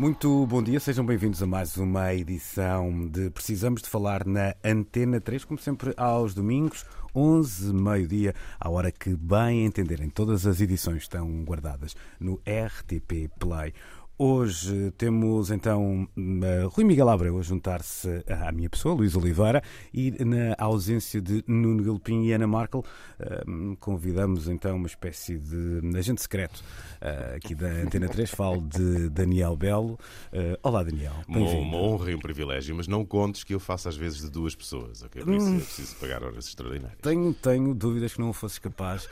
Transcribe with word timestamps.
Muito 0.00 0.46
bom 0.46 0.62
dia, 0.62 0.80
sejam 0.80 1.04
bem-vindos 1.04 1.42
a 1.42 1.46
mais 1.46 1.76
uma 1.76 2.14
edição 2.14 3.06
de 3.06 3.28
Precisamos 3.28 3.82
de 3.82 3.88
Falar 3.90 4.26
na 4.26 4.54
Antena 4.64 5.20
3, 5.20 5.44
como 5.44 5.60
sempre 5.60 5.92
aos 5.94 6.32
domingos, 6.32 6.86
11, 7.14 7.70
meio-dia, 7.74 8.34
à 8.58 8.70
hora 8.70 8.90
que 8.90 9.14
bem 9.14 9.66
entenderem. 9.66 10.08
Todas 10.08 10.46
as 10.46 10.58
edições 10.58 11.02
estão 11.02 11.44
guardadas 11.44 11.94
no 12.18 12.40
RTP 12.46 13.28
Play. 13.38 13.74
Hoje 14.22 14.90
temos 14.98 15.50
então 15.50 16.06
uh, 16.14 16.68
Rui 16.68 16.84
Miguel 16.84 17.08
Abreu 17.08 17.38
a 17.38 17.42
juntar-se 17.42 18.22
à 18.28 18.52
minha 18.52 18.68
pessoa, 18.68 18.94
Luís 18.94 19.16
Oliveira, 19.16 19.62
e 19.94 20.10
na 20.22 20.54
ausência 20.58 21.22
de 21.22 21.42
Nuno 21.46 21.82
Galpim 21.82 22.24
e 22.24 22.32
Ana 22.34 22.46
Markel, 22.46 22.84
uh, 23.18 23.76
convidamos 23.80 24.46
então 24.46 24.76
uma 24.76 24.86
espécie 24.86 25.38
de 25.38 25.80
agente 25.96 26.20
secreto 26.20 26.62
uh, 27.00 27.34
aqui 27.34 27.54
da 27.54 27.66
Antena 27.68 28.10
3, 28.10 28.28
falo 28.28 28.60
de 28.60 29.08
Daniel 29.08 29.56
Belo. 29.56 29.98
olá, 30.62 30.82
Daniel. 30.82 31.14
Uma, 31.26 31.78
honra 31.78 32.10
e 32.10 32.14
um 32.14 32.20
privilégio, 32.20 32.76
mas 32.76 32.86
não 32.86 33.06
contes 33.06 33.42
que 33.42 33.54
eu 33.54 33.60
faço 33.60 33.88
às 33.88 33.96
vezes 33.96 34.20
de 34.20 34.30
duas 34.30 34.54
pessoas, 34.54 35.02
ok? 35.02 35.24
Por 35.24 35.32
isso 35.32 35.46
hum, 35.46 35.56
é 35.56 35.60
preciso 35.60 35.96
pagar 35.96 36.22
horas 36.22 36.46
extraordinárias. 36.46 36.98
Tenho, 37.00 37.32
tenho 37.32 37.74
dúvidas 37.74 38.12
que 38.12 38.20
não 38.20 38.34
fosses 38.34 38.58
capaz 38.58 39.08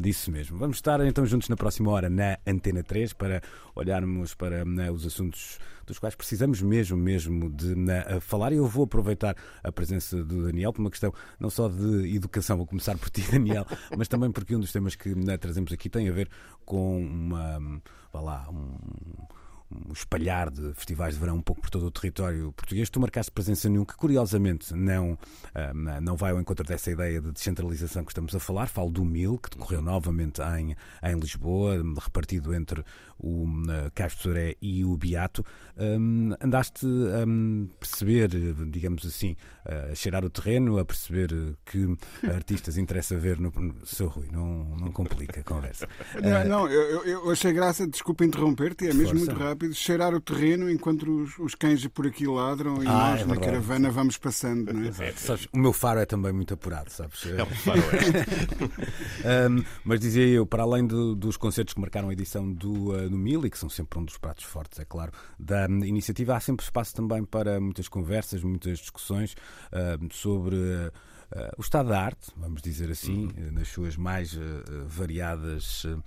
disso 0.00 0.30
mesmo. 0.30 0.56
Vamos 0.56 0.76
estar 0.76 1.04
então 1.04 1.26
juntos 1.26 1.48
na 1.48 1.56
próxima 1.56 1.90
hora 1.90 2.08
na 2.08 2.38
Antena 2.46 2.84
3 2.84 3.12
para 3.12 3.42
olharmos 3.74 4.34
para 4.34 4.51
para 4.52 4.64
né, 4.66 4.90
os 4.90 5.06
assuntos 5.06 5.58
dos 5.86 5.98
quais 5.98 6.14
precisamos 6.14 6.60
mesmo, 6.60 6.96
mesmo 6.96 7.50
de 7.50 7.74
né, 7.74 8.20
falar. 8.20 8.52
E 8.52 8.56
eu 8.56 8.66
vou 8.66 8.84
aproveitar 8.84 9.34
a 9.62 9.72
presença 9.72 10.22
do 10.22 10.44
Daniel 10.44 10.72
por 10.72 10.80
uma 10.80 10.90
questão 10.90 11.12
não 11.40 11.48
só 11.48 11.68
de 11.68 12.14
educação, 12.14 12.58
vou 12.58 12.66
começar 12.66 12.96
por 12.98 13.08
ti, 13.10 13.22
Daniel, 13.32 13.66
mas 13.96 14.08
também 14.08 14.30
porque 14.30 14.54
um 14.54 14.60
dos 14.60 14.70
temas 14.70 14.94
que 14.94 15.14
né, 15.14 15.38
trazemos 15.38 15.72
aqui 15.72 15.88
tem 15.88 16.08
a 16.08 16.12
ver 16.12 16.28
com 16.64 17.00
uma, 17.02 17.58
um 17.58 17.80
um 17.80 17.80
espalhar 19.92 20.50
de 20.50 20.72
festivais 20.74 21.14
de 21.14 21.20
verão 21.20 21.36
um 21.36 21.42
pouco 21.42 21.62
por 21.62 21.70
todo 21.70 21.86
o 21.86 21.90
território 21.90 22.52
português. 22.52 22.90
Tu 22.90 23.00
marcaste 23.00 23.30
presença 23.30 23.68
nenhum 23.68 23.84
que, 23.84 23.94
curiosamente, 23.94 24.74
não, 24.74 25.18
ah, 25.54 25.72
não 26.00 26.16
vai 26.16 26.32
ao 26.32 26.40
encontro 26.40 26.66
dessa 26.66 26.90
ideia 26.90 27.20
de 27.20 27.32
descentralização 27.32 28.04
que 28.04 28.10
estamos 28.10 28.34
a 28.34 28.40
falar. 28.40 28.68
Falo 28.68 28.90
do 28.90 29.04
MIL, 29.04 29.38
que 29.38 29.50
decorreu 29.50 29.82
novamente 29.82 30.40
em, 30.42 30.76
em 31.02 31.18
Lisboa, 31.18 31.82
repartido 32.00 32.54
entre 32.54 32.84
o 33.22 33.44
uh, 33.44 33.90
Castro 33.94 34.24
Soré 34.24 34.56
e 34.60 34.84
o 34.84 34.96
Beato. 34.96 35.44
Um, 35.78 36.34
andaste 36.40 36.84
a 36.86 37.26
um, 37.26 37.68
perceber, 37.78 38.28
digamos 38.70 39.06
assim, 39.06 39.36
a 39.64 39.94
cheirar 39.94 40.24
o 40.24 40.30
terreno, 40.30 40.78
a 40.78 40.84
perceber 40.84 41.30
que 41.64 41.96
artistas 42.28 42.76
interessa 42.76 43.16
ver 43.16 43.38
no, 43.38 43.52
seu 43.84 44.08
Rui. 44.08 44.28
Não, 44.30 44.76
não 44.76 44.90
complica 44.90 45.40
a 45.40 45.44
conversa. 45.44 45.88
Não, 46.20 46.44
não 46.44 46.68
eu, 46.68 47.04
eu, 47.04 47.30
achei 47.30 47.52
graça, 47.52 47.86
desculpa 47.86 48.24
interromper-te, 48.24 48.88
é 48.88 48.92
mesmo 48.92 49.16
Força. 49.16 49.32
muito 49.32 49.38
rápido 49.38 49.74
cheirar 49.82 50.14
o 50.14 50.20
terreno 50.20 50.70
enquanto 50.70 51.22
os, 51.22 51.38
os 51.38 51.54
cães 51.54 51.86
por 51.88 52.06
aqui 52.06 52.26
ladram 52.26 52.82
e 52.82 52.86
ah, 52.86 53.10
nós 53.10 53.20
é 53.22 53.24
na 53.24 53.36
caravana 53.36 53.90
vamos 53.90 54.16
passando. 54.16 54.72
Não 54.72 54.84
é? 54.84 55.08
é, 55.08 55.12
sabes, 55.12 55.48
o 55.52 55.58
meu 55.58 55.72
faro 55.72 56.00
é 56.00 56.06
também 56.06 56.32
muito 56.32 56.54
apurado, 56.54 56.90
sabes? 56.90 57.26
É 57.26 57.42
um 57.42 57.46
faro, 57.46 57.80
é. 59.24 59.48
um, 59.48 59.64
mas 59.84 60.00
dizia 60.00 60.26
eu, 60.26 60.46
para 60.46 60.62
além 60.62 60.86
do, 60.86 61.14
dos 61.14 61.36
concertos 61.36 61.74
que 61.74 61.80
marcaram 61.80 62.08
a 62.08 62.12
edição 62.12 62.50
do, 62.52 62.92
uh, 62.92 63.10
do 63.10 63.18
Mil 63.18 63.44
e 63.44 63.50
que 63.50 63.58
são 63.58 63.68
sempre 63.68 63.98
um 63.98 64.04
dos 64.04 64.16
pratos 64.16 64.44
fortes, 64.44 64.78
é 64.78 64.84
claro, 64.84 65.12
da 65.38 65.66
um, 65.68 65.84
iniciativa, 65.84 66.36
há 66.36 66.40
sempre 66.40 66.64
espaço 66.64 66.94
também 66.94 67.24
para 67.24 67.60
muitas 67.60 67.88
conversas, 67.88 68.42
muitas 68.42 68.78
discussões 68.78 69.34
uh, 69.72 70.14
sobre. 70.14 70.56
Uh, 70.56 71.11
o 71.56 71.60
estado 71.60 71.88
da 71.88 72.00
arte, 72.00 72.30
vamos 72.36 72.62
dizer 72.62 72.90
assim, 72.90 73.26
uhum. 73.26 73.52
nas 73.52 73.68
suas 73.68 73.96
mais 73.96 74.34
uh, 74.34 74.40
variadas 74.86 75.84
uh, 75.84 76.02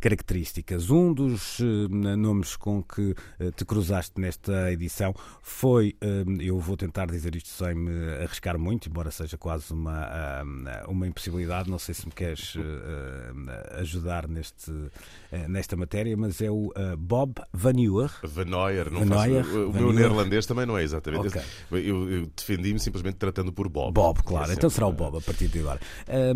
características. 0.00 0.90
Um 0.90 1.12
dos 1.12 1.58
nomes 1.90 2.56
com 2.56 2.82
que 2.82 3.14
te 3.56 3.64
cruzaste 3.64 4.20
nesta 4.20 4.70
edição 4.72 5.14
foi, 5.42 5.96
eu 6.40 6.58
vou 6.58 6.76
tentar 6.76 7.06
dizer 7.06 7.34
isto 7.34 7.48
sem 7.48 7.74
me 7.74 8.14
arriscar 8.22 8.58
muito, 8.58 8.88
embora 8.88 9.10
seja 9.10 9.36
quase 9.36 9.72
uma, 9.72 10.42
uma 10.86 11.06
impossibilidade, 11.06 11.70
não 11.70 11.78
sei 11.78 11.94
se 11.94 12.06
me 12.06 12.12
queres 12.12 12.54
ajudar 13.78 14.28
neste, 14.28 14.72
nesta 15.48 15.76
matéria, 15.76 16.16
mas 16.16 16.40
é 16.40 16.50
o 16.50 16.72
Bob 16.98 17.34
Van 17.52 17.74
Uer. 17.76 18.10
Van 18.22 18.44
Neuer, 18.44 18.90
não 18.90 19.04
Van 19.04 19.26
Neuer, 19.26 19.44
faço, 19.44 19.58
o 19.58 19.72
Van 19.72 19.78
meu 19.78 19.92
neerlandês 19.92 20.46
também 20.46 20.66
não 20.66 20.76
é 20.78 20.82
exatamente. 20.82 21.28
Okay. 21.28 21.42
Eu, 21.72 22.10
eu 22.10 22.26
defendi-me 22.36 22.78
simplesmente 22.78 23.16
tratando 23.16 23.52
por 23.52 23.68
Bob. 23.68 23.95
Bob, 23.96 24.22
claro. 24.22 24.52
Então 24.52 24.68
será 24.68 24.86
o 24.86 24.92
Bob 24.92 25.16
a 25.16 25.20
partir 25.22 25.48
de 25.48 25.58
agora. 25.60 25.80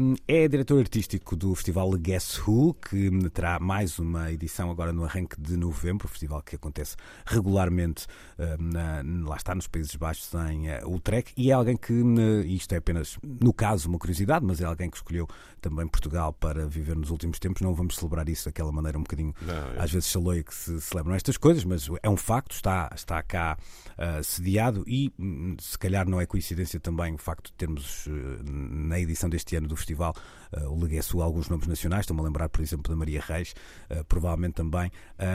Um, 0.01 0.15
é 0.27 0.49
diretor 0.49 0.79
artístico 0.79 1.37
do 1.37 1.55
festival 1.55 1.91
Guess 1.91 2.41
Who, 2.41 2.73
que 2.73 3.11
terá 3.29 3.61
mais 3.61 3.99
uma 3.99 4.33
edição 4.33 4.71
agora 4.71 4.95
no 4.95 5.05
arranque 5.05 5.39
de 5.39 5.59
novembro, 5.59 6.07
o 6.07 6.09
festival 6.09 6.41
que 6.41 6.57
acontece 6.57 6.97
regularmente 7.27 8.07
na, 8.59 9.03
lá 9.29 9.37
está, 9.37 9.55
nos 9.55 9.67
Países 9.67 9.95
Baixos, 9.95 10.33
em 10.51 10.71
uh, 10.71 10.91
Utrecht, 10.91 11.35
e 11.37 11.51
é 11.51 11.53
alguém 11.53 11.77
que, 11.77 11.93
isto 12.47 12.73
é 12.73 12.79
apenas, 12.79 13.19
no 13.23 13.53
caso, 13.53 13.91
uma 13.91 13.99
curiosidade, 13.99 14.43
mas 14.43 14.63
é 14.63 14.65
alguém 14.65 14.89
que 14.89 14.97
escolheu 14.97 15.29
também 15.61 15.87
Portugal 15.87 16.33
para 16.33 16.67
viver 16.67 16.97
nos 16.97 17.11
últimos 17.11 17.39
tempos. 17.39 17.61
Não 17.61 17.75
vamos 17.75 17.97
celebrar 17.97 18.27
isso 18.31 18.47
daquela 18.47 18.73
maneira 18.73 18.97
um 18.97 19.03
bocadinho, 19.03 19.35
não, 19.43 19.55
é. 19.55 19.83
às 19.83 19.93
vezes, 19.93 20.09
chaleia 20.09 20.43
que 20.43 20.55
se 20.55 20.81
celebram 20.81 21.15
estas 21.15 21.37
coisas, 21.37 21.63
mas 21.65 21.89
é 22.03 22.09
um 22.09 22.17
facto, 22.17 22.53
está, 22.53 22.91
está 22.95 23.23
cá 23.23 23.59
uh, 23.99 24.25
sediado 24.25 24.83
e 24.87 25.13
hum, 25.19 25.57
se 25.61 25.79
calhar 25.79 26.09
não 26.09 26.19
é 26.19 26.25
coincidência 26.25 26.81
também 26.81 27.15
o 27.15 27.19
facto 27.19 27.50
de 27.51 27.57
termos 27.57 28.07
uh, 28.07 28.11
na 28.43 28.99
edição 28.99 29.29
deste 29.29 29.57
ano 29.57 29.69
do 29.69 29.77
festival 29.77 30.15
uh, 30.57 30.69
o 30.69 30.81
Leguesso 30.81 31.21
alguns 31.21 31.49
nomes 31.49 31.67
nacionais, 31.67 32.03
estou-me 32.03 32.23
a 32.23 32.25
lembrar, 32.25 32.49
por 32.49 32.61
exemplo, 32.61 32.91
da 32.91 32.97
Maria 32.97 33.21
Reis, 33.21 33.55
provavelmente 34.09 34.55
também 34.55 34.91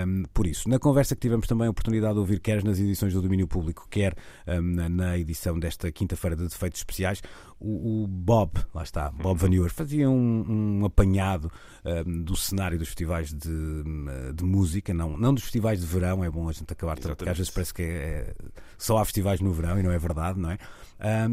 um, 0.07 0.23
por 0.33 0.47
isso. 0.47 0.67
Na 0.69 0.79
conversa 0.79 1.15
que 1.15 1.21
tivemos 1.21 1.47
também 1.47 1.67
a 1.67 1.69
oportunidade 1.69 2.13
de 2.13 2.19
ouvir, 2.19 2.39
quer 2.39 2.63
nas 2.63 2.79
edições 2.79 3.13
do 3.13 3.21
domínio 3.21 3.47
público, 3.47 3.87
quer 3.89 4.15
um, 4.47 4.89
na 4.89 5.17
edição 5.17 5.59
desta 5.59 5.91
quinta-feira 5.91 6.35
de 6.35 6.43
defeitos 6.43 6.79
especiais, 6.79 7.21
o, 7.59 8.03
o, 8.03 8.07
Bob, 8.07 8.59
lá 8.73 8.83
está, 8.83 9.09
Bob 9.11 9.39
Van 9.39 9.49
Uer, 9.49 9.71
fazia 9.71 10.09
um, 10.09 10.79
um 10.81 10.85
apanhado 10.85 11.51
do 12.05 12.35
cenário 12.35 12.77
dos 12.79 12.87
festivais 12.89 13.33
de, 13.33 13.83
de, 14.33 14.43
música, 14.43 14.93
não, 14.93 15.17
não 15.17 15.33
dos 15.33 15.43
festivais 15.43 15.79
de 15.79 15.85
verão, 15.85 16.23
é 16.23 16.29
bom 16.29 16.49
a 16.49 16.51
gente 16.51 16.71
acabar, 16.71 16.97
porque 16.99 17.29
às 17.29 17.37
vezes 17.37 17.51
parece 17.51 17.73
que 17.73 17.81
é, 17.81 17.85
é, 17.85 18.35
só 18.77 18.97
há 18.97 19.05
festivais 19.05 19.39
no 19.39 19.51
verão 19.51 19.79
e 19.79 19.83
não 19.83 19.91
é 19.91 19.97
verdade, 19.97 20.39
não 20.39 20.51
é? 20.51 20.57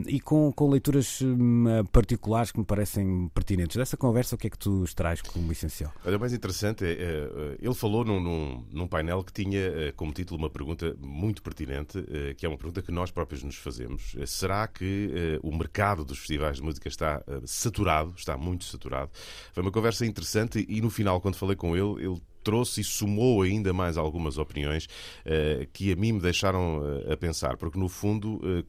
E 0.07 0.21
com, 0.21 0.53
com 0.53 0.71
leituras 0.71 1.21
um, 1.23 1.85
particulares 1.93 2.51
que 2.51 2.59
me 2.59 2.65
parecem 2.65 3.31
pertinentes. 3.35 3.77
Dessa 3.77 3.97
conversa, 3.97 4.35
o 4.35 4.39
que 4.39 4.47
é 4.47 4.51
que 4.51 4.59
tu 4.59 4.85
traz 4.95 5.23
como 5.23 5.51
essencial? 5.53 5.93
Olha, 6.05 6.17
o 6.17 6.21
mais 6.21 6.33
interessante 6.33 6.85
é, 6.85 6.89
é, 6.89 6.95
é 6.95 7.57
ele 7.61 7.75
falou 7.75 8.05
num, 8.05 8.21
num, 8.21 8.65
num, 8.71 8.87
painel 8.87 9.23
que 9.23 9.33
tinha 9.33 9.61
eh, 9.61 9.93
como 9.93 10.13
título 10.13 10.39
uma 10.39 10.51
pergunta 10.51 10.97
muito 11.01 11.43
pertinente, 11.43 12.05
eh, 12.11 12.35
que 12.35 12.45
é 12.45 12.49
uma 12.49 12.59
pergunta 12.59 12.83
que 12.83 12.93
nós 12.93 13.11
próprios 13.11 13.43
nos 13.43 13.57
fazemos. 13.57 14.15
Eh, 14.19 14.27
será 14.27 14.67
que 14.67 15.41
o 15.43 15.55
mercado 15.57 16.05
dos 16.05 16.19
festivais 16.19 16.57
de 16.57 16.63
música 16.63 16.89
está 16.89 17.23
saturado? 17.45 18.15
Está 18.17 18.37
muito 18.37 18.65
saturado? 18.65 19.11
Foi 19.53 19.63
uma 19.63 19.73
conversa 19.73 20.05
interessante 20.05 20.65
e 20.69 20.81
no 20.81 20.91
final, 20.91 21.21
quando 21.21 21.37
falei 21.37 21.57
com 21.57 21.77
ele, 21.77 22.05
ele 22.05 22.21
trouxe 22.43 22.81
e 22.81 22.85
somou 22.85 23.43
ainda 23.43 23.73
mais 23.73 23.97
algumas 23.97 24.39
opiniões 24.39 24.87
uh, 24.87 25.67
que 25.73 25.93
a 25.93 25.97
mim 25.97 26.13
me 26.13 26.21
deixaram 26.21 26.81
uh, 26.81 27.13
a 27.13 27.17
pensar, 27.17 27.57
porque 27.57 27.79
no 27.79 27.89
fundo 27.89 28.37
uh, 28.37 28.63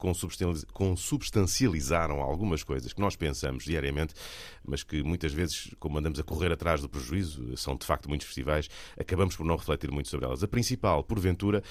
consubstancializaram 0.72 2.20
algumas 2.20 2.62
coisas 2.62 2.92
que 2.92 3.00
nós 3.00 3.16
pensamos 3.16 3.64
diariamente, 3.64 4.14
mas 4.64 4.82
que 4.82 5.02
muitas 5.02 5.32
vezes, 5.32 5.70
como 5.78 5.98
andamos 5.98 6.18
a 6.18 6.22
correr 6.22 6.52
atrás 6.52 6.80
do 6.80 6.88
prejuízo, 6.88 7.56
são 7.56 7.76
de 7.76 7.84
facto 7.84 8.08
muitos 8.08 8.26
festivais, 8.26 8.68
acabamos 8.98 9.36
por 9.36 9.44
não 9.44 9.56
refletir 9.56 9.90
muito 9.90 10.08
sobre 10.08 10.26
elas. 10.26 10.42
A 10.42 10.48
principal, 10.48 11.02
porventura, 11.04 11.62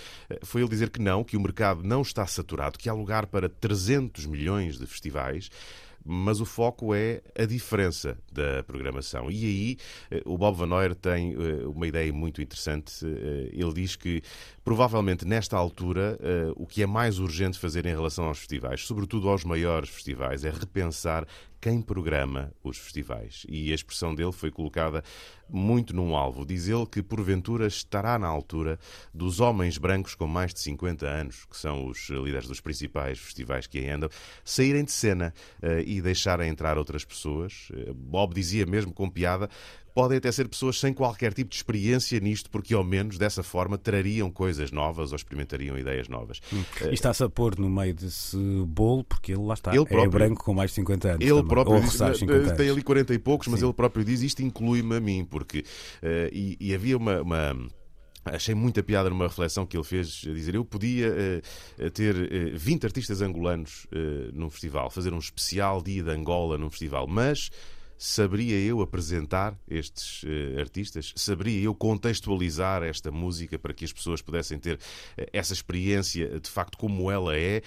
foi 0.43 0.61
ele 0.61 0.69
dizer 0.69 0.89
que 0.89 1.01
não, 1.01 1.23
que 1.23 1.35
o 1.35 1.41
mercado 1.41 1.83
não 1.83 2.01
está 2.01 2.25
saturado, 2.27 2.77
que 2.77 2.89
há 2.89 2.93
lugar 2.93 3.25
para 3.27 3.49
300 3.49 4.25
milhões 4.25 4.77
de 4.77 4.85
festivais 4.85 5.49
mas 6.05 6.41
o 6.41 6.45
foco 6.45 6.93
é 6.93 7.21
a 7.37 7.45
diferença 7.45 8.17
da 8.31 8.63
programação. 8.63 9.29
E 9.31 9.45
aí 9.45 9.77
eh, 10.11 10.21
o 10.25 10.37
Bob 10.37 10.57
Van 10.57 10.67
Neuer 10.67 10.95
tem 10.95 11.33
eh, 11.33 11.65
uma 11.65 11.87
ideia 11.87 12.11
muito 12.11 12.41
interessante. 12.41 13.05
Eh, 13.05 13.49
ele 13.53 13.73
diz 13.73 13.95
que 13.95 14.21
provavelmente 14.63 15.25
nesta 15.25 15.57
altura 15.57 16.17
o 16.55 16.65
que 16.65 16.81
é 16.81 16.85
mais 16.85 17.19
urgente 17.19 17.59
fazer 17.59 17.85
em 17.85 17.89
relação 17.89 18.25
aos 18.25 18.39
festivais, 18.39 18.85
sobretudo 18.85 19.29
aos 19.29 19.43
maiores 19.43 19.89
festivais, 19.89 20.43
é 20.45 20.49
repensar 20.49 21.25
quem 21.63 21.81
programa 21.81 22.53
os 22.61 22.77
festivais. 22.77 23.45
E 23.47 23.71
a 23.71 23.75
expressão 23.75 24.13
dele 24.13 24.33
foi 24.33 24.51
colocada 24.51 25.01
muito 25.49 25.95
num 25.95 26.13
alvo. 26.13 26.45
Diz 26.45 26.67
ele 26.67 26.85
que, 26.85 27.01
porventura, 27.01 27.65
estará 27.65 28.19
na 28.19 28.27
altura 28.27 28.77
dos 29.13 29.39
homens 29.39 29.77
brancos 29.77 30.13
com 30.13 30.27
mais 30.27 30.53
de 30.53 30.59
50 30.59 31.05
anos, 31.07 31.45
que 31.45 31.55
são 31.55 31.87
os 31.87 32.09
líderes 32.09 32.49
dos 32.49 32.59
principais 32.59 33.17
festivais 33.17 33.65
que 33.65 33.77
aí 33.77 33.89
andam, 33.89 34.09
saírem 34.43 34.83
de 34.83 34.91
cena 34.91 35.33
uh, 35.61 35.79
e 35.85 36.01
deixarem 36.01 36.49
entrar 36.49 36.77
outras 36.77 37.05
pessoas. 37.05 37.69
Uh, 37.69 37.93
Bob 37.93 38.33
dizia 38.33 38.65
mesmo 38.65 38.91
com 38.91 39.09
piada 39.09 39.49
podem 39.93 40.17
até 40.17 40.31
ser 40.31 40.47
pessoas 40.47 40.79
sem 40.79 40.93
qualquer 40.93 41.33
tipo 41.33 41.49
de 41.49 41.55
experiência 41.55 42.19
nisto, 42.19 42.49
porque 42.49 42.73
ao 42.73 42.83
menos 42.83 43.17
dessa 43.17 43.43
forma 43.43 43.77
trariam 43.77 44.31
coisas 44.31 44.71
novas 44.71 45.11
ou 45.11 45.15
experimentariam 45.15 45.77
ideias 45.77 46.07
novas. 46.07 46.41
Hum. 46.51 46.63
E 46.89 46.93
está-se 46.93 47.23
a 47.23 47.29
pôr 47.29 47.57
no 47.57 47.69
meio 47.69 47.93
desse 47.93 48.37
bolo, 48.67 49.03
porque 49.03 49.31
ele 49.31 49.43
lá 49.43 49.53
está, 49.53 49.71
ele 49.71 49.83
é 49.83 49.85
próprio, 49.85 50.05
é 50.05 50.09
branco 50.09 50.43
com 50.43 50.53
mais 50.53 50.71
de 50.71 50.75
50 50.75 51.07
anos. 51.07 51.21
Ele 51.21 51.29
também. 51.29 51.47
próprio 51.47 51.81
diz, 51.81 52.01
eh, 52.01 52.55
tem 52.55 52.69
ali 52.69 52.81
40 52.81 53.13
e 53.13 53.19
poucos, 53.19 53.47
mas 53.47 53.59
Sim. 53.59 53.67
ele 53.67 53.73
próprio 53.73 54.03
diz 54.03 54.21
isto 54.21 54.41
inclui-me 54.41 54.95
a 54.95 54.99
mim, 54.99 55.25
porque 55.25 55.59
uh, 55.59 56.29
e, 56.31 56.57
e, 56.59 56.73
havia 56.73 56.97
uma, 56.97 57.21
uma 57.21 57.55
Achei 58.25 58.55
muita 58.55 58.81
piada 58.81 59.09
numa 59.09 59.27
reflexão 59.27 59.65
que 59.65 59.75
ele 59.75 59.83
fez, 59.83 60.23
a 60.25 60.33
dizer: 60.33 60.55
Eu 60.55 60.63
podia 60.63 61.09
uh, 61.09 61.91
ter 61.91 62.15
uh, 62.15 62.57
20 62.57 62.85
artistas 62.85 63.21
angolanos 63.21 63.85
uh, 63.91 64.31
num 64.33 64.49
festival, 64.49 64.89
fazer 64.89 65.13
um 65.13 65.17
especial 65.17 65.81
dia 65.81 66.01
de 66.01 66.09
Angola 66.09 66.57
num 66.57 66.69
festival, 66.69 67.05
mas 67.05 67.49
saberia 67.97 68.59
eu 68.59 68.81
apresentar 68.81 69.57
estes 69.67 70.23
uh, 70.23 70.59
artistas? 70.59 71.13
Saberia 71.15 71.63
eu 71.63 71.75
contextualizar 71.75 72.83
esta 72.83 73.11
música 73.11 73.57
para 73.57 73.73
que 73.73 73.85
as 73.85 73.93
pessoas 73.93 74.21
pudessem 74.21 74.59
ter 74.59 74.75
uh, 74.75 74.79
essa 75.31 75.53
experiência 75.53 76.39
de 76.39 76.49
facto 76.49 76.77
como 76.77 77.11
ela 77.11 77.37
é? 77.37 77.61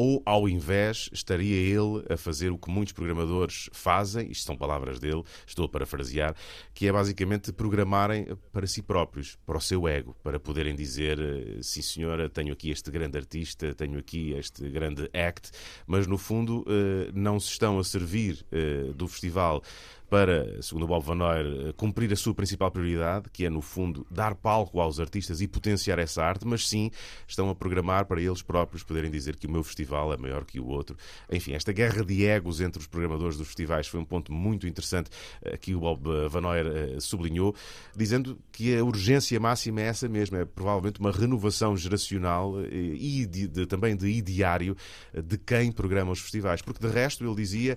Ou, 0.00 0.22
ao 0.24 0.48
invés, 0.48 1.10
estaria 1.12 1.56
ele 1.56 2.04
a 2.08 2.16
fazer 2.16 2.52
o 2.52 2.56
que 2.56 2.70
muitos 2.70 2.92
programadores 2.92 3.68
fazem, 3.72 4.30
isto 4.30 4.46
são 4.46 4.56
palavras 4.56 5.00
dele, 5.00 5.24
estou 5.44 5.64
a 5.64 5.68
parafrasear, 5.68 6.36
que 6.72 6.86
é 6.86 6.92
basicamente 6.92 7.52
programarem 7.52 8.28
para 8.52 8.64
si 8.68 8.80
próprios, 8.80 9.36
para 9.44 9.58
o 9.58 9.60
seu 9.60 9.88
ego, 9.88 10.14
para 10.22 10.38
poderem 10.38 10.76
dizer, 10.76 11.18
eh, 11.18 11.58
sim 11.62 11.82
senhora, 11.82 12.30
tenho 12.30 12.52
aqui 12.52 12.70
este 12.70 12.92
grande 12.92 13.18
artista, 13.18 13.74
tenho 13.74 13.98
aqui 13.98 14.34
este 14.34 14.70
grande 14.70 15.10
act, 15.12 15.50
mas 15.84 16.06
no 16.06 16.16
fundo 16.16 16.64
eh, 16.68 17.10
não 17.12 17.40
se 17.40 17.50
estão 17.50 17.76
a 17.76 17.82
servir 17.82 18.46
eh, 18.52 18.92
do 18.94 19.08
festival 19.08 19.64
para, 20.08 20.60
segundo 20.62 20.86
Bob 20.86 21.04
Van 21.04 21.14
Noyer, 21.14 21.72
cumprir 21.74 22.12
a 22.12 22.16
sua 22.16 22.34
principal 22.34 22.70
prioridade, 22.70 23.28
que 23.30 23.44
é, 23.44 23.50
no 23.50 23.60
fundo, 23.60 24.06
dar 24.10 24.34
palco 24.34 24.80
aos 24.80 24.98
artistas 24.98 25.40
e 25.40 25.48
potenciar 25.48 25.98
essa 25.98 26.22
arte, 26.22 26.46
mas 26.46 26.66
sim 26.66 26.90
estão 27.26 27.50
a 27.50 27.54
programar 27.54 28.06
para 28.06 28.20
eles 28.20 28.40
próprios 28.40 28.82
poderem 28.82 29.10
dizer 29.10 29.36
que 29.36 29.46
o 29.46 29.50
meu 29.50 29.62
festival 29.62 30.12
é 30.12 30.16
maior 30.16 30.44
que 30.44 30.58
o 30.58 30.66
outro. 30.66 30.96
Enfim, 31.30 31.52
esta 31.52 31.72
guerra 31.72 32.04
de 32.04 32.24
egos 32.24 32.60
entre 32.60 32.80
os 32.80 32.86
programadores 32.86 33.36
dos 33.36 33.46
festivais 33.46 33.86
foi 33.86 34.00
um 34.00 34.04
ponto 34.04 34.32
muito 34.32 34.66
interessante 34.66 35.10
eh, 35.42 35.56
que 35.56 35.74
o 35.74 35.80
Bob 35.80 36.08
Van 36.28 36.40
Noyer 36.40 36.66
eh, 36.66 37.00
sublinhou, 37.00 37.54
dizendo 37.94 38.38
que 38.50 38.76
a 38.76 38.84
urgência 38.84 39.38
máxima 39.38 39.82
é 39.82 39.84
essa 39.84 40.08
mesma, 40.08 40.38
é 40.38 40.44
provavelmente 40.44 41.00
uma 41.00 41.12
renovação 41.12 41.76
geracional 41.76 42.60
eh, 42.60 42.68
e 42.72 43.26
de, 43.26 43.46
de, 43.46 43.66
também 43.66 43.94
de 43.94 44.08
ideário 44.08 44.76
de 45.12 45.36
quem 45.36 45.70
programa 45.70 46.12
os 46.12 46.20
festivais, 46.20 46.62
porque 46.62 46.86
de 46.86 46.92
resto 46.92 47.24
ele 47.24 47.34
dizia 47.34 47.76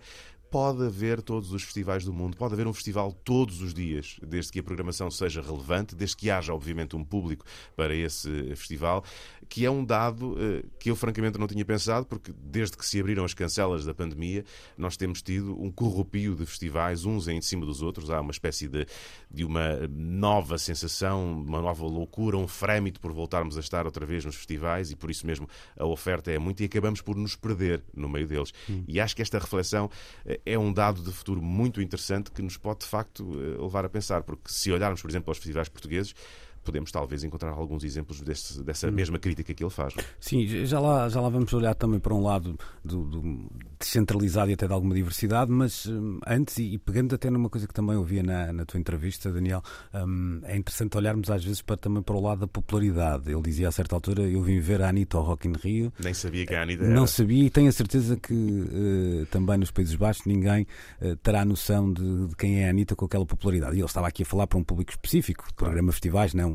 pode 0.51 0.85
haver 0.85 1.21
todos 1.21 1.53
os 1.53 1.63
festivais 1.63 2.03
do 2.03 2.11
mundo, 2.11 2.35
pode 2.35 2.53
haver 2.53 2.67
um 2.67 2.73
festival 2.73 3.13
todos 3.13 3.61
os 3.61 3.73
dias, 3.73 4.17
desde 4.21 4.51
que 4.51 4.59
a 4.59 4.63
programação 4.63 5.09
seja 5.09 5.41
relevante, 5.41 5.95
desde 5.95 6.17
que 6.17 6.29
haja, 6.29 6.53
obviamente, 6.53 6.93
um 6.93 7.05
público 7.05 7.45
para 7.73 7.95
esse 7.95 8.53
festival, 8.57 9.01
que 9.47 9.65
é 9.65 9.71
um 9.71 9.83
dado 9.83 10.33
uh, 10.33 10.69
que 10.77 10.91
eu, 10.91 10.95
francamente, 10.95 11.39
não 11.39 11.47
tinha 11.47 11.63
pensado, 11.63 12.05
porque 12.05 12.33
desde 12.37 12.75
que 12.75 12.85
se 12.85 12.99
abriram 12.99 13.23
as 13.23 13.33
cancelas 13.33 13.85
da 13.85 13.93
pandemia, 13.93 14.43
nós 14.77 14.97
temos 14.97 15.21
tido 15.21 15.57
um 15.57 15.71
corrupio 15.71 16.35
de 16.35 16.45
festivais, 16.45 17.05
uns 17.05 17.29
em 17.29 17.41
cima 17.41 17.65
dos 17.65 17.81
outros, 17.81 18.09
há 18.09 18.19
uma 18.19 18.31
espécie 18.31 18.67
de, 18.67 18.85
de 19.29 19.45
uma 19.45 19.87
nova 19.89 20.57
sensação, 20.57 21.31
uma 21.31 21.61
nova 21.61 21.85
loucura, 21.85 22.35
um 22.35 22.47
frémito 22.47 22.99
por 22.99 23.13
voltarmos 23.13 23.55
a 23.55 23.61
estar 23.61 23.85
outra 23.85 24.05
vez 24.05 24.25
nos 24.25 24.35
festivais 24.35 24.91
e 24.91 24.97
por 24.97 25.09
isso 25.09 25.25
mesmo 25.25 25.47
a 25.77 25.85
oferta 25.85 26.29
é 26.29 26.37
muito 26.37 26.61
e 26.61 26.65
acabamos 26.65 26.99
por 26.99 27.15
nos 27.15 27.37
perder 27.37 27.81
no 27.95 28.09
meio 28.09 28.27
deles. 28.27 28.53
Hum. 28.69 28.83
E 28.85 28.99
acho 28.99 29.15
que 29.15 29.21
esta 29.21 29.39
reflexão 29.39 29.85
uh, 29.85 30.40
é 30.45 30.57
um 30.57 30.71
dado 30.71 31.01
de 31.01 31.11
futuro 31.11 31.41
muito 31.41 31.81
interessante 31.81 32.31
que 32.31 32.41
nos 32.41 32.57
pode, 32.57 32.79
de 32.79 32.85
facto, 32.85 33.23
eh, 33.39 33.61
levar 33.61 33.85
a 33.85 33.89
pensar, 33.89 34.23
porque 34.23 34.51
se 34.51 34.71
olharmos, 34.71 35.01
por 35.01 35.09
exemplo, 35.09 35.29
aos 35.29 35.37
festivais 35.37 35.69
portugueses, 35.69 36.15
podemos 36.63 36.91
talvez 36.91 37.23
encontrar 37.23 37.51
alguns 37.51 37.83
exemplos 37.83 38.21
desse, 38.21 38.63
dessa 38.63 38.87
hum. 38.87 38.91
mesma 38.91 39.19
crítica 39.19 39.53
que 39.53 39.63
ele 39.63 39.69
faz. 39.69 39.95
Não? 39.95 40.03
Sim, 40.19 40.65
já 40.65 40.79
lá, 40.79 41.09
já 41.09 41.19
lá 41.19 41.29
vamos 41.29 41.51
olhar 41.53 41.73
também 41.75 41.99
para 41.99 42.13
um 42.13 42.23
lado 42.23 42.57
do, 42.83 43.03
do 43.03 43.49
descentralizado 43.79 44.51
e 44.51 44.53
até 44.53 44.67
de 44.67 44.73
alguma 44.73 44.93
diversidade, 44.93 45.51
mas 45.51 45.85
um, 45.87 46.19
antes, 46.25 46.57
e, 46.57 46.73
e, 46.73 46.77
pegando 46.77 47.15
até 47.15 47.29
numa 47.29 47.49
coisa 47.49 47.67
que 47.67 47.73
também 47.73 47.95
ouvia 47.95 48.23
na, 48.23 48.53
na 48.53 48.65
tua 48.65 48.79
entrevista, 48.79 49.31
Daniel, 49.31 49.61
um, 49.93 50.41
é 50.43 50.57
interessante 50.57 50.97
olharmos 50.97 51.29
às 51.29 51.43
vezes 51.43 51.61
para, 51.61 51.77
também 51.77 52.03
para 52.03 52.15
o 52.15 52.21
lado 52.21 52.41
da 52.41 52.47
popularidade. 52.47 53.31
Ele 53.31 53.41
dizia 53.41 53.67
a 53.67 53.71
certa 53.71 53.95
altura: 53.95 54.23
Eu 54.23 54.41
vim 54.41 54.59
ver 54.59 54.81
a 54.81 54.89
Anitta 54.89 55.17
ao 55.17 55.23
Rock 55.23 55.47
in 55.47 55.53
Rio. 55.53 55.93
Nem 55.99 56.13
sabia 56.13 56.45
que 56.45 56.53
a 56.53 56.61
Anitta 56.63 56.83
era. 56.83 56.93
Não 56.93 57.07
sabia 57.07 57.45
e 57.45 57.49
tenho 57.49 57.69
a 57.69 57.71
certeza 57.71 58.17
que 58.17 58.33
uh, 58.33 59.25
também 59.27 59.57
nos 59.57 59.71
Países 59.71 59.95
Baixos 59.95 60.25
ninguém 60.25 60.67
uh, 61.01 61.15
terá 61.17 61.43
noção 61.43 61.91
de, 61.91 62.27
de, 62.27 62.35
quem 62.35 62.63
é 62.63 62.67
a 62.67 62.69
Anitta 62.69 62.95
com 62.95 63.05
aquela 63.05 63.25
popularidade. 63.25 63.75
E 63.75 63.79
ele 63.79 63.85
estava 63.85 64.07
aqui 64.07 64.23
a 64.23 64.25
falar 64.25 64.47
para 64.47 64.57
um 64.57 64.63
público 64.63 64.91
específico, 64.91 65.45
programa 65.55 65.91
festivais, 65.91 66.33
não 66.33 66.50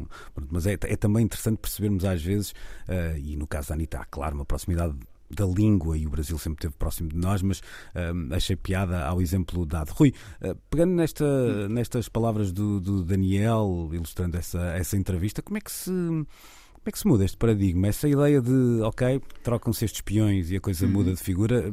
mas 0.50 0.66
é, 0.66 0.74
é 0.74 0.96
também 0.96 1.24
interessante 1.24 1.58
percebermos 1.58 2.04
às 2.04 2.22
vezes, 2.22 2.50
uh, 2.50 3.16
e 3.16 3.36
no 3.36 3.46
caso 3.46 3.68
da 3.68 3.74
Anitta, 3.74 3.98
há 3.98 4.04
claro 4.04 4.34
uma 4.34 4.44
proximidade 4.44 4.96
da 5.30 5.44
língua 5.44 5.96
e 5.98 6.06
o 6.06 6.10
Brasil 6.10 6.38
sempre 6.38 6.58
esteve 6.58 6.74
próximo 6.78 7.08
de 7.08 7.16
nós, 7.16 7.42
mas 7.42 7.60
uh, 7.60 8.34
achei 8.34 8.56
piada 8.56 9.04
ao 9.04 9.20
exemplo 9.20 9.66
dado. 9.66 9.90
Rui, 9.90 10.12
uh, 10.42 10.54
pegando 10.70 10.94
nesta, 10.94 11.68
nestas 11.68 12.08
palavras 12.08 12.52
do, 12.52 12.80
do, 12.80 13.02
Daniel, 13.02 13.90
ilustrando 13.92 14.36
essa, 14.36 14.60
essa 14.76 14.96
entrevista, 14.96 15.42
como 15.42 15.58
é 15.58 15.60
que 15.60 15.72
se. 15.72 15.90
Como 15.90 16.90
é 16.90 16.92
que 16.92 16.98
se 17.00 17.08
muda 17.08 17.24
este 17.24 17.36
paradigma? 17.36 17.88
Essa 17.88 18.08
ideia 18.08 18.40
de, 18.40 18.80
ok, 18.82 19.20
trocam-se 19.42 19.84
estes 19.84 19.98
espiões 19.98 20.52
e 20.52 20.56
a 20.56 20.60
coisa 20.60 20.86
uhum. 20.86 20.92
muda 20.92 21.12
de 21.12 21.20
figura, 21.20 21.64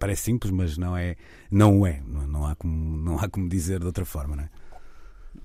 parece 0.00 0.22
simples, 0.22 0.50
mas 0.50 0.76
não 0.76 0.96
é, 0.96 1.14
não 1.48 1.86
é. 1.86 2.02
Não, 2.04 2.26
não, 2.26 2.46
há 2.48 2.56
como, 2.56 2.96
não 2.96 3.20
há 3.20 3.28
como 3.28 3.48
dizer 3.48 3.78
de 3.78 3.86
outra 3.86 4.04
forma, 4.04 4.34
não 4.34 4.42
é? 4.42 4.50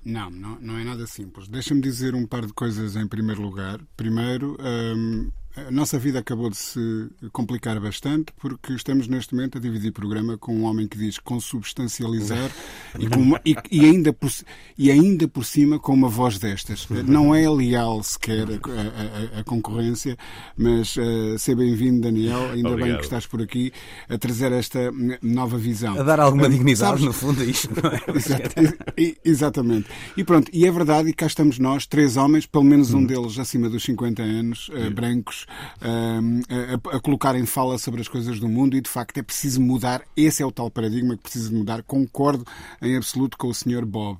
Não, 0.04 0.30
não, 0.30 0.58
não 0.60 0.78
é 0.78 0.84
nada 0.84 1.06
simples. 1.06 1.48
Deixa-me 1.48 1.80
dizer 1.80 2.14
um 2.14 2.26
par 2.26 2.46
de 2.46 2.52
coisas 2.52 2.96
em 2.96 3.06
primeiro 3.06 3.42
lugar. 3.42 3.80
Primeiro, 3.96 4.56
hum, 4.60 5.30
a 5.66 5.70
nossa 5.70 5.98
vida 5.98 6.18
acabou 6.18 6.50
de 6.50 6.56
se 6.56 7.10
complicar 7.32 7.80
bastante 7.80 8.32
porque 8.38 8.72
estamos 8.74 9.08
neste 9.08 9.34
momento 9.34 9.58
a 9.58 9.60
dividir 9.60 9.92
programa 9.92 10.38
com 10.38 10.54
um 10.54 10.64
homem 10.64 10.86
que 10.86 10.96
diz 10.96 11.18
consubstancializar 11.18 12.50
e, 12.98 13.08
com 13.08 13.20
uma, 13.20 13.40
e, 13.44 13.56
e, 13.70 13.84
ainda 13.84 14.12
por, 14.12 14.30
e 14.76 14.90
ainda 14.90 15.26
por 15.26 15.44
cima 15.44 15.78
com 15.78 15.92
uma 15.92 16.08
voz 16.08 16.38
destas. 16.38 16.86
Não 17.06 17.34
é 17.34 17.48
leal 17.48 18.02
sequer 18.02 18.46
a, 18.48 19.36
a, 19.36 19.40
a 19.40 19.44
concorrência, 19.44 20.16
mas 20.56 20.96
uh, 20.96 21.38
ser 21.38 21.56
bem-vindo, 21.56 22.02
Daniel. 22.02 22.50
Ainda 22.52 22.68
Obrigado. 22.68 22.88
bem 22.88 22.96
que 22.98 23.04
estás 23.04 23.26
por 23.26 23.42
aqui 23.42 23.72
a 24.08 24.16
trazer 24.18 24.52
esta 24.52 24.92
nova 25.22 25.58
visão. 25.58 25.98
A 25.98 26.02
dar 26.02 26.20
alguma 26.20 26.46
uh, 26.46 26.50
dignidade, 26.50 26.78
sabes? 26.78 27.04
no 27.04 27.12
fundo, 27.12 27.42
a 27.42 27.44
isto, 27.44 27.70
não 27.82 27.90
é? 27.90 29.14
exatamente. 29.24 29.88
E 30.16 30.24
pronto, 30.24 30.50
e 30.52 30.66
é 30.66 30.70
verdade, 30.70 31.08
e 31.08 31.12
cá 31.12 31.26
estamos 31.26 31.58
nós, 31.58 31.86
três 31.86 32.16
homens, 32.16 32.46
pelo 32.46 32.64
menos 32.64 32.94
um 32.94 32.98
hum. 32.98 33.06
deles 33.06 33.38
acima 33.38 33.68
dos 33.68 33.82
50 33.84 34.22
anos, 34.22 34.68
uh, 34.68 34.90
brancos, 34.90 35.46
a, 35.80 36.96
a, 36.96 37.00
colocar 37.00 37.34
em 37.34 37.46
fala 37.46 37.78
sobre 37.78 38.00
as 38.00 38.08
coisas 38.08 38.38
do 38.38 38.48
mundo 38.48 38.76
e, 38.76 38.80
de 38.80 38.88
facto, 38.88 39.18
é 39.18 39.22
preciso 39.22 39.60
mudar. 39.60 40.02
Esse 40.16 40.42
é 40.42 40.46
o 40.46 40.52
tal 40.52 40.70
paradigma 40.70 41.16
que 41.16 41.22
precisa 41.22 41.50
mudar. 41.50 41.82
Concordo 41.82 42.44
em 42.82 42.96
absoluto 42.96 43.36
com 43.36 43.48
o 43.48 43.54
Sr. 43.54 43.84
Bob. 43.84 44.18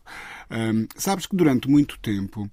Um, 0.51 0.87
sabes 0.97 1.27
que 1.27 1.37
durante 1.37 1.69
muito 1.69 1.99
tempo 1.99 2.51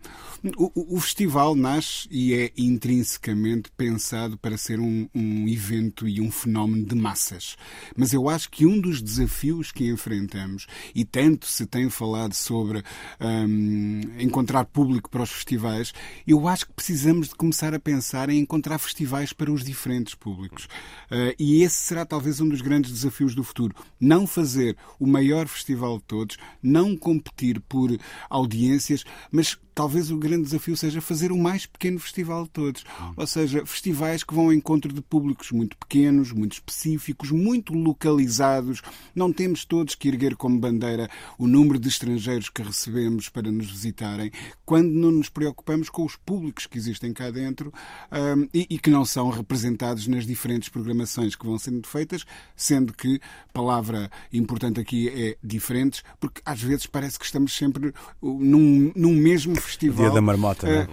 o, 0.58 0.96
o, 0.96 1.00
festival 1.00 1.56
nasce 1.56 2.08
e 2.12 2.34
é 2.34 2.52
intrinsecamente 2.58 3.72
pensado 3.72 4.38
para 4.38 4.58
ser 4.58 4.82
um, 4.82 5.08
um 5.16 5.48
evento 5.48 6.06
e 6.08 6.20
um 6.20 6.30
fenómeno 6.30 6.86
de 6.86 6.96
massas. 6.96 7.56
Mas 7.96 8.12
eu 8.12 8.28
acho 8.30 8.50
que 8.50 8.66
um 8.66 8.80
dos 8.80 9.02
desafios 9.02 9.72
que 9.72 9.88
enfrentamos, 9.88 10.68
e 10.94 11.06
tanto 11.06 11.46
se 11.48 11.66
tem 11.66 11.90
falado 11.90 12.34
sobre 12.34 12.84
um, 13.20 14.02
encontrar 14.20 14.66
público 14.66 15.10
para 15.10 15.24
os 15.24 15.32
festivais, 15.32 15.94
eu 16.28 16.48
acho 16.48 16.68
que 16.68 16.74
precisamos 16.74 17.30
de 17.30 17.36
começar 17.36 17.74
a 17.74 17.80
pensar 17.80 18.30
em 18.30 18.40
encontrar 18.40 18.78
festivais 18.78 19.32
para 19.32 19.52
os 19.52 19.64
diferentes 19.64 20.16
públicos. 20.16 20.66
Uh, 21.10 21.34
e 21.40 21.64
esse 21.64 21.78
será 21.78 22.06
talvez 22.06 22.42
um 22.42 22.50
dos 22.50 22.62
grandes 22.62 22.92
desafios 22.92 23.34
do 23.34 23.44
futuro. 23.44 23.76
Não 24.00 24.28
fazer 24.28 24.76
o 25.00 25.08
maior 25.08 25.48
festival 25.48 25.98
de 25.98 26.04
todos, 26.04 26.38
não 26.62 26.98
competir 26.98 27.62
por 27.62 27.85
por 27.86 27.98
audiências, 28.30 29.04
mas 29.32 29.58
talvez 29.76 30.10
o 30.10 30.18
grande 30.18 30.44
desafio 30.44 30.78
seja 30.78 31.02
fazer 31.02 31.34
o 31.34 31.38
mais 31.38 31.66
pequeno 31.66 32.00
festival 32.00 32.46
de 32.46 32.50
todos. 32.50 32.86
Ou 33.18 33.28
seja, 33.28 33.66
festivais 33.66 34.24
que 34.24 34.34
vão 34.34 34.46
ao 34.46 34.54
encontro 34.54 34.92
de 34.92 35.02
públicos 35.02 35.52
muito 35.52 35.76
pequenos, 35.76 36.32
muito 36.32 36.54
específicos, 36.54 37.30
muito 37.30 37.74
localizados. 37.74 38.82
Não 39.14 39.34
temos 39.34 39.66
todos 39.66 39.94
que 39.94 40.08
erguer 40.08 40.38
como 40.38 40.58
bandeira 40.58 41.10
o 41.38 41.46
número 41.46 41.78
de 41.78 41.90
estrangeiros 41.90 42.50
que 42.50 42.64
recebemos 42.64 43.28
para 43.28 43.52
nos 43.52 43.70
visitarem, 43.70 44.32
quando 44.66 44.90
não 44.90 45.12
nos 45.12 45.28
preocupamos 45.28 45.90
com 45.90 46.06
os 46.06 46.16
públicos 46.16 46.66
que 46.66 46.78
existem 46.78 47.12
cá 47.12 47.30
dentro 47.30 47.74
um, 48.12 48.48
e, 48.54 48.66
e 48.70 48.80
que 48.80 48.90
não 48.90 49.04
são 49.04 49.30
representados 49.30 50.08
nas 50.08 50.26
diferentes 50.26 50.70
programações 50.70 51.36
que 51.36 51.46
vão 51.46 51.60
sendo 51.60 51.86
feitas, 51.86 52.26
sendo 52.56 52.94
que 52.94 53.20
palavra 53.52 54.10
importante 54.32 54.80
aqui 54.80 55.10
é 55.10 55.38
diferentes, 55.44 56.02
porque 56.20 56.42
às 56.46 56.62
vezes 56.62 56.86
parece 56.86 57.20
que 57.20 57.26
estamos 57.26 57.54
sempre 57.54 57.94
num, 58.22 58.94
num 58.96 59.14
mesmo 59.14 59.56
festival. 59.66 60.06
Dia 60.06 60.14
da 60.14 60.22
marmota, 60.22 60.68
é, 60.68 60.88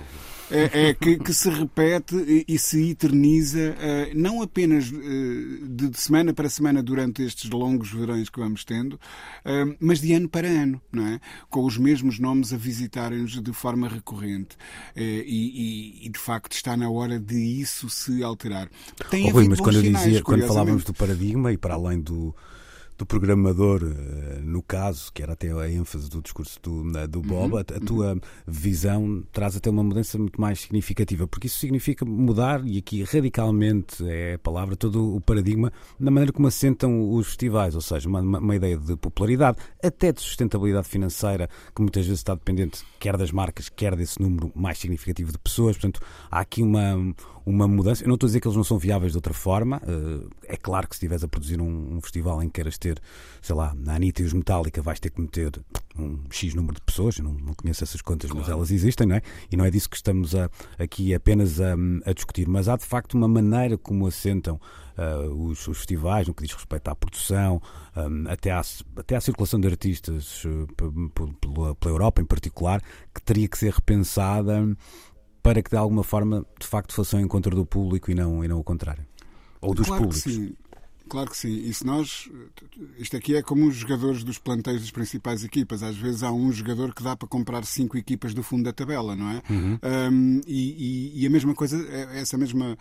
é, 0.53 0.89
é 0.89 0.95
que, 0.95 1.17
que, 1.19 1.33
se 1.33 1.49
repete 1.49 2.15
e, 2.15 2.45
e 2.47 2.59
se 2.59 2.91
eterniza, 2.91 3.75
uh, 3.75 4.19
não 4.19 4.43
apenas 4.43 4.91
uh, 4.91 5.67
de 5.67 5.99
semana 5.99 6.35
para 6.35 6.49
semana 6.51 6.83
durante 6.83 7.23
estes 7.23 7.49
longos 7.49 7.91
verões 7.91 8.29
que 8.29 8.39
vamos 8.39 8.63
tendo, 8.63 8.95
uh, 8.95 9.75
mas 9.81 10.01
de 10.01 10.13
ano 10.13 10.29
para 10.29 10.47
ano, 10.47 10.81
não 10.93 11.07
é? 11.07 11.21
Com 11.49 11.65
os 11.65 11.79
mesmos 11.79 12.19
nomes 12.19 12.53
a 12.53 12.59
visitarem-nos 12.59 13.41
de 13.41 13.53
forma 13.53 13.89
recorrente. 13.89 14.57
E, 14.95 16.05
e, 16.05 16.09
de 16.09 16.19
facto 16.19 16.53
está 16.53 16.77
na 16.77 16.91
hora 16.91 17.19
de 17.19 17.37
isso 17.37 17.89
se 17.89 18.23
alterar. 18.23 18.69
Tem 19.11 19.27
oh, 19.29 19.31
Rui, 19.31 19.49
mas 19.49 19.61
quando, 19.61 19.81
sinais, 19.81 20.05
dizia, 20.05 20.23
quando 20.23 20.47
falávamos 20.47 20.85
do 20.85 20.93
paradigma 20.93 21.53
e 21.53 21.57
para 21.57 21.75
além 21.75 22.01
do 22.01 22.35
do 22.97 23.07
programador, 23.07 23.83
eh, 23.83 24.41
no 24.43 24.63
caso, 24.63 25.13
que 25.13 25.23
era 25.23 25.33
até 25.33 25.51
a 25.51 25.71
ênfase 25.71 26.09
do 26.09 26.21
discurso 26.21 26.61
do, 26.63 26.83
do 27.09 27.23
Bob, 27.23 27.53
uhum, 27.53 27.59
a, 27.59 27.61
a, 27.61 27.81
tua 27.81 28.13
uhum. 28.13 28.21
visão 28.47 29.25
traz 29.33 29.57
até 29.57 29.71
uma 29.71 29.83
mudança 29.83 30.19
muito 30.19 30.41
mais 30.41 30.61
significativa, 30.61 31.27
porque 31.27 31.47
isso 31.47 31.59
significa 31.59 32.05
mudar, 32.05 32.65
e 32.65 32.79
aqui 32.79 33.03
radicalmente 33.03 34.05
é 34.09 34.35
a 34.35 34.39
palavra, 34.39 34.77
todo 34.77 35.17
o 35.17 35.21
paradigma 35.21 35.73
na 35.99 36.11
maneira 36.11 36.33
como 36.33 36.47
assentam 36.47 37.13
os 37.13 37.29
festivais, 37.29 37.75
ou 37.75 37.81
seja, 37.81 38.09
uma, 38.09 38.21
uma 38.21 38.57
ideia 38.57 38.77
de 38.77 38.97
popularidade, 38.97 39.59
até 39.83 40.13
de 40.13 40.21
sustentabilidade 40.21 40.89
financeira, 40.89 41.49
que 41.75 41.81
muitas 41.83 42.05
vezes 42.05 42.21
está 42.21 42.35
dependente 42.35 42.85
quer 43.03 43.17
das 43.17 43.33
marcas, 43.33 43.69
quer 43.69 43.97
desse 43.97 44.23
número 44.23 44.53
mais 44.55 44.79
significativo 44.79 45.33
de 45.33 45.39
pessoas. 45.39 45.77
Portanto, 45.77 46.01
há 46.31 46.39
aqui 46.41 46.63
uma, 46.63 46.95
uma 47.45 47.67
mudança. 47.67 48.05
Eu 48.05 48.09
não 48.09 48.15
estou 48.15 48.27
a 48.27 48.29
dizer 48.29 48.41
que 48.41 48.47
eles 48.47 48.57
não 48.57 48.65
são 48.65 48.79
viáveis 48.79 49.13
de 49.13 49.19
outra 49.19 49.35
forma. 49.35 49.81
Eh, 49.87 50.55
é 50.55 50.57
claro 50.57 50.89
que 50.89 50.95
se 50.95 50.99
estiveres 50.99 51.25
a 51.25 51.29
produzir 51.29 51.61
um, 51.61 51.97
um, 51.97 52.01
festival 52.01 52.43
em 52.43 52.47
que 52.47 52.55
queiras 52.55 52.79
ter, 52.79 53.01
sei 53.41 53.55
lá, 53.55 53.75
na 53.75 53.95
Anitta 53.95 54.23
e 54.23 54.25
os 54.25 54.33
Metallica, 54.33 54.81
vais 54.81 55.01
ter 55.01 55.11
que 55.11 55.21
meter 55.21 55.61
um 55.99 56.19
X 56.31 56.55
número 56.55 56.75
de 56.75 56.81
pessoas. 56.83 57.19
Eu 57.19 57.25
não, 57.25 57.35
não 57.35 57.55
conheço 57.55 57.83
essas 57.85 58.01
contas, 58.01 58.31
claro. 58.31 58.47
mas 58.47 58.53
elas 58.53 58.71
existem, 58.71 59.07
não 59.07 59.17
é? 59.17 59.23
E 59.51 59.57
não 59.57 59.65
é 59.65 59.71
disso 59.71 59.91
que 59.91 59.97
estamos 59.97 60.35
a, 60.35 60.51
aqui 60.79 61.15
apenas 61.15 61.61
a, 61.61 61.75
a, 62.05 62.13
discutir. 62.13 62.49
Mas 62.49 62.69
há 62.69 62.77
de 62.77 62.87
facto 62.87 63.15
uma 63.15 63.29
maneira 63.29 63.77
como 63.77 64.07
assentam 64.07 64.61
uh, 64.97 65.49
os, 65.49 65.67
os, 65.67 65.79
festivais, 65.79 66.29
no 66.29 66.35
que 66.35 66.45
diz 66.45 66.53
respeito 66.53 66.89
à 66.89 66.95
produção, 66.95 67.61
um, 67.97 68.29
até, 68.29 68.51
à, 68.51 68.63
até 68.97 69.17
à 69.17 69.21
circulação 69.21 69.61
de 69.61 69.69
artistas 69.69 70.45
uh, 70.45 70.67
pela, 71.41 71.75
pela 71.75 71.95
Europa 71.95 72.23
em 72.23 72.25
particular, 72.25 72.83
que 73.15 73.23
teria 73.23 73.49
que 73.49 73.59
ser 73.59 73.73
repensada 73.73 74.65
para 75.43 75.63
que 75.63 75.71
de 75.71 75.77
alguma 75.77 76.05
forma 76.05 76.47
de 76.59 76.67
facto 76.67 76.95
fosse 76.95 77.17
ao 77.17 77.21
encontro 77.21 77.55
do 77.55 77.67
público 77.67 78.11
e 78.11 78.15
não, 78.15 78.45
e 78.45 78.49
não 78.49 78.59
o 78.59 78.65
contrário. 78.65 79.05
Ou 79.61 79.75
dos 79.75 79.87
claro 79.87 80.05
públicos. 80.05 80.33
sim. 80.33 80.55
Claro 81.13 81.29
que 81.29 81.37
sim. 81.37 81.69
E 81.69 81.75
se 81.75 81.85
nós. 81.85 82.27
Isto 82.97 83.19
aqui 83.19 83.37
é 83.37 83.43
como 83.43 83.67
os 83.67 83.77
jogadores 83.77 84.25
dos 84.25 84.39
plantéis 84.39 84.81
das 84.81 84.91
principais 84.91 85.45
equipas. 85.45 85.83
Às 85.83 85.95
vezes 85.95 86.23
há 86.23 86.33
um 86.33 86.51
jogador 86.51 86.95
que 86.95 87.03
dá 87.03 87.15
para 87.15 87.29
comprar 87.29 87.67
cinco 87.67 87.99
equipas 87.99 88.33
do 88.33 88.43
fundo 88.43 88.65
da 88.65 88.73
tabela, 88.73 89.15
não 89.15 89.31
é? 89.31 89.43
Uhum. 89.51 89.79
Um, 89.83 90.41
e, 90.47 91.13
e, 91.13 91.23
e, 91.23 91.27
a 91.27 91.29
mesma 91.29 91.55
coisa, 91.55 91.77
é, 91.87 92.19
essa 92.19 92.39
mesma 92.39 92.79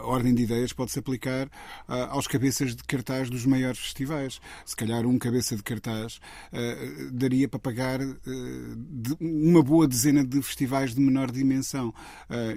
ordem 0.00 0.34
de 0.34 0.42
ideias 0.42 0.72
pode-se 0.72 0.98
aplicar 0.98 1.46
uh, 1.46 2.10
aos 2.10 2.26
cabeças 2.26 2.74
de 2.74 2.82
cartaz 2.82 3.30
dos 3.30 3.46
maiores 3.46 3.78
festivais. 3.78 4.40
Se 4.66 4.74
calhar 4.74 5.06
um 5.06 5.16
cabeça 5.16 5.54
de 5.54 5.62
cartaz 5.62 6.16
uh, 6.52 7.12
daria 7.12 7.46
para 7.46 7.60
pagar 7.60 8.00
uh, 8.00 8.16
uma 9.20 9.62
boa 9.62 9.86
dezena 9.86 10.26
de 10.26 10.42
festivais 10.42 10.96
de 10.96 11.00
menor 11.00 11.30
dimensão. 11.30 11.94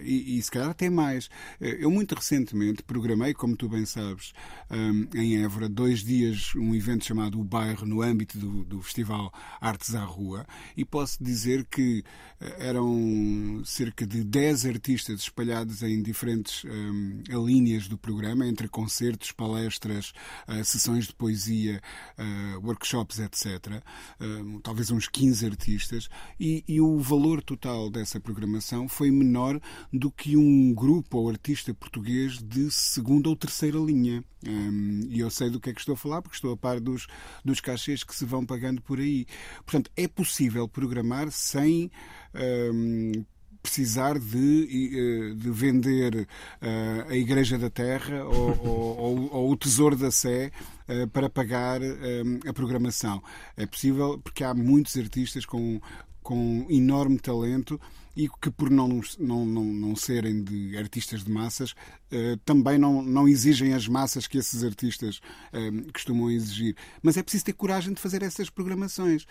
E, 0.04 0.40
e, 0.40 0.42
se 0.42 0.50
calhar 0.50 0.72
até 0.72 0.90
mais. 0.90 1.30
Eu 1.60 1.92
muito 1.92 2.16
recentemente 2.16 2.82
programei, 2.82 3.36
como 3.36 3.56
tu 3.56 3.70
bem 3.70 3.86
sabes, 3.86 4.34
um, 4.72 5.11
em 5.16 5.44
Évora, 5.44 5.68
dois 5.68 6.04
dias, 6.04 6.54
um 6.56 6.74
evento 6.74 7.06
chamado 7.06 7.40
O 7.40 7.44
Bairro, 7.44 7.86
no 7.86 8.02
âmbito 8.02 8.38
do, 8.38 8.64
do 8.64 8.82
Festival 8.82 9.32
Artes 9.60 9.96
à 9.96 10.04
Rua, 10.04 10.46
e 10.76 10.86
posso 10.86 11.24
dizer 11.24 11.66
que 11.66 12.04
eh, 12.40 12.68
eram 12.68 13.62
cerca 13.66 14.06
de 14.06 14.24
10 14.24 14.66
artistas 14.66 15.22
espalhados 15.22 15.84
em 15.84 16.02
diferentes 16.02 16.64
um, 16.66 17.22
linhas 17.46 17.88
do 17.88 17.98
programa, 17.98 18.48
entre 18.48 18.68
concertos, 18.68 19.32
palestras, 19.32 20.14
uh, 20.48 20.64
sessões 20.64 21.08
de 21.08 21.14
poesia, 21.14 21.82
uh, 22.18 22.66
workshops, 22.66 23.20
etc. 23.20 23.82
Uh, 24.20 24.60
talvez 24.62 24.92
uns 24.92 25.08
15 25.08 25.46
artistas, 25.46 26.10
e, 26.40 26.64
e 26.68 26.80
o 26.80 27.00
valor 27.00 27.44
total 27.44 27.90
dessa 27.90 28.20
programação 28.20 28.88
foi 28.88 29.12
menor 29.12 29.60
do 29.92 30.12
que 30.12 30.38
um 30.38 30.74
grupo 30.74 31.18
ou 31.18 31.30
artista 31.30 31.74
português 31.74 32.42
de 32.42 32.72
segunda 32.72 33.30
ou 33.30 33.36
terceira 33.36 33.78
linha. 33.78 34.24
Um, 34.48 35.01
e 35.10 35.20
eu 35.20 35.30
sei 35.30 35.50
do 35.50 35.60
que 35.60 35.70
é 35.70 35.74
que 35.74 35.80
estou 35.80 35.94
a 35.94 35.98
falar, 35.98 36.22
porque 36.22 36.36
estou 36.36 36.54
a 36.54 36.58
par 36.58 36.80
dos, 36.80 37.08
dos 37.44 37.60
cachês 37.60 38.04
que 38.04 38.16
se 38.16 38.26
vão 38.26 38.46
pagando 38.46 38.82
por 38.82 39.00
aí. 39.00 39.26
Portanto, 39.66 39.92
é 39.96 40.08
possível 40.08 40.68
programar 40.68 41.32
sem. 41.32 41.92
Um, 42.34 43.26
precisar 43.62 44.18
de, 44.18 45.36
de 45.36 45.52
vender 45.52 46.16
uh, 46.16 47.10
a 47.10 47.16
Igreja 47.16 47.58
da 47.58 47.70
Terra 47.70 48.26
ou, 48.26 48.60
ou, 48.60 49.34
ou, 49.34 49.52
o 49.52 49.56
Tesouro 49.56 49.96
da 49.96 50.10
Sé 50.10 50.52
uh, 50.90 51.08
para 51.10 51.30
pagar 51.30 51.82
uh, 51.82 52.50
a 52.50 52.54
programação. 52.54 53.22
É 53.56 53.66
possível 53.66 54.20
porque 54.24 54.44
há 54.44 54.54
muitos 54.54 54.98
artistas 54.98 55.46
com, 55.46 55.80
com 56.24 56.66
enorme 56.70 57.20
talento 57.20 57.80
e 58.16 58.28
que, 58.28 58.52
por 58.52 58.70
não, 58.70 59.02
não, 59.20 59.46
não, 59.46 59.64
não 59.64 59.96
serem 59.96 60.44
de 60.44 60.78
artistas 60.78 61.24
de 61.24 61.32
massas, 61.32 61.74
eh, 62.12 62.38
também 62.44 62.78
não, 62.78 63.02
não 63.02 63.28
exigem 63.28 63.74
as 63.74 63.88
massas 63.88 64.28
que 64.28 64.38
esses 64.38 64.64
artistas 64.64 65.22
eh, 65.54 65.72
costumam 65.94 66.30
exigir. 66.30 66.76
Mas 67.02 67.18
é 67.18 67.24
preciso 67.24 67.46
ter 67.46 67.54
coragem 67.54 67.94
de 67.94 68.02
fazer 68.02 68.22
essas 68.22 68.50
programações, 68.50 69.26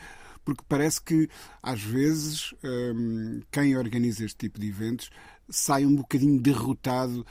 porque 0.45 0.65
parece 0.67 1.03
que, 1.03 1.29
às 1.63 1.83
vezes, 1.83 2.55
eh, 2.63 3.43
quem 3.51 3.77
organiza 3.77 4.25
este 4.25 4.39
tipo 4.39 4.59
de 4.59 4.69
eventos 4.69 5.11
sai 5.49 5.85
um 5.85 5.95
bocadinho 5.95 6.41
derrotado 6.41 7.27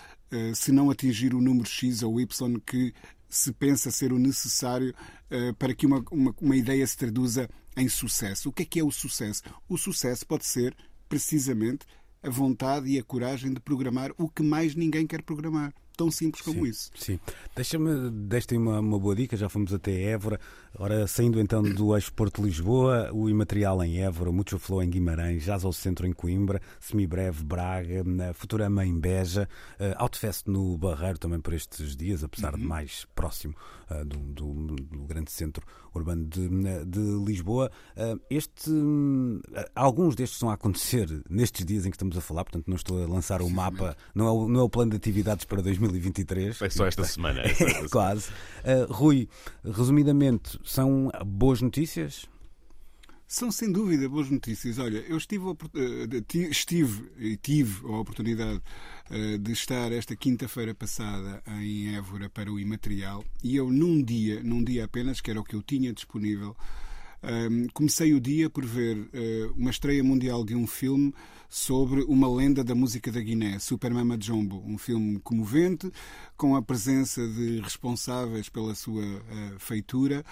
se 0.53 0.71
não 0.71 0.91
atingir 0.91 1.33
o 1.33 1.41
número 1.41 1.67
X 1.67 2.03
ou 2.03 2.21
Y 2.21 2.59
que 2.63 2.93
se 3.27 3.51
pensa 3.51 3.89
ser 3.89 4.13
o 4.13 4.19
necessário 4.19 4.93
para 5.57 5.73
que 5.73 5.87
uma, 5.87 6.03
uma, 6.11 6.35
uma 6.39 6.55
ideia 6.55 6.85
se 6.85 6.95
traduza 6.95 7.49
em 7.75 7.87
sucesso. 7.87 8.49
O 8.49 8.51
que 8.51 8.61
é 8.63 8.65
que 8.65 8.79
é 8.79 8.83
o 8.83 8.91
sucesso? 8.91 9.41
O 9.67 9.77
sucesso 9.77 10.27
pode 10.27 10.45
ser 10.45 10.75
precisamente 11.09 11.85
a 12.21 12.29
vontade 12.29 12.87
e 12.89 12.99
a 12.99 13.03
coragem 13.03 13.53
de 13.53 13.59
programar 13.59 14.11
o 14.17 14.29
que 14.29 14.43
mais 14.43 14.75
ninguém 14.75 15.07
quer 15.07 15.21
programar 15.23 15.73
tão 15.99 16.09
simples 16.09 16.41
como 16.41 16.63
sim, 16.63 16.69
isso. 16.69 16.91
Sim. 16.95 17.19
Deixa-me, 17.53 18.09
deste 18.09 18.55
uma, 18.55 18.79
uma 18.79 18.97
boa 18.97 19.13
dica, 19.13 19.35
já 19.35 19.49
fomos 19.49 19.73
até 19.73 19.91
Évora. 20.03 20.39
Ora, 20.77 21.07
saindo 21.07 21.39
então 21.39 21.61
do 21.61 21.95
eixo 21.95 22.13
Porto 22.13 22.43
Lisboa, 22.43 23.09
o 23.11 23.29
imaterial 23.29 23.83
em 23.83 24.01
Évora, 24.01 24.29
o 24.29 24.33
Mucho 24.33 24.59
Flow 24.59 24.83
em 24.83 24.89
Guimarães, 24.89 25.43
Jazz 25.43 25.65
ao 25.65 25.73
Centro 25.73 26.05
em 26.05 26.13
Coimbra, 26.13 26.61
Semibreve 26.79 27.43
Braga, 27.43 28.03
Futurama 28.33 28.85
em 28.85 28.99
Beja, 28.99 29.47
uh, 29.79 29.95
Outfest 29.97 30.47
no 30.47 30.77
Barreiro 30.77 31.17
também 31.17 31.39
por 31.39 31.53
estes 31.53 31.95
dias, 31.95 32.23
apesar 32.23 32.53
uhum. 32.53 32.59
de 32.59 32.65
mais 32.65 33.05
próximo 33.15 33.55
uh, 33.89 34.05
do, 34.05 34.17
do, 34.17 34.75
do, 34.75 35.05
grande 35.05 35.31
centro 35.31 35.65
urbano 35.93 36.25
de, 36.25 36.47
de 36.85 37.25
Lisboa. 37.25 37.71
Uh, 37.97 38.19
este, 38.29 38.69
uh, 38.69 39.41
alguns 39.75 40.15
destes 40.15 40.35
estão 40.35 40.49
a 40.49 40.53
acontecer 40.53 41.07
nestes 41.29 41.65
dias 41.65 41.85
em 41.85 41.89
que 41.89 41.95
estamos 41.95 42.17
a 42.17 42.21
falar, 42.21 42.43
portanto 42.43 42.67
não 42.67 42.75
estou 42.75 43.03
a 43.03 43.07
lançar 43.07 43.41
o 43.41 43.49
mapa, 43.49 43.97
não 44.13 44.27
é 44.27 44.31
o, 44.31 44.47
não 44.47 44.59
é 44.59 44.63
o 44.63 44.69
plano 44.69 44.91
de 44.91 44.97
atividades 44.97 45.45
para 45.45 45.61
2020 45.61 45.99
2023. 45.99 46.61
É 46.61 46.69
só 46.69 46.85
esta 46.85 47.03
semana. 47.03 47.41
É, 47.41 47.87
quase. 47.89 48.29
Uh, 48.29 48.91
Rui, 48.91 49.29
resumidamente, 49.63 50.58
são 50.63 51.11
boas 51.25 51.61
notícias? 51.61 52.27
São 53.31 53.51
sem 53.51 53.71
dúvida 53.71 54.09
boas 54.09 54.27
notícias. 54.27 54.79
Olha, 54.79 54.97
eu 55.07 55.15
estive, 55.15 55.45
eh, 55.75 56.47
estive 56.49 57.11
e 57.19 57.37
tive 57.37 57.85
a 57.85 57.99
oportunidade 57.99 58.59
eh, 59.11 59.37
de 59.37 59.51
estar 59.51 59.91
esta 59.91 60.15
quinta-feira 60.15 60.73
passada 60.73 61.39
em 61.61 61.95
Évora 61.95 62.27
para 62.27 62.51
o 62.51 62.59
imaterial 62.59 63.23
e 63.43 63.55
eu 63.55 63.71
num 63.71 64.03
dia, 64.03 64.41
num 64.41 64.63
dia 64.63 64.85
apenas, 64.85 65.21
que 65.21 65.29
era 65.29 65.39
o 65.39 65.43
que 65.43 65.55
eu 65.55 65.61
tinha 65.61 65.93
disponível, 65.93 66.55
um, 67.21 67.67
comecei 67.73 68.13
o 68.13 68.19
dia 68.19 68.49
por 68.49 68.65
ver 68.65 68.97
uh, 68.97 69.53
uma 69.55 69.69
estreia 69.69 70.03
mundial 70.03 70.43
de 70.43 70.55
um 70.55 70.65
filme 70.65 71.13
sobre 71.49 72.03
uma 72.03 72.31
lenda 72.31 72.63
da 72.63 72.75
música 72.75 73.11
da 73.11 73.19
Guiné, 73.19 73.57
Super 73.59 73.91
Mama 73.93 74.17
Jumbo, 74.21 74.63
um 74.65 74.77
filme 74.77 75.19
comovente, 75.19 75.91
com 76.37 76.55
a 76.55 76.61
presença 76.61 77.27
de 77.27 77.59
responsáveis 77.59 78.47
pela 78.49 78.75
sua 78.75 79.03
uh, 79.03 79.59
feitura. 79.59 80.23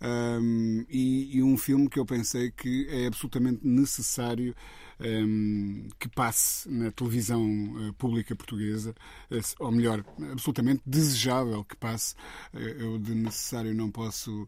um, 0.00 0.84
e, 0.90 1.38
e, 1.38 1.42
um 1.42 1.56
filme 1.56 1.88
que 1.88 1.98
eu 1.98 2.04
pensei 2.04 2.50
que 2.50 2.86
é 2.90 3.06
absolutamente 3.06 3.66
necessário 3.66 4.54
um, 5.00 5.88
que 5.98 6.08
passe 6.08 6.68
na 6.70 6.90
televisão 6.90 7.42
uh, 7.42 7.92
pública 7.94 8.36
portuguesa, 8.36 8.94
ou 9.58 9.72
melhor, 9.72 10.04
absolutamente 10.30 10.82
desejável 10.84 11.64
que 11.64 11.76
passe. 11.76 12.14
Eu 12.52 12.98
de 12.98 13.14
necessário 13.14 13.74
não 13.74 13.90
posso 13.90 14.46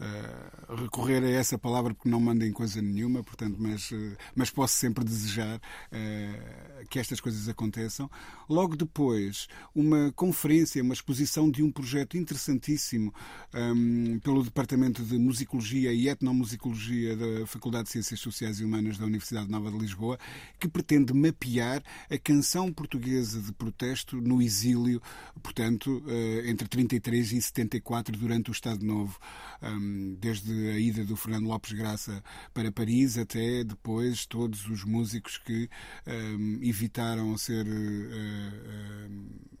uh, 0.00 0.74
recorrer 0.74 1.22
a 1.24 1.30
essa 1.30 1.58
palavra 1.58 1.94
porque 1.94 2.08
não 2.08 2.20
mandem 2.20 2.52
coisa 2.52 2.80
nenhuma, 2.80 3.22
portanto, 3.22 3.56
mas, 3.58 3.90
uh, 3.90 4.16
mas 4.34 4.50
posso 4.50 4.76
sempre 4.76 5.04
desejar 5.04 5.56
uh, 5.56 6.86
que 6.88 6.98
estas 6.98 7.20
coisas 7.20 7.48
aconteçam. 7.48 8.10
Logo 8.48 8.76
depois, 8.76 9.48
uma 9.74 10.12
conferência, 10.12 10.82
uma 10.82 10.94
exposição 10.94 11.50
de 11.50 11.62
um 11.62 11.70
projeto 11.70 12.16
interessantíssimo 12.16 13.12
um, 13.54 14.18
pelo 14.20 14.42
Departamento 14.42 15.02
de 15.02 15.18
Musicologia 15.18 15.92
e 15.92 16.08
Etnomusicologia 16.08 17.16
da 17.16 17.46
Faculdade 17.46 17.84
de 17.84 17.90
Ciências 17.90 18.20
Sociais 18.20 18.60
e 18.60 18.64
Humanas 18.64 18.98
da 18.98 19.04
Universidade 19.04 19.50
Nova 19.50 19.70
de 19.70 19.78
Lisboa, 19.78 20.18
que 20.58 20.68
pretende 20.68 21.12
mapear 21.12 21.82
a 22.10 22.18
canção 22.18 22.72
portuguesa 22.72 23.40
de 23.40 23.52
protesto 23.52 24.20
no 24.20 24.40
exílio, 24.40 25.02
portanto, 25.42 26.02
entre 26.44 26.68
33 26.68 27.32
e 27.32 27.42
74, 27.42 28.16
durante 28.16 28.50
o 28.50 28.52
Estado 28.52 28.84
Novo. 28.84 29.18
Um, 29.62 29.87
desde 30.18 30.70
a 30.70 30.78
ida 30.78 31.04
do 31.04 31.16
Fernando 31.16 31.46
Lopes 31.46 31.72
Graça 31.72 32.22
para 32.52 32.72
Paris 32.72 33.18
até 33.18 33.64
depois 33.64 34.26
todos 34.26 34.66
os 34.68 34.84
músicos 34.84 35.38
que 35.38 35.68
um, 36.06 36.58
evitaram 36.62 37.36
ser 37.36 37.66
uh, 37.66 39.08
uh, 39.10 39.58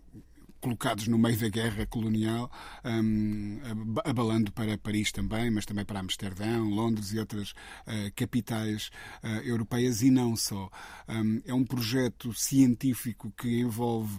colocados 0.60 1.06
no 1.08 1.18
meio 1.18 1.38
da 1.38 1.48
guerra 1.48 1.86
colonial, 1.86 2.50
um, 2.84 3.60
abalando 4.04 4.52
para 4.52 4.76
Paris 4.76 5.12
também, 5.12 5.50
mas 5.50 5.64
também 5.64 5.84
para 5.84 6.00
Amsterdão, 6.00 6.68
Londres 6.68 7.12
e 7.12 7.18
outras 7.18 7.50
uh, 7.50 8.12
capitais 8.14 8.90
uh, 9.22 9.26
europeias, 9.44 10.02
e 10.02 10.10
não 10.10 10.36
só. 10.36 10.68
Um, 11.08 11.40
é 11.46 11.54
um 11.54 11.64
projeto 11.64 12.32
científico 12.34 13.32
que 13.36 13.60
envolve 13.60 14.18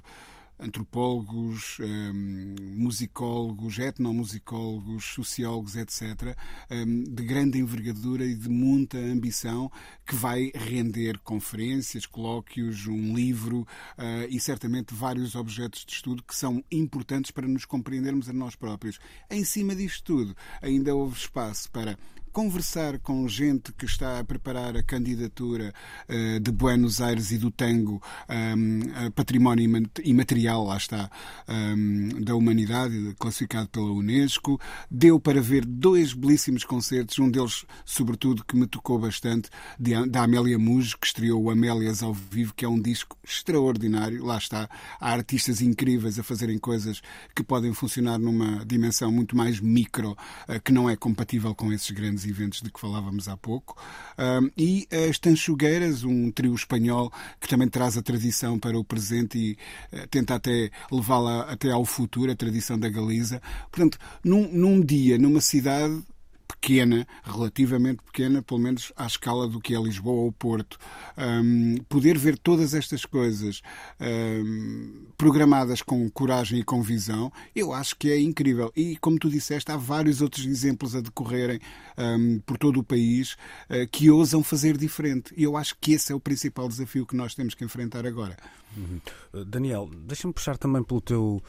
antropólogos, 0.60 1.78
um, 1.80 2.56
musicólogos, 2.76 3.80
etnomusicólogos, 3.80 5.06
sociólogos, 5.06 5.76
etc., 5.76 6.36
um, 6.70 7.04
de 7.04 7.24
grande 7.24 7.58
envergadura 7.58 8.26
e 8.26 8.36
de 8.36 8.50
muita 8.50 8.98
ambição, 8.98 9.72
que 10.06 10.16
vai 10.16 10.52
render 10.54 11.18
conferências, 11.20 12.06
colóquios, 12.06 12.88
um 12.88 13.16
livro 13.16 13.62
uh, 13.98 14.28
e 14.30 14.40
certamente 14.40 14.94
vários 14.94 15.36
objetos 15.36 15.86
de 15.86 15.94
estudo 15.94 16.24
que 16.24 16.36
são 16.36 16.64
importantes 16.72 17.32
para 17.32 17.48
nos 17.48 17.66
compreendermos 17.66 18.30
a 18.30 18.34
nós 18.34 18.56
próprios. 18.56 19.00
Em 19.30 19.44
cima 19.44 19.76
disto 19.76 20.04
tudo, 20.04 20.36
ainda 20.62 20.96
houve 20.96 21.18
espaço 21.18 21.72
para 21.72 21.98
conversar 22.32 23.00
com 23.00 23.28
gente 23.28 23.74
que 23.74 23.86
está 23.86 24.20
a 24.20 24.24
preparar 24.24 24.78
a 24.78 24.84
candidatura 24.84 25.74
uh, 26.08 26.40
de 26.40 26.52
Buenos 26.52 27.02
Aires 27.02 27.32
e 27.32 27.38
do 27.38 27.52
Tango 27.52 28.02
um, 28.30 29.12
património 29.12 29.90
imaterial, 30.04 30.66
lá 30.66 30.78
está, 30.78 31.10
um, 31.48 32.22
da 32.22 32.36
humanidade, 32.36 33.16
classificado 33.18 33.70
pela 33.70 33.92
Unesco. 33.92 34.60
Deu 34.90 35.20
para 35.20 35.42
ver 35.42 35.66
dois 35.66 36.14
belíssimos 36.14 36.64
concertos, 36.64 37.18
um 37.20 37.30
deles, 37.30 37.66
sobretudo, 37.84 38.44
que 38.46 38.56
me 38.56 38.68
tocou 38.68 39.00
bastante, 39.00 39.50
de, 39.80 39.94
da 40.08 40.24
Amélia 40.24 40.58
Mujo, 40.58 40.98
que 40.98 41.08
estreou 41.08 41.44
o 41.44 41.50
Amélias 41.50 42.04
ao 42.04 42.14
vivo, 42.14 42.54
que 42.54 42.66
é 42.66 42.70
um 42.70 42.80
disco 42.80 43.18
extraordinário. 43.24 44.24
Lá 44.24 44.38
está, 44.38 44.70
há 45.00 45.12
artistas 45.12 45.62
incríveis 45.62 46.20
a 46.20 46.24
fazerem 46.24 46.58
coisas 46.58 47.02
que 47.36 47.44
podem 47.44 47.74
funcionar 47.74 48.18
numa 48.18 48.66
dimensão 48.66 49.12
muito 49.12 49.36
mais 49.36 49.60
micro, 49.60 50.12
uh, 50.12 50.62
que 50.64 50.72
não 50.72 50.90
é 50.90 50.96
compatível 50.96 51.56
com 51.56 51.74
esses 51.74 51.90
grandes 51.92 52.19
eventos 52.26 52.62
de 52.62 52.72
que 52.72 52.80
falávamos 52.80 53.28
há 53.28 53.38
pouco. 53.38 53.82
Um, 54.18 54.50
e 54.58 54.88
as 55.10 55.20
Tanchugueiras, 55.20 56.04
um 56.04 56.32
trio 56.32 56.54
espanhol 56.54 57.12
que 57.40 57.48
também 57.48 57.68
traz 57.68 57.98
a 57.98 58.02
tradição 58.02 58.60
para 58.60 58.78
o 58.78 58.84
presente 58.84 59.38
e 59.38 59.58
uh, 59.96 60.08
tenta 60.08 60.36
até 60.36 60.70
levá-la 60.92 61.42
até 61.44 61.72
ao 61.72 61.86
futuro, 61.86 62.32
a 62.32 62.36
tradição 62.36 62.78
da 62.78 62.90
Galiza. 62.90 63.42
Portanto, 63.72 63.98
num, 64.24 64.48
num 64.52 64.82
dia, 64.82 65.18
numa 65.18 65.42
cidade 65.42 66.04
pequena, 66.50 67.08
relativamente 67.24 68.02
pequena, 68.04 68.42
pelo 68.42 68.60
menos 68.60 68.92
à 68.96 69.06
escala 69.06 69.48
do 69.48 69.60
que 69.60 69.76
é 69.76 69.80
Lisboa 69.80 70.24
ou 70.24 70.32
Porto. 70.32 70.78
Um, 71.18 71.78
poder 71.88 72.18
ver 72.18 72.38
todas 72.38 72.74
estas 72.74 73.06
coisas 73.06 73.62
um, 74.02 75.06
programadas 75.18 75.82
com 75.82 76.10
coragem 76.10 76.60
e 76.60 76.64
com 76.64 76.82
visão, 76.82 77.32
eu 77.56 77.72
acho 77.72 77.96
que 77.96 78.12
é 78.12 78.20
incrível. 78.20 78.72
E, 78.76 78.98
como 78.98 79.20
tu 79.20 79.30
disseste, 79.30 79.72
há 79.72 79.78
vários 79.78 80.22
outros 80.22 80.46
exemplos 80.46 80.96
a 80.96 81.02
decorrerem 81.02 81.60
um, 81.98 82.40
por 82.40 82.58
todo 82.58 82.80
o 82.80 82.84
país 82.84 83.34
uh, 83.70 83.88
que 83.92 84.10
ousam 84.10 84.44
fazer 84.44 84.76
diferente. 84.78 85.34
E 85.38 85.44
eu 85.44 85.56
acho 85.56 85.76
que 85.80 85.94
esse 85.94 86.12
é 86.12 86.16
o 86.16 86.20
principal 86.20 86.68
desafio 86.68 87.06
que 87.06 87.16
nós 87.16 87.36
temos 87.36 87.54
que 87.54 87.64
enfrentar 87.64 88.06
agora. 88.06 88.36
Uhum. 88.76 89.00
Uh, 89.34 89.46
Daniel, 89.46 89.90
deixa-me 89.94 90.34
puxar 90.34 90.58
também 90.58 90.84
pelo 90.84 91.02
teu 91.02 91.44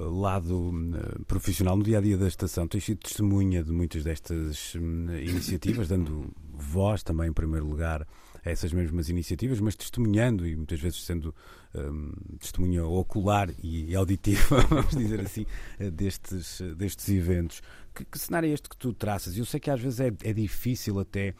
lado 0.00 0.72
eh, 0.94 1.18
profissional 1.26 1.76
no 1.76 1.82
dia 1.82 1.98
a 1.98 2.00
dia 2.00 2.16
da 2.16 2.28
estação, 2.28 2.66
tens 2.66 2.84
sido 2.84 2.98
testemunha 2.98 3.62
de 3.62 3.72
muitas 3.72 4.04
destas 4.04 4.74
hum, 4.74 5.06
iniciativas, 5.16 5.88
dando 5.88 6.30
voz 6.52 7.02
também, 7.02 7.28
em 7.28 7.32
primeiro 7.32 7.66
lugar, 7.66 8.06
a 8.44 8.50
essas 8.50 8.72
mesmas 8.72 9.08
iniciativas, 9.08 9.60
mas 9.60 9.74
testemunhando 9.74 10.46
e 10.46 10.54
muitas 10.54 10.80
vezes 10.80 11.04
sendo 11.04 11.34
um, 11.74 12.12
testemunha 12.38 12.84
ocular 12.84 13.50
e 13.62 13.94
auditiva, 13.94 14.60
vamos 14.70 14.96
dizer 14.96 15.20
assim, 15.20 15.46
eh, 15.78 15.90
destes, 15.90 16.60
destes 16.76 17.08
eventos. 17.08 17.62
Que, 17.94 18.04
que, 18.04 18.18
cenário 18.18 18.48
é 18.48 18.52
este 18.52 18.68
que 18.68 18.76
tu 18.76 18.92
traças? 18.92 19.36
Eu 19.36 19.44
sei 19.44 19.58
que 19.60 19.70
às 19.70 19.80
vezes 19.80 20.00
é, 20.00 20.12
é 20.22 20.32
difícil 20.32 20.98
até. 20.98 21.34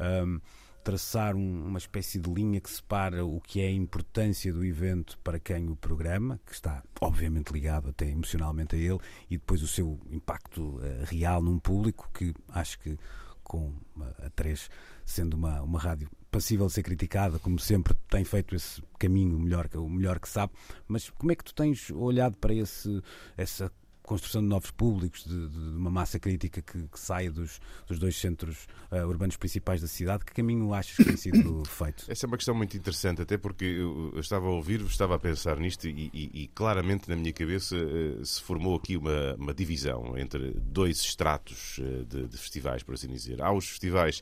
Um, 0.00 0.40
traçar 0.82 1.34
um, 1.36 1.66
uma 1.66 1.78
espécie 1.78 2.18
de 2.18 2.32
linha 2.32 2.60
que 2.60 2.70
separa 2.70 3.24
o 3.24 3.40
que 3.40 3.60
é 3.60 3.66
a 3.66 3.72
importância 3.72 4.52
do 4.52 4.64
evento 4.64 5.18
para 5.22 5.38
quem 5.38 5.68
o 5.68 5.76
programa, 5.76 6.40
que 6.44 6.52
está 6.52 6.82
obviamente 7.00 7.52
ligado 7.52 7.90
até 7.90 8.08
emocionalmente 8.08 8.76
a 8.76 8.78
ele, 8.78 8.98
e 9.30 9.38
depois 9.38 9.62
o 9.62 9.68
seu 9.68 9.98
impacto 10.10 10.76
uh, 10.76 11.04
real 11.04 11.42
num 11.42 11.58
público 11.58 12.10
que 12.12 12.34
acho 12.48 12.78
que 12.80 12.98
com 13.42 13.72
a 14.18 14.30
3 14.30 14.70
sendo 15.04 15.34
uma, 15.34 15.60
uma 15.62 15.78
rádio 15.78 16.08
passível 16.30 16.66
de 16.66 16.72
ser 16.72 16.82
criticada, 16.82 17.38
como 17.38 17.58
sempre 17.58 17.94
tem 18.08 18.24
feito 18.24 18.54
esse 18.54 18.82
caminho 18.98 19.38
melhor, 19.38 19.68
o 19.74 19.88
melhor 19.88 20.18
que 20.18 20.28
sabe, 20.28 20.52
mas 20.88 21.10
como 21.10 21.32
é 21.32 21.34
que 21.34 21.44
tu 21.44 21.54
tens 21.54 21.90
olhado 21.90 22.36
para 22.38 22.54
esse, 22.54 23.02
essa 23.36 23.70
construção 24.02 24.42
de 24.42 24.48
novos 24.48 24.70
públicos, 24.70 25.24
de, 25.24 25.48
de 25.48 25.58
uma 25.58 25.90
massa 25.90 26.18
crítica 26.18 26.60
que, 26.60 26.88
que 26.88 26.98
saia 26.98 27.30
dos, 27.30 27.60
dos, 27.86 27.98
dois 27.98 28.16
centros 28.16 28.66
uh, 28.90 29.06
urbanos 29.06 29.36
principais 29.36 29.80
da 29.80 29.86
cidade. 29.86 30.24
Que 30.24 30.32
caminho 30.32 30.74
achas 30.74 30.96
que 30.96 31.04
tem 31.04 31.16
sido 31.16 31.64
feito? 31.68 32.04
Essa 32.08 32.26
é 32.26 32.28
uma 32.28 32.36
questão 32.36 32.54
muito 32.54 32.76
interessante, 32.76 33.22
até 33.22 33.38
porque 33.38 33.64
eu, 33.64 34.18
estava 34.18 34.46
a 34.46 34.50
ouvir-vos, 34.50 34.92
estava 34.92 35.14
a 35.14 35.18
pensar 35.18 35.58
nisto 35.58 35.88
e, 35.88 36.10
e, 36.12 36.42
e, 36.42 36.48
claramente 36.48 37.08
na 37.08 37.16
minha 37.16 37.32
cabeça 37.32 37.76
uh, 37.76 38.24
se 38.24 38.42
formou 38.42 38.76
aqui 38.76 38.96
uma, 38.96 39.34
uma, 39.36 39.54
divisão 39.54 40.16
entre 40.18 40.52
dois 40.54 40.98
estratos 41.00 41.78
uh, 41.78 42.04
de, 42.04 42.26
de 42.26 42.36
festivais, 42.36 42.82
por 42.82 42.94
assim 42.94 43.08
dizer. 43.08 43.40
Há 43.40 43.52
os 43.52 43.68
festivais 43.68 44.20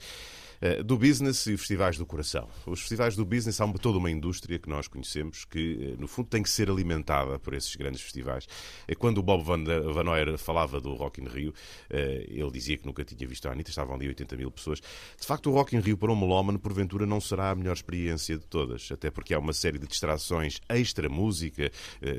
do 0.85 0.99
business 0.99 1.47
e 1.47 1.57
festivais 1.57 1.97
do 1.97 2.05
coração. 2.05 2.47
Os 2.67 2.81
festivais 2.81 3.17
do 3.17 3.25
business 3.25 3.61
há 3.61 3.69
toda 3.79 3.97
uma 3.97 4.11
indústria 4.11 4.59
que 4.59 4.69
nós 4.69 4.87
conhecemos 4.89 5.47
que, 5.47 5.93
eh, 5.93 5.97
no 5.99 6.07
fundo, 6.07 6.29
tem 6.29 6.43
que 6.43 6.51
ser 6.51 6.71
alimentada 6.71 7.39
por 7.39 7.55
esses 7.55 7.75
grandes 7.77 8.03
festivais. 8.03 8.47
É 8.87 8.95
quando 8.95 9.19
o 9.19 9.23
Bob 9.23 9.43
Van, 9.43 9.65
Van 9.65 10.11
Oyer 10.11 10.37
falava 10.37 10.81
do 10.81 10.95
Rock 10.95 11.21
in 11.23 11.27
Rio, 11.27 11.55
eh, 11.89 12.27
ele 12.29 12.51
dizia 12.51 12.77
que 12.77 12.85
nunca 12.85 13.05
tinha 13.05 13.27
visto 13.27 13.47
a 13.47 13.53
Anitta, 13.53 13.71
estavam 13.71 13.95
ali 13.95 14.09
80 14.09 14.37
mil 14.37 14.51
pessoas. 14.51 14.81
De 15.19 15.27
facto, 15.27 15.51
o 15.51 15.55
Rock 15.55 15.75
in 15.75 15.81
Rio 15.81 15.97
para 15.97 16.13
um 16.13 16.17
melómano, 16.17 16.59
porventura, 16.59 17.07
não 17.07 17.21
será 17.21 17.51
a 17.51 17.55
melhor 17.55 17.73
experiência 17.73 18.37
de 18.37 18.47
todas, 18.47 18.91
até 18.93 19.11
porque 19.11 19.33
há 19.33 19.39
uma 19.39 19.55
série 19.55 19.79
de 19.79 19.87
distrações 19.87 20.61
extra-música, 20.69 21.71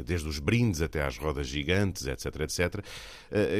desde 0.06 0.27
os 0.27 0.39
brindes 0.39 0.82
até 0.82 1.04
às 1.04 1.17
rodas 1.17 1.47
gigantes, 1.47 2.08
etc, 2.08 2.25
etc, 2.41 2.86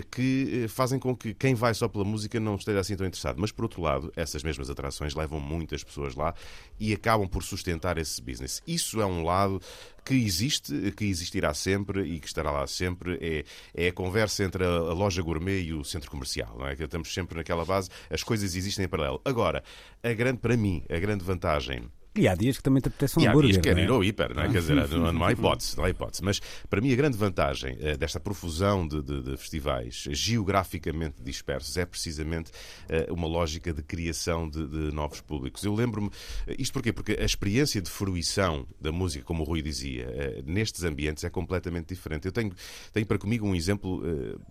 que 0.10 0.66
fazem 0.70 1.00
com 1.00 1.16
que 1.16 1.34
quem 1.34 1.54
vai 1.54 1.74
só 1.74 1.88
pela 1.88 2.04
música 2.04 2.40
não 2.40 2.56
esteja 2.56 2.80
assim 2.80 2.96
tão 2.96 3.06
interessado. 3.06 3.38
Mas, 3.40 3.52
por 3.52 3.64
outro 3.64 3.82
lado, 3.82 4.12
essas 4.16 4.44
mesmas 4.44 4.70
atrações 4.72 5.14
levam 5.14 5.40
muitas 5.40 5.84
pessoas 5.84 6.16
lá 6.16 6.34
e 6.80 6.94
acabam 6.94 7.28
por 7.28 7.44
sustentar 7.44 7.98
esse 7.98 8.22
business. 8.22 8.62
Isso 8.66 9.02
é 9.02 9.06
um 9.06 9.24
lado 9.24 9.62
que 10.04 10.16
existe, 10.16 10.92
que 10.94 11.06
existirá 11.06 11.54
sempre 11.54 12.02
e 12.04 12.20
que 12.20 12.28
estará 12.28 12.52
lá 12.52 12.66
sempre. 12.66 13.20
É, 13.22 13.86
é 13.86 13.88
a 13.90 13.94
conversa 13.94 14.44
entre 14.44 14.64
a, 14.64 14.68
a 14.68 14.94
loja 14.94 15.22
gourmet 15.22 15.62
e 15.62 15.74
o 15.74 15.84
centro 15.84 16.10
comercial, 16.10 16.56
não 16.58 16.68
é? 16.68 16.76
Que 16.76 16.84
estamos 16.84 17.14
sempre 17.14 17.38
naquela 17.38 17.66
base, 17.66 17.90
as 18.10 18.24
coisas 18.24 18.56
existem 18.56 18.86
em 18.86 18.88
paralelo. 18.88 19.22
Agora, 19.24 19.64
a 20.02 20.14
grande, 20.14 20.40
para 20.40 20.58
mim, 20.58 20.84
a 20.90 20.98
grande 20.98 21.24
vantagem 21.24 21.90
E 22.14 22.28
há 22.28 22.36
dias 22.36 22.58
que 22.58 22.64
também 22.64 22.82
te 22.82 22.88
apetece 22.90 23.18
um 23.18 23.22
e 23.22 23.28
há 23.28 23.30
hambúrguer. 23.32 23.52
dias 23.52 23.58
que 23.62 23.70
quer 23.70 23.76
não 23.76 23.82
é? 23.82 23.86
ir 23.86 23.90
ao 23.92 24.04
hiper, 24.04 24.36
não 24.36 24.44
é? 24.44 24.50
Quer 24.52 24.60
dizer, 24.60 24.76
não, 24.98 25.14
não 25.14 25.24
há 25.24 25.32
hipótese, 25.32 25.78
não 25.78 25.86
há 25.86 25.90
hipótese. 25.90 26.24
Mas 26.24 26.42
para 26.70 26.82
mim 26.82 26.92
a 26.92 26.96
grande 26.96 27.18
vantagem 27.18 27.78
eh, 27.80 27.96
desta 27.96 28.20
profusão 28.20 28.86
de, 28.88 29.02
de- 29.02 29.22
de 29.24 29.38
festivais 29.38 30.06
geograficamente 30.12 31.22
dispersos 31.24 31.78
é 31.78 31.86
precisamente 31.86 32.52
eh, 32.90 33.08
uma 33.10 33.28
lógica 33.28 33.72
de 33.74 33.82
criação 33.82 34.50
de, 34.50 34.68
de 34.68 34.92
novos 34.94 35.22
públicos. 35.22 35.64
Eu 35.64 35.74
lembro-me, 35.74 36.10
eh, 36.48 36.56
isto 36.60 36.74
porquê? 36.74 36.92
Porque 36.92 37.14
a 37.20 37.24
experiência 37.24 37.82
de 37.82 37.90
fruição 37.90 38.68
da 38.80 38.92
música, 38.92 39.24
como 39.24 39.44
o 39.44 39.46
Rui 39.46 39.62
dizia, 39.62 40.04
eh, 40.10 40.44
nestes 40.46 40.84
ambientes 40.84 41.24
é 41.24 41.30
completamente 41.30 41.90
diferente. 41.90 42.26
Eu 42.26 42.32
tenho, 42.32 42.52
tenho 42.92 43.06
para 43.06 43.18
comigo 43.18 43.48
um 43.48 43.56
exemplo 43.56 44.02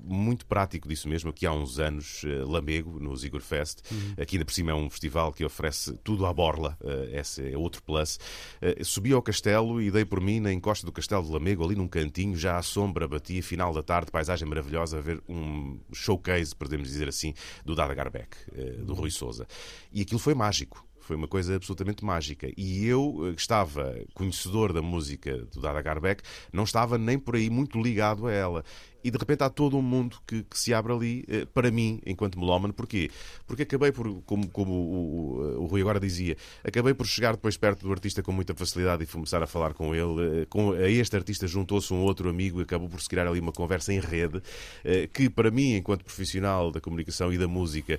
muito 0.02 0.46
prático 0.46 0.88
disso 0.88 1.08
mesmo, 1.08 1.32
que 1.32 1.44
há 1.46 1.52
uns 1.52 1.78
anos, 1.78 2.22
Lamego, 2.46 2.98
no 3.00 3.14
Zigor 3.16 3.40
Fest, 3.40 3.80
aqui 4.18 4.36
ainda 4.36 4.44
por 4.44 4.52
cima 4.52 4.70
é 4.70 4.74
um 4.74 4.88
festival 4.88 5.32
que 5.32 5.44
oferece 5.44 5.92
tudo 6.04 6.24
à 6.26 6.32
borla, 6.32 6.76
esse 7.12 7.49
é 7.52 7.58
outro 7.58 7.82
plus. 7.82 8.18
Eh, 8.60 8.82
Subi 8.84 9.12
ao 9.12 9.22
castelo 9.22 9.80
e 9.80 9.90
dei 9.90 10.04
por 10.04 10.20
mim 10.20 10.40
na 10.40 10.52
encosta 10.52 10.86
do 10.86 10.92
castelo 10.92 11.24
de 11.24 11.32
Lamego, 11.32 11.64
ali 11.64 11.74
num 11.74 11.88
cantinho, 11.88 12.36
já 12.36 12.56
à 12.56 12.62
sombra 12.62 13.06
batia, 13.06 13.42
final 13.42 13.72
da 13.72 13.82
tarde, 13.82 14.10
paisagem 14.10 14.48
maravilhosa, 14.48 14.98
a 14.98 15.00
ver 15.00 15.22
um 15.28 15.78
showcase, 15.92 16.54
podemos 16.54 16.88
dizer 16.88 17.08
assim, 17.08 17.34
do 17.64 17.74
Dada 17.74 17.94
Garbeck, 17.94 18.36
eh, 18.54 18.82
do 18.82 18.94
Rui 18.94 19.10
Souza. 19.10 19.46
E 19.92 20.02
aquilo 20.02 20.18
foi 20.18 20.34
mágico. 20.34 20.86
Foi 21.00 21.16
uma 21.16 21.26
coisa 21.26 21.56
absolutamente 21.56 22.04
mágica. 22.04 22.48
E 22.56 22.86
eu, 22.86 23.28
eh, 23.28 23.34
que 23.34 23.40
estava 23.40 23.96
conhecedor 24.14 24.72
da 24.72 24.80
música 24.80 25.38
do 25.46 25.60
Dada 25.60 25.82
Garbeck, 25.82 26.22
não 26.52 26.62
estava 26.62 26.96
nem 26.96 27.18
por 27.18 27.34
aí 27.34 27.50
muito 27.50 27.82
ligado 27.82 28.28
a 28.28 28.32
ela. 28.32 28.64
E 29.02 29.10
de 29.10 29.18
repente 29.18 29.42
há 29.42 29.50
todo 29.50 29.76
um 29.78 29.82
mundo 29.82 30.18
que, 30.26 30.42
que 30.42 30.58
se 30.58 30.72
abre 30.74 30.92
ali 30.92 31.24
eh, 31.28 31.46
para 31.52 31.70
mim, 31.70 32.00
enquanto 32.06 32.38
melómano. 32.38 32.72
Porquê? 32.74 33.10
Porque 33.46 33.62
acabei 33.62 33.92
por, 33.92 34.22
como, 34.22 34.48
como 34.50 34.72
o, 34.72 35.36
o- 35.56 35.62
o 35.62 35.66
Rui 35.66 35.80
agora 35.80 35.98
dizia, 36.00 36.36
acabei 36.64 36.94
por 36.94 37.06
chegar 37.06 37.32
depois 37.32 37.56
perto 37.56 37.86
do 37.86 37.92
artista 37.92 38.22
com 38.22 38.32
muita 38.32 38.54
facilidade 38.54 39.02
e 39.04 39.06
começar 39.06 39.42
a 39.42 39.46
falar 39.46 39.74
com 39.74 39.94
ele. 39.94 40.42
Eh, 40.42 40.46
Com, 40.46 40.72
a 40.72 40.88
este 40.88 41.16
artista 41.16 41.46
juntou-se 41.46 41.92
um 41.92 42.02
outro 42.02 42.28
amigo 42.28 42.60
e 42.60 42.62
acabou 42.62 42.88
por 42.88 43.00
se 43.00 43.08
criar 43.08 43.26
ali 43.26 43.40
uma 43.40 43.52
conversa 43.52 43.92
em 43.92 44.00
rede, 44.00 44.42
eh, 44.84 45.08
que 45.12 45.28
para 45.30 45.50
mim, 45.50 45.74
enquanto 45.76 46.04
profissional 46.04 46.70
da 46.70 46.80
comunicação 46.80 47.32
e 47.32 47.38
da 47.38 47.48
música, 47.48 47.98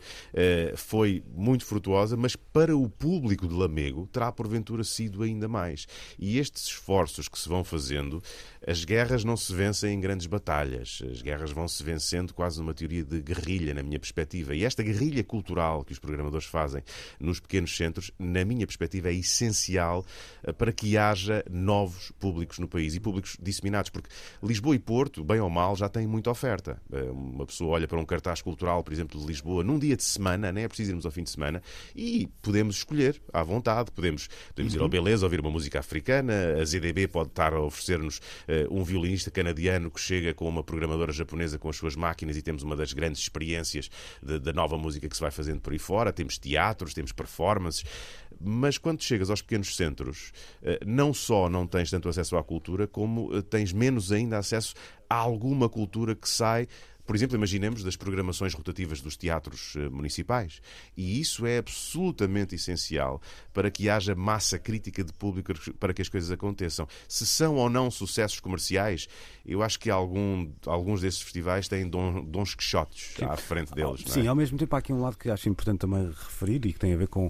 foi 0.75 1.23
muito 1.35 1.65
frutuosa, 1.65 2.15
mas 2.17 2.35
para 2.35 2.75
o 2.75 2.89
público 2.89 3.47
de 3.47 3.53
Lamego 3.53 4.07
terá 4.11 4.31
porventura 4.31 4.83
sido 4.83 5.23
ainda 5.23 5.47
mais. 5.47 5.87
E 6.19 6.37
estes 6.37 6.65
esforços 6.67 7.27
que 7.27 7.37
se 7.39 7.47
vão 7.49 7.63
fazendo, 7.63 8.21
as 8.65 8.85
guerras 8.85 9.23
não 9.23 9.35
se 9.35 9.53
vencem 9.53 9.93
em 9.93 9.99
grandes 9.99 10.27
batalhas. 10.27 11.01
As 11.09 11.21
guerras 11.21 11.51
vão 11.51 11.67
se 11.67 11.83
vencendo 11.83 12.33
quase 12.33 12.59
numa 12.59 12.73
teoria 12.73 13.03
de 13.03 13.21
guerrilha, 13.21 13.73
na 13.73 13.81
minha 13.81 13.99
perspectiva. 13.99 14.55
E 14.55 14.63
esta 14.63 14.83
guerrilha 14.83 15.23
cultural 15.23 15.83
que 15.83 15.91
os 15.91 15.99
programadores 15.99 16.45
fazem 16.45 16.83
nos 17.19 17.39
pequenos 17.39 17.75
centros, 17.75 18.11
na 18.19 18.45
minha 18.45 18.65
perspectiva, 18.67 19.09
é 19.09 19.13
essencial 19.13 20.05
eh, 20.43 20.51
para 20.51 20.71
que 20.71 20.97
haja 20.97 21.43
novos 21.49 22.11
públicos 22.19 22.59
no 22.59 22.67
país 22.67 22.93
e 22.93 22.99
públicos 22.99 23.35
disseminados, 23.41 23.89
porque 23.89 24.09
Lisboa 24.43 24.75
e 24.75 24.79
Porto, 24.79 25.23
bem 25.23 25.39
ou 25.39 25.49
mal, 25.49 25.75
já 25.75 25.89
têm 25.89 26.05
muita 26.05 26.29
oferta. 26.29 26.79
Eh, 26.91 27.11
Uma 27.11 27.45
pessoa 27.45 27.71
olha 27.71 27.87
para 27.87 27.99
um 27.99 28.05
cartaz 28.05 28.41
cultural, 28.41 28.83
por 28.83 28.93
exemplo, 28.93 29.19
de 29.19 29.25
Lisboa, 29.25 29.63
num 29.63 29.79
dia 29.79 29.97
de 29.97 30.03
semana, 30.03 30.51
nem 30.51 30.65
é 30.65 30.67
preciso 30.67 30.91
irmos 30.91 31.05
ao 31.05 31.11
fim 31.11 31.23
de 31.23 31.29
semana, 31.29 31.61
e 31.95 32.27
podemos 32.41 32.77
escolher 32.77 33.19
à 33.33 33.41
vontade. 33.43 33.91
Podemos, 33.91 34.29
podemos 34.49 34.73
ir 34.75 34.81
ao 34.81 34.87
Beleza, 34.87 35.25
ouvir 35.25 35.39
uma 35.39 35.49
música 35.49 35.79
africana, 35.79 36.33
a 36.61 36.65
ZDB 36.65 37.07
pode 37.07 37.29
estar 37.29 37.53
a 37.53 37.59
oferecer-nos 37.59 38.21
um 38.69 38.83
violinista 38.83 39.31
canadiano 39.31 39.89
que 39.89 39.99
chega 39.99 40.33
com 40.33 40.47
uma 40.47 40.63
programadora 40.63 41.11
japonesa 41.11 41.57
com 41.57 41.69
as 41.69 41.75
suas 41.75 41.95
máquinas 41.95 42.37
e 42.37 42.41
temos 42.41 42.63
uma 42.63 42.75
das 42.75 42.93
grandes 42.93 43.21
experiências 43.21 43.89
da 44.21 44.53
nova 44.53 44.77
música 44.77 45.07
que 45.07 45.15
se 45.15 45.21
vai 45.21 45.31
fazendo 45.31 45.61
por 45.61 45.73
aí 45.73 45.79
fora. 45.79 46.11
Temos 46.11 46.37
teatros, 46.37 46.93
temos 46.93 47.11
performances. 47.11 47.83
Mas 48.43 48.77
quando 48.77 49.03
chegas 49.03 49.29
aos 49.29 49.41
pequenos 49.41 49.75
centros, 49.75 50.31
eh, 50.63 50.79
não 50.85 51.13
só 51.13 51.47
não 51.47 51.67
tens 51.67 51.91
tanto 51.91 52.09
acesso 52.09 52.35
à 52.37 52.43
cultura, 52.43 52.87
como 52.87 53.35
eh, 53.35 53.41
tens 53.41 53.71
menos 53.71 54.11
ainda 54.11 54.37
acesso 54.37 54.73
a 55.09 55.15
alguma 55.15 55.69
cultura 55.69 56.15
que 56.15 56.27
sai 56.27 56.67
por 57.11 57.17
exemplo, 57.17 57.35
imaginemos 57.35 57.83
das 57.83 57.97
programações 57.97 58.53
rotativas 58.53 59.01
dos 59.01 59.17
teatros 59.17 59.73
eh, 59.75 59.89
municipais. 59.89 60.61
E 60.95 61.19
isso 61.19 61.45
é 61.45 61.57
absolutamente 61.57 62.55
essencial 62.55 63.21
para 63.51 63.69
que 63.69 63.89
haja 63.89 64.15
massa 64.15 64.57
crítica 64.57 65.03
de 65.03 65.11
público 65.11 65.51
para 65.77 65.93
que 65.93 66.01
as 66.01 66.07
coisas 66.07 66.31
aconteçam. 66.31 66.87
Se 67.09 67.27
são 67.27 67.55
ou 67.55 67.69
não 67.69 67.91
sucessos 67.91 68.39
comerciais, 68.39 69.09
eu 69.45 69.61
acho 69.61 69.77
que 69.77 69.89
algum, 69.89 70.49
alguns 70.65 71.01
desses 71.01 71.21
festivais 71.21 71.67
têm 71.67 71.85
don, 71.85 72.23
dons 72.23 72.55
quixotes 72.55 73.21
à 73.23 73.35
frente 73.35 73.73
deles. 73.73 74.05
não 74.05 74.11
é? 74.11 74.13
Sim, 74.13 74.27
ao 74.27 74.35
mesmo 74.35 74.57
tempo 74.57 74.73
há 74.73 74.79
aqui 74.79 74.93
um 74.93 75.01
lado 75.01 75.17
que 75.17 75.29
acho 75.29 75.49
importante 75.49 75.79
também 75.79 76.07
referir 76.07 76.65
e 76.65 76.71
que 76.71 76.79
tem 76.79 76.93
a 76.93 76.97
ver 76.97 77.09
com. 77.09 77.29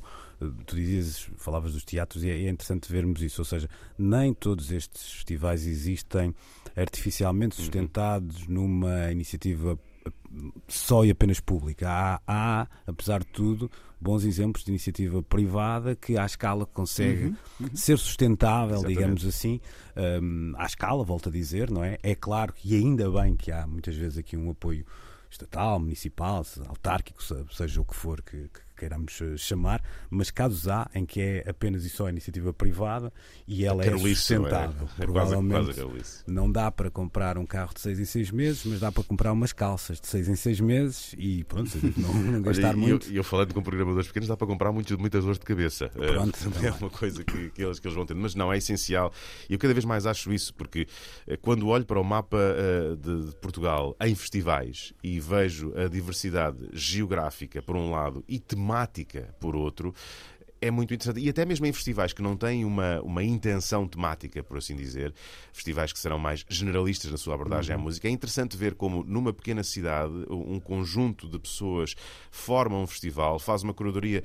Tu 0.65 0.75
dizias, 0.75 1.29
falavas 1.37 1.73
dos 1.73 1.83
teatros 1.83 2.23
e 2.23 2.29
é 2.29 2.43
é 2.45 2.49
interessante 2.49 2.91
vermos 2.91 3.21
isso, 3.21 3.41
ou 3.41 3.45
seja, 3.45 3.69
nem 3.97 4.33
todos 4.33 4.71
estes 4.71 5.11
festivais 5.11 5.67
existem 5.67 6.33
artificialmente 6.75 7.57
Uhum. 7.57 7.65
sustentados 7.65 8.47
numa 8.47 9.11
iniciativa 9.11 9.77
eh, 10.05 10.09
só 10.67 11.05
e 11.05 11.11
apenas 11.11 11.39
pública. 11.39 11.89
Há, 11.89 12.21
há, 12.25 12.67
apesar 12.87 13.19
de 13.19 13.27
tudo, 13.27 13.69
bons 13.99 14.23
exemplos 14.23 14.63
de 14.63 14.71
iniciativa 14.71 15.21
privada 15.21 15.95
que 15.95 16.17
à 16.17 16.25
escala 16.25 16.65
consegue 16.65 17.35
ser 17.75 17.99
sustentável, 17.99 18.77
Exatamente. 18.77 18.95
digamos 18.97 19.25
assim, 19.27 19.59
hum, 20.23 20.53
à 20.57 20.65
escala, 20.65 21.03
volto 21.03 21.29
a 21.29 21.31
dizer, 21.31 21.69
não 21.69 21.83
é? 21.83 21.99
É 22.01 22.15
claro 22.15 22.51
que 22.53 22.75
ainda 22.75 23.11
bem 23.11 23.35
que 23.35 23.51
há 23.51 23.67
muitas 23.67 23.95
vezes 23.95 24.17
aqui 24.17 24.35
um 24.35 24.49
apoio 24.49 24.85
estatal, 25.29 25.79
municipal, 25.79 26.43
autárquico, 26.67 27.21
se- 27.23 27.45
seja 27.51 27.79
o 27.79 27.85
que 27.85 27.95
for 27.95 28.21
que, 28.23 28.49
que 28.49 28.59
queiramos 28.81 29.19
eh, 29.21 29.37
chamar, 29.37 29.81
mas 30.09 30.31
casos 30.31 30.67
há 30.67 30.89
em 30.95 31.05
que 31.05 31.21
é 31.21 31.49
apenas 31.49 31.85
e 31.85 31.89
só 31.89 32.09
iniciativa 32.09 32.51
privada 32.51 33.13
e 33.47 33.63
ela 33.63 33.83
é 33.83 33.87
é? 33.89 33.97
sustentável. 34.15 34.71
É 34.71 34.75
quase- 34.75 34.87
quase 34.87 34.95
Provavelmente 34.97 35.69
a 35.71 35.73
Carolice. 35.73 36.23
não 36.27 36.51
dá 36.51 36.71
para 36.71 36.89
comprar 36.89 37.37
um 37.37 37.45
carro 37.45 37.73
de 37.73 37.79
6 37.81 37.99
em 37.99 38.05
6 38.05 38.31
meses, 38.31 38.65
mas 38.65 38.79
dá 38.79 38.91
para 38.91 39.03
comprar 39.03 39.31
umas 39.31 39.53
calças 39.53 39.99
de 40.01 40.07
6 40.07 40.27
em 40.27 40.35
6 40.35 40.59
meses 40.59 41.13
e 41.17 41.43
pronto, 41.43 41.69
não, 41.97 42.13
não 42.13 42.41
gastar 42.43 42.69
Olha, 42.69 42.73
e 42.73 42.79
muito. 42.79 43.07
Eu, 43.09 43.15
eu 43.17 43.23
falando 43.23 43.53
com 43.53 43.61
programadores 43.61 44.07
pequenos, 44.07 44.27
dá 44.27 44.35
para 44.35 44.47
comprar 44.47 44.71
muitos, 44.71 44.95
muitas 44.97 45.23
dores 45.23 45.37
de 45.39 45.45
cabeça. 45.45 45.89
Pronto, 45.89 46.35
Eh, 46.37 46.43
também. 46.51 46.65
é 46.69 46.71
uma 46.71 46.89
coisa 46.89 47.23
que, 47.23 47.49
que 47.51 47.63
eles, 47.63 47.79
que 47.79 47.87
eles 47.87 47.95
vão 47.95 48.05
tendo. 48.05 48.19
Mas 48.19 48.33
não, 48.35 48.51
é 48.51 48.57
essencial. 48.57 49.13
E 49.49 49.53
eu 49.53 49.59
cada 49.59 49.73
vez 49.73 49.85
mais 49.85 50.05
acho 50.05 50.33
isso, 50.33 50.53
porque 50.55 50.87
eh, 51.27 51.37
quando 51.37 51.67
olho 51.67 51.85
para 51.85 51.99
o 51.99 52.03
mapa 52.03 52.37
eh, 52.39 52.95
de, 52.95 53.27
de 53.29 53.35
Portugal 53.35 53.95
em 54.01 54.15
festivais 54.15 54.93
e 55.03 55.19
vejo 55.19 55.73
a 55.77 55.87
diversidade 55.87 56.57
geográfica, 56.73 57.61
por 57.61 57.75
um 57.75 57.91
lado, 57.91 58.23
e 58.27 58.39
temática, 58.39 58.70
por 59.39 59.55
outro, 59.55 59.93
é 60.61 60.69
muito 60.69 60.93
interessante. 60.93 61.19
E 61.19 61.27
até 61.27 61.43
mesmo 61.43 61.65
em 61.65 61.73
festivais 61.73 62.13
que 62.13 62.21
não 62.21 62.37
têm 62.37 62.63
uma, 62.63 63.01
uma 63.01 63.23
intenção 63.23 63.87
temática, 63.87 64.43
por 64.43 64.57
assim 64.57 64.75
dizer, 64.75 65.11
festivais 65.51 65.91
que 65.91 65.99
serão 65.99 66.19
mais 66.19 66.45
generalistas 66.47 67.11
na 67.11 67.17
sua 67.17 67.33
abordagem 67.33 67.75
à 67.75 67.77
música, 67.77 68.07
é 68.07 68.11
interessante 68.11 68.55
ver 68.55 68.75
como 68.75 69.03
numa 69.03 69.33
pequena 69.33 69.63
cidade 69.63 70.13
um 70.29 70.59
conjunto 70.59 71.27
de 71.27 71.39
pessoas 71.39 71.95
forma 72.29 72.77
um 72.77 72.85
festival, 72.85 73.39
faz 73.39 73.63
uma 73.63 73.73
curadoria 73.73 74.23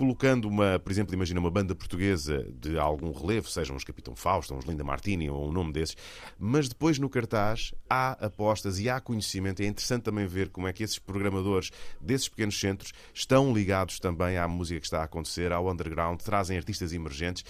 colocando 0.00 0.48
uma, 0.48 0.78
por 0.78 0.90
exemplo, 0.90 1.12
imagina 1.12 1.38
uma 1.38 1.50
banda 1.50 1.74
portuguesa 1.74 2.50
de 2.58 2.78
algum 2.78 3.12
relevo, 3.12 3.50
sejam 3.50 3.76
os 3.76 3.84
Capitão 3.84 4.16
Fausto, 4.16 4.54
uns 4.54 4.64
Linda 4.64 4.82
Martini 4.82 5.28
ou 5.28 5.46
um 5.46 5.52
nome 5.52 5.74
desses, 5.74 5.94
mas 6.38 6.70
depois 6.70 6.98
no 6.98 7.10
cartaz 7.10 7.74
há 7.86 8.12
apostas 8.12 8.80
e 8.80 8.88
há 8.88 8.98
conhecimento. 8.98 9.60
É 9.60 9.66
interessante 9.66 10.04
também 10.04 10.26
ver 10.26 10.48
como 10.48 10.66
é 10.66 10.72
que 10.72 10.82
esses 10.82 10.98
programadores 10.98 11.70
desses 12.00 12.30
pequenos 12.30 12.58
centros 12.58 12.94
estão 13.12 13.52
ligados 13.52 14.00
também 14.00 14.38
à 14.38 14.48
música 14.48 14.80
que 14.80 14.86
está 14.86 15.02
a 15.02 15.04
acontecer, 15.04 15.52
ao 15.52 15.70
underground, 15.70 16.18
trazem 16.22 16.56
artistas 16.56 16.94
emergentes 16.94 17.44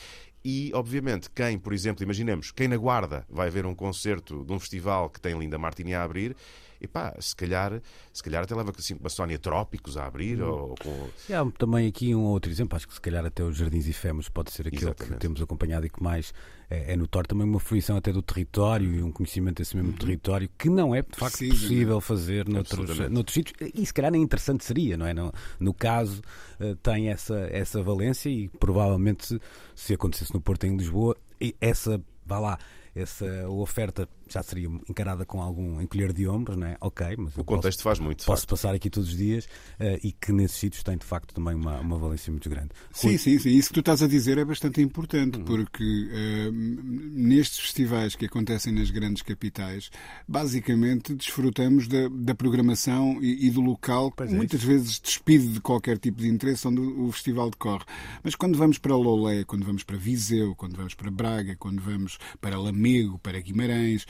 e, 0.45 0.73
obviamente, 0.75 1.31
quem, 1.31 1.57
por 1.57 1.73
exemplo, 1.73 2.03
imaginemos, 2.03 2.51
quem 2.51 2.67
na 2.67 2.77
Guarda 2.77 3.25
vai 3.31 3.49
ver 3.49 3.65
um 3.65 3.77
concerto 3.77 4.45
de 4.45 4.53
um 4.53 4.59
festival 4.59 5.09
que 5.09 5.21
tem 5.21 5.39
Linda 5.39 5.57
Martini 5.57 5.95
a 5.95 6.03
abrir, 6.03 6.35
e 6.81 6.87
pá, 6.87 7.15
se 7.21 7.35
calhar, 7.37 7.81
se 8.13 8.23
calhar 8.23 8.43
até 8.43 8.55
leva 8.55 8.73
assim, 8.77 8.95
uma 8.95 9.09
Sónia 9.09 9.39
Trópicos 9.39 9.97
a 9.97 10.07
abrir, 10.07 10.43
ou 10.43 10.75
com... 10.81 11.09
E 11.29 11.35
há 11.35 11.45
também 11.59 11.87
aqui 11.87 12.15
um 12.15 12.25
outro 12.25 12.51
exemplo, 12.51 12.77
acho 12.77 12.89
que 12.89 12.95
se 12.95 13.01
calhar 13.01 13.25
até 13.25 13.43
os 13.43 13.57
Jardins 13.57 13.87
e 13.87 13.93
Femos 13.93 14.29
pode 14.29 14.51
ser 14.51 14.69
aquele 14.69 14.85
Exatamente. 14.85 15.15
que 15.15 15.21
temos 15.21 15.43
acompanhado 15.43 15.87
e 15.87 15.91
que 15.91 16.03
mais 16.03 16.33
é, 16.71 16.93
é 16.93 16.97
notório. 16.97 17.29
Também 17.29 17.47
uma 17.47 17.61
fruição 17.61 17.97
até 17.97 18.13
do 18.13 18.23
território 18.23 18.95
e 18.95 19.03
um 19.03 19.11
conhecimento 19.11 19.59
desse 19.59 19.77
mesmo 19.77 19.93
território 19.93 20.49
que 20.57 20.71
não 20.71 20.95
é 20.95 21.03
de 21.03 21.17
facto 21.17 21.39
Preciso, 21.39 21.63
possível 21.63 22.01
fazer 22.01 22.49
noutros, 22.49 22.99
noutros 23.11 23.35
sítios. 23.35 23.71
E 23.75 23.85
se 23.85 23.93
calhar 23.93 24.11
nem 24.11 24.23
interessante 24.23 24.65
seria, 24.65 24.97
não 24.97 25.07
é? 25.07 25.13
No, 25.13 25.33
no 25.59 25.75
caso 25.75 26.23
eh, 26.59 26.77
tem 26.83 27.09
essa, 27.09 27.37
essa 27.51 27.83
valência 27.83 28.31
e 28.31 28.49
provavelmente 28.49 29.27
se, 29.27 29.41
se 29.75 29.95
acontecesse 29.95 30.33
no 30.33 30.41
Porto 30.41 30.65
em 30.65 30.77
Lisboa, 30.77 31.17
e 31.41 31.55
essa, 31.61 32.01
vá 32.25 32.39
lá, 32.39 32.59
essa 32.95 33.49
oferta 33.49 34.09
já 34.33 34.43
seria 34.43 34.69
encarada 34.89 35.25
com 35.25 35.41
algum 35.43 35.81
encolher 35.81 36.13
de 36.13 36.27
ombros, 36.29 36.57
não 36.57 36.67
é? 36.67 36.77
Ok, 36.81 37.07
mas 37.19 37.37
o 37.37 37.45
contexto 37.45 37.79
posso, 37.79 37.83
faz 37.83 37.99
muito. 37.99 38.25
Posso 38.25 38.47
passar 38.47 38.75
aqui 38.75 38.89
todos 38.89 39.11
os 39.11 39.17
dias 39.17 39.45
uh, 39.45 39.99
e 40.03 40.13
que 40.13 40.33
nesses 40.33 40.57
sítios 40.57 40.83
tem 40.83 40.97
de 40.97 41.05
facto 41.05 41.35
também 41.35 41.55
uma, 41.55 41.81
uma 41.81 41.99
valência 41.99 42.31
muito 42.31 42.49
grande. 42.49 42.71
Sim, 42.93 43.17
sim, 43.19 43.39
sim. 43.39 43.51
Isso 43.51 43.69
que 43.69 43.75
tu 43.75 43.81
estás 43.81 44.03
a 44.03 44.07
dizer 44.07 44.39
é 44.39 44.45
bastante 44.45 44.81
importante, 44.81 45.39
uhum. 45.39 45.45
porque 45.45 45.85
uh, 45.85 46.53
nestes 46.53 47.59
festivais 47.59 48.15
que 48.15 48.27
acontecem 48.27 48.73
nas 48.73 48.91
grandes 48.91 49.23
capitais, 49.23 49.91
basicamente 50.27 51.15
desfrutamos 51.15 51.89
da, 51.89 52.09
da 52.11 52.35
programação 52.35 53.19
e, 53.21 53.47
e, 53.47 53.51
do 53.51 53.61
local, 53.61 54.11
que 54.13 54.23
é 54.23 54.27
muitas 54.27 54.63
vezes 54.63 55.01
despido 55.01 55.53
de 55.53 55.61
qualquer 55.61 55.99
tipo 55.99 56.21
de 56.21 56.29
interesse 56.29 56.67
onde 56.67 56.81
o 56.81 57.11
festival 57.13 57.51
decorre. 57.51 57.85
Mas 58.23 58.35
quando 58.35 58.57
vamos 58.57 58.79
para 58.79 58.95
Lolé, 58.95 59.45
quando 59.45 59.65
vamos 59.65 59.83
para 59.83 59.97
Viseu, 59.97 60.55
quando 60.55 60.77
vamos 60.77 60.95
para 60.95 61.11
Braga, 61.11 61.57
quando 61.57 61.81
vamos 61.81 62.19
para 62.41 62.59
Lamego, 62.59 63.19
para 63.19 63.41
Guimarães, 63.41 64.07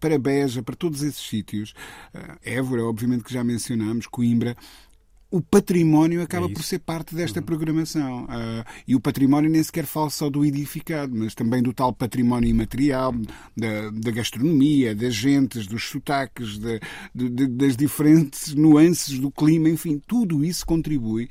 para 0.00 0.18
Beja, 0.18 0.62
para 0.62 0.76
todos 0.76 1.02
esses 1.02 1.22
sítios, 1.22 1.74
eh, 2.14 2.56
Évora, 2.56 2.84
obviamente 2.84 3.24
que 3.24 3.34
já 3.34 3.44
mencionámos, 3.44 4.06
Coimbra, 4.06 4.56
o 5.32 5.40
património 5.40 6.22
acaba 6.22 6.46
é 6.46 6.52
por 6.52 6.62
ser 6.62 6.78
parte 6.80 7.14
desta 7.14 7.40
uhum. 7.40 7.46
programação. 7.46 8.24
Uh, 8.24 8.64
e 8.86 8.94
o 8.94 9.00
património 9.00 9.50
nem 9.50 9.62
sequer 9.62 9.86
fala 9.86 10.10
só 10.10 10.28
do 10.28 10.44
edificado, 10.44 11.14
mas 11.16 11.34
também 11.34 11.62
do 11.62 11.72
tal 11.72 11.90
património 11.90 12.50
imaterial, 12.50 13.14
da, 13.56 13.90
da 13.90 14.10
gastronomia, 14.10 14.94
das 14.94 15.14
gentes, 15.14 15.66
dos 15.66 15.88
sotaques, 15.88 16.58
de, 16.58 16.80
de, 17.14 17.46
das 17.46 17.78
diferentes 17.78 18.54
nuances 18.54 19.18
do 19.18 19.30
clima, 19.30 19.70
enfim, 19.70 19.98
tudo 20.06 20.44
isso 20.44 20.66
contribui 20.66 21.30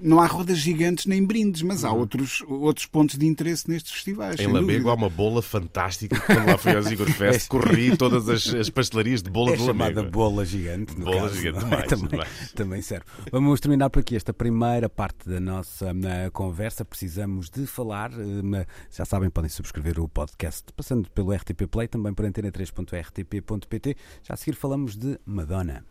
não 0.00 0.20
há 0.20 0.26
rodas 0.26 0.58
gigantes 0.58 1.06
nem 1.06 1.24
brindes, 1.24 1.62
mas 1.62 1.84
há 1.84 1.90
uhum. 1.90 1.98
outros, 1.98 2.44
outros 2.46 2.86
pontos 2.86 3.18
de 3.18 3.26
interesse 3.26 3.68
nestes 3.68 3.92
festivais. 3.92 4.38
Em 4.38 4.46
Lamego 4.46 4.88
há 4.88 4.94
uma 4.94 5.10
bola 5.10 5.42
fantástica. 5.42 6.18
Quando 6.20 6.46
lá 6.46 6.56
fui 6.56 6.74
ao 6.74 6.82
Zigor 6.82 7.10
Fest, 7.10 7.48
corri 7.50 7.96
todas 7.96 8.28
as, 8.28 8.54
as 8.54 8.70
pastelarias 8.70 9.22
de 9.22 9.30
bola 9.30 9.52
é 9.52 9.56
de 9.56 9.62
Lamego. 9.62 9.94
chamada 9.94 10.02
bola 10.08 10.44
gigante. 10.44 10.94
bola 10.94 11.22
caso, 11.22 11.34
gigante, 11.34 11.64
demais, 11.64 11.88
também, 11.88 12.08
demais. 12.08 12.52
também 12.54 12.82
serve. 12.82 13.04
Vamos 13.42 13.58
terminar 13.58 13.88
por 13.88 14.00
aqui 14.00 14.16
esta 14.16 14.34
primeira 14.34 14.86
parte 14.86 15.26
da 15.26 15.40
nossa 15.40 15.94
na 15.94 16.30
conversa. 16.30 16.84
Precisamos 16.84 17.48
de 17.48 17.66
falar. 17.66 18.10
Eh, 18.12 18.66
já 18.90 19.06
sabem, 19.06 19.30
podem 19.30 19.48
subscrever 19.48 19.98
o 19.98 20.06
podcast 20.06 20.70
passando 20.74 21.10
pelo 21.10 21.32
RTP 21.32 21.66
Play, 21.66 21.88
também 21.88 22.12
por 22.12 22.26
antena3.rtp.pt. 22.26 23.96
Já 24.22 24.34
a 24.34 24.36
seguir 24.36 24.54
falamos 24.56 24.94
de 24.94 25.18
Madonna. 25.24 25.82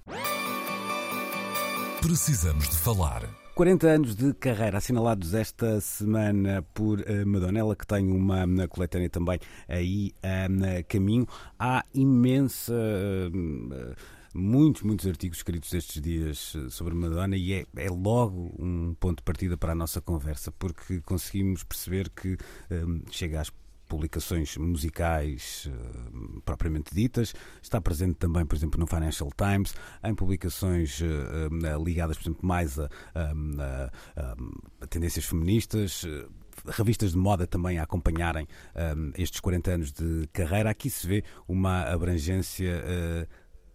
Precisamos 1.99 2.69
de 2.69 2.77
falar. 2.77 3.27
40 3.55 3.87
anos 3.87 4.15
de 4.15 4.31
carreira 4.35 4.77
assinalados 4.77 5.33
esta 5.33 5.81
semana 5.81 6.61
por 6.75 7.03
Madonna, 7.25 7.59
ela 7.59 7.75
que 7.75 7.87
tem 7.87 8.11
uma 8.11 8.45
coletânea 8.67 9.09
também 9.09 9.39
aí 9.67 10.13
uh, 10.23 10.85
caminho. 10.87 11.27
Há 11.57 11.83
imensa. 11.95 12.75
Muitos, 14.33 14.83
muitos 14.83 15.07
artigos 15.07 15.39
escritos 15.39 15.73
estes 15.73 16.01
dias 16.01 16.55
sobre 16.69 16.93
Madonna 16.93 17.35
e 17.35 17.53
é, 17.53 17.65
é, 17.75 17.89
logo 17.89 18.53
um 18.59 18.93
ponto 18.99 19.17
de 19.17 19.23
partida 19.23 19.57
para 19.57 19.71
a 19.71 19.75
nossa 19.75 19.99
conversa, 19.99 20.51
porque 20.51 21.01
conseguimos 21.01 21.63
perceber 21.63 22.09
que 22.09 22.37
chega 23.11 23.41
às 23.41 23.51
publicações 23.89 24.55
musicais 24.55 25.67
uh, 25.67 26.41
propriamente 26.41 26.93
ditas, 26.93 27.33
está 27.61 27.81
presente 27.81 28.15
também, 28.15 28.45
por 28.45 28.55
exemplo, 28.55 28.79
no 28.79 28.85
Financial 28.85 29.29
Times, 29.35 29.73
em 30.03 30.13
publicações 30.13 31.01
uh, 31.01 31.05
uh, 31.05 31.83
ligadas, 31.83 32.15
por 32.17 32.23
exemplo, 32.23 32.47
mais 32.47 32.79
a, 32.79 32.87
a, 33.15 34.37
a 34.79 34.87
tendências 34.87 35.25
feministas 35.25 36.05
revistas 36.67 37.11
de 37.11 37.17
moda 37.17 37.47
também 37.47 37.79
a 37.79 37.83
acompanharem 37.83 38.47
um, 38.75 39.11
estes 39.17 39.39
40 39.39 39.71
anos 39.71 39.91
de 39.91 40.27
carreira. 40.33 40.69
Aqui 40.69 40.89
se 40.89 41.07
vê 41.07 41.23
uma 41.47 41.83
abrangência 41.83 42.83
uh, 42.83 43.27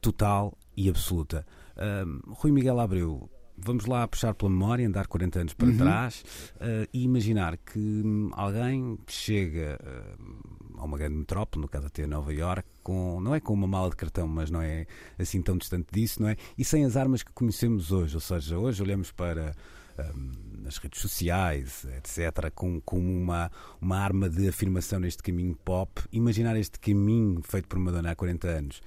total 0.05 0.53
e 0.77 0.91
absoluta. 0.91 1.47
Um, 1.79 2.21
Rui 2.35 2.53
Miguel 2.53 2.79
Abreu, 2.79 3.31
vamos 3.57 3.87
lá 3.87 4.07
puxar 4.07 4.35
pela 4.35 4.51
memória, 4.51 4.87
andar 4.87 5.07
40 5.07 5.41
anos 5.41 5.55
para 5.55 5.69
uhum. 5.69 5.77
trás 5.79 6.23
uh, 6.57 6.87
e 6.93 7.05
imaginar 7.05 7.57
que 7.57 7.79
hum, 7.79 8.31
alguém 8.35 8.99
chega 9.07 9.79
uh, 9.83 10.79
a 10.79 10.85
uma 10.85 10.99
grande 10.99 11.17
metrópole, 11.17 11.63
no 11.63 11.69
caso 11.69 11.87
até 11.87 12.07
Nova 12.07 12.35
York, 12.35 12.69
com, 12.83 13.19
não 13.19 13.35
é 13.35 13.41
com 13.41 13.55
uma 13.55 13.67
mala 13.67 13.89
de 13.89 13.97
cartão, 13.97 14.29
mas 14.29 14.51
não 14.51 14.61
é 14.61 14.87
assim 15.19 15.41
tão 15.41 15.57
distante 15.57 15.87
disso, 15.91 16.21
não 16.21 16.29
é? 16.29 16.37
E 16.59 16.65
sem 16.65 16.85
as 16.85 16.99
armas 16.99 17.23
que 17.23 17.33
conhecemos 17.33 17.91
hoje, 17.91 18.15
ou 18.15 18.21
seja, 18.21 18.59
hoje 18.59 18.83
olhamos 18.83 19.11
para 19.11 19.55
um, 19.99 20.33
nas 20.63 20.77
redes 20.79 21.01
sociais, 21.01 21.87
etc., 21.97 22.51
com, 22.55 22.81
com 22.81 22.99
uma, 22.99 23.51
uma 23.81 23.99
arma 23.99 24.29
de 24.29 24.49
afirmação 24.49 25.01
neste 25.01 25.23
caminho 25.23 25.57
pop. 25.65 26.03
Imaginar 26.13 26.57
este 26.57 26.79
caminho 26.79 27.41
feito 27.43 27.69
por 27.69 27.79
Madonna 27.79 28.11
há 28.11 28.15
40 28.15 28.49
anos 28.49 28.83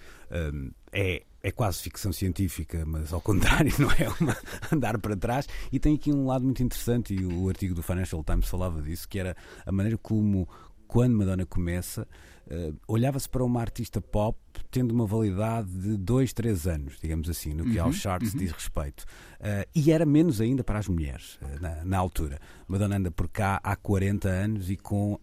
um, 0.53 0.71
é 0.97 1.21
é 1.47 1.51
quase 1.51 1.81
ficção 1.81 2.11
científica, 2.11 2.83
mas 2.85 3.13
ao 3.13 3.21
contrário, 3.21 3.71
não 3.79 3.89
é 3.91 4.09
uma 4.19 4.35
andar 4.71 4.97
para 4.97 5.15
trás. 5.15 5.47
E 5.71 5.79
tem 5.79 5.95
aqui 5.95 6.11
um 6.11 6.25
lado 6.25 6.43
muito 6.43 6.61
interessante, 6.61 7.13
e 7.13 7.25
o 7.25 7.47
artigo 7.47 7.73
do 7.73 7.81
Financial 7.81 8.21
Times 8.23 8.47
falava 8.47 8.81
disso, 8.81 9.07
que 9.07 9.17
era 9.17 9.35
a 9.65 9.71
maneira 9.71 9.97
como, 9.97 10.49
quando 10.87 11.15
Madonna 11.15 11.45
começa, 11.45 12.05
uh, 12.47 12.75
olhava-se 12.85 13.29
para 13.29 13.45
uma 13.45 13.61
artista 13.61 14.01
pop 14.01 14.37
tendo 14.71 14.91
uma 14.91 15.05
validade 15.05 15.69
de 15.69 15.95
2, 15.95 16.33
3 16.33 16.67
anos, 16.67 16.97
digamos 16.99 17.29
assim, 17.29 17.53
no 17.53 17.63
que 17.63 17.77
uhum, 17.77 17.85
aos 17.85 17.95
charts 17.95 18.33
uhum. 18.33 18.39
diz 18.39 18.51
respeito. 18.51 19.05
Uh, 19.39 19.69
e 19.73 19.91
era 19.91 20.05
menos 20.05 20.41
ainda 20.41 20.65
para 20.65 20.79
as 20.79 20.87
mulheres, 20.89 21.39
uh, 21.41 21.61
na, 21.61 21.85
na, 21.85 21.97
altura. 21.97 22.39
Madonna 22.67 22.97
anda 22.97 23.11
por 23.11 23.29
cá 23.29 23.61
há 23.63 23.75
40 23.75 24.27
anos 24.27 24.69
e 24.69 24.75
com 24.75 25.17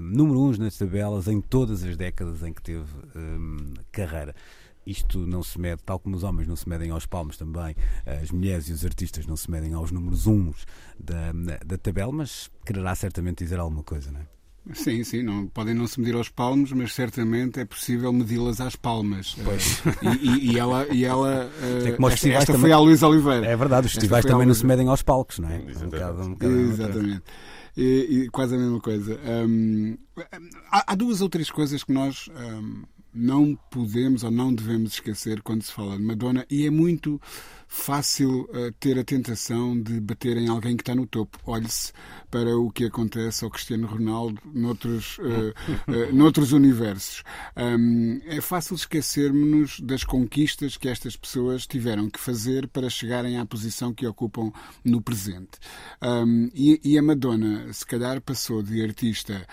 número 0.00 0.40
1 0.40 0.58
nas 0.58 0.78
tabelas 0.78 1.26
em 1.26 1.40
todas 1.40 1.82
as 1.82 1.96
décadas 1.96 2.44
em 2.44 2.52
que 2.52 2.62
teve 2.62 2.86
carreira 3.90 4.32
isto 4.86 5.18
não 5.26 5.42
se 5.42 5.60
mede, 5.60 5.82
tal 5.82 5.98
como 5.98 6.16
os 6.16 6.22
homens 6.22 6.46
não 6.46 6.56
se 6.56 6.68
medem 6.68 6.90
aos 6.90 7.06
palmos 7.06 7.36
também, 7.36 7.74
as 8.22 8.30
mulheres 8.30 8.68
e 8.68 8.72
os 8.72 8.84
artistas 8.84 9.26
não 9.26 9.36
se 9.36 9.50
medem 9.50 9.74
aos 9.74 9.90
números 9.90 10.26
uns 10.26 10.66
da, 10.98 11.32
da 11.64 11.76
tabela, 11.76 12.12
mas 12.12 12.50
quererá 12.64 12.94
certamente 12.94 13.42
dizer 13.44 13.58
alguma 13.58 13.82
coisa, 13.82 14.10
não 14.12 14.20
é? 14.20 14.26
Sim, 14.74 15.04
sim, 15.04 15.22
não, 15.22 15.46
podem 15.46 15.74
não 15.74 15.86
se 15.86 16.00
medir 16.00 16.16
aos 16.16 16.28
palmos, 16.28 16.72
mas 16.72 16.92
certamente 16.92 17.60
é 17.60 17.64
possível 17.64 18.12
medi-las 18.12 18.60
às 18.60 18.74
palmas. 18.74 19.36
Pois. 19.44 19.80
E, 20.02 20.26
e, 20.26 20.52
e 20.52 20.58
ela, 20.58 20.86
e 20.92 21.04
ela 21.04 21.48
é 21.62 21.90
esta, 21.90 22.28
esta 22.28 22.46
também, 22.46 22.62
foi 22.62 22.72
a 22.72 22.78
Luísa 22.78 23.06
Oliveira. 23.06 23.46
É 23.46 23.56
verdade, 23.56 23.86
os 23.86 23.92
festivais 23.92 24.24
também 24.24 24.44
não 24.46 24.54
se 24.54 24.66
medem 24.66 24.88
aos 24.88 25.02
palcos, 25.02 25.38
não 25.38 25.48
é? 25.48 25.62
Exatamente. 25.62 25.84
Um 25.84 25.90
bocado, 25.90 26.22
um 26.22 26.30
bocado 26.30 26.58
Exatamente. 26.58 27.22
E, 27.76 28.28
quase 28.32 28.54
a 28.54 28.58
mesma 28.58 28.80
coisa. 28.80 29.20
Um, 29.46 29.96
há, 30.70 30.92
há, 30.92 30.94
duas 30.96 31.20
ou 31.20 31.28
três 31.28 31.50
coisas 31.50 31.84
que 31.84 31.92
nós 31.92 32.28
um, 32.34 32.82
não 33.16 33.58
podemos 33.70 34.22
ou 34.22 34.30
não 34.30 34.54
devemos 34.54 34.94
esquecer 34.94 35.40
quando 35.42 35.62
se 35.62 35.72
fala 35.72 35.96
de 35.96 36.02
Madonna, 36.02 36.46
e 36.50 36.66
é 36.66 36.70
muito 36.70 37.20
fácil 37.66 38.42
uh, 38.42 38.72
ter 38.78 38.98
a 38.98 39.04
tentação 39.04 39.80
de 39.80 40.00
bater 40.00 40.36
em 40.36 40.48
alguém 40.48 40.76
que 40.76 40.82
está 40.82 40.94
no 40.94 41.06
topo. 41.06 41.38
Olhe-se 41.44 41.92
para 42.30 42.56
o 42.56 42.70
que 42.70 42.84
acontece 42.84 43.44
ao 43.44 43.50
Cristiano 43.50 43.86
Ronaldo 43.86 44.40
noutros, 44.44 45.18
uh, 45.18 45.54
uh, 45.90 46.12
noutros 46.14 46.52
universos. 46.52 47.22
Um, 47.56 48.20
é 48.26 48.40
fácil 48.40 48.76
esquecermos-nos 48.76 49.80
das 49.80 50.04
conquistas 50.04 50.76
que 50.76 50.88
estas 50.88 51.16
pessoas 51.16 51.66
tiveram 51.66 52.08
que 52.08 52.20
fazer 52.20 52.68
para 52.68 52.88
chegarem 52.88 53.38
à 53.38 53.46
posição 53.46 53.92
que 53.92 54.06
ocupam 54.06 54.52
no 54.84 55.00
presente. 55.00 55.58
Um, 56.02 56.48
e, 56.54 56.80
e, 56.84 56.98
a 56.98 57.02
Madonna, 57.02 57.72
se 57.72 57.84
calhar, 57.84 58.20
passou 58.20 58.62
de 58.62 58.82
artista 58.82 59.46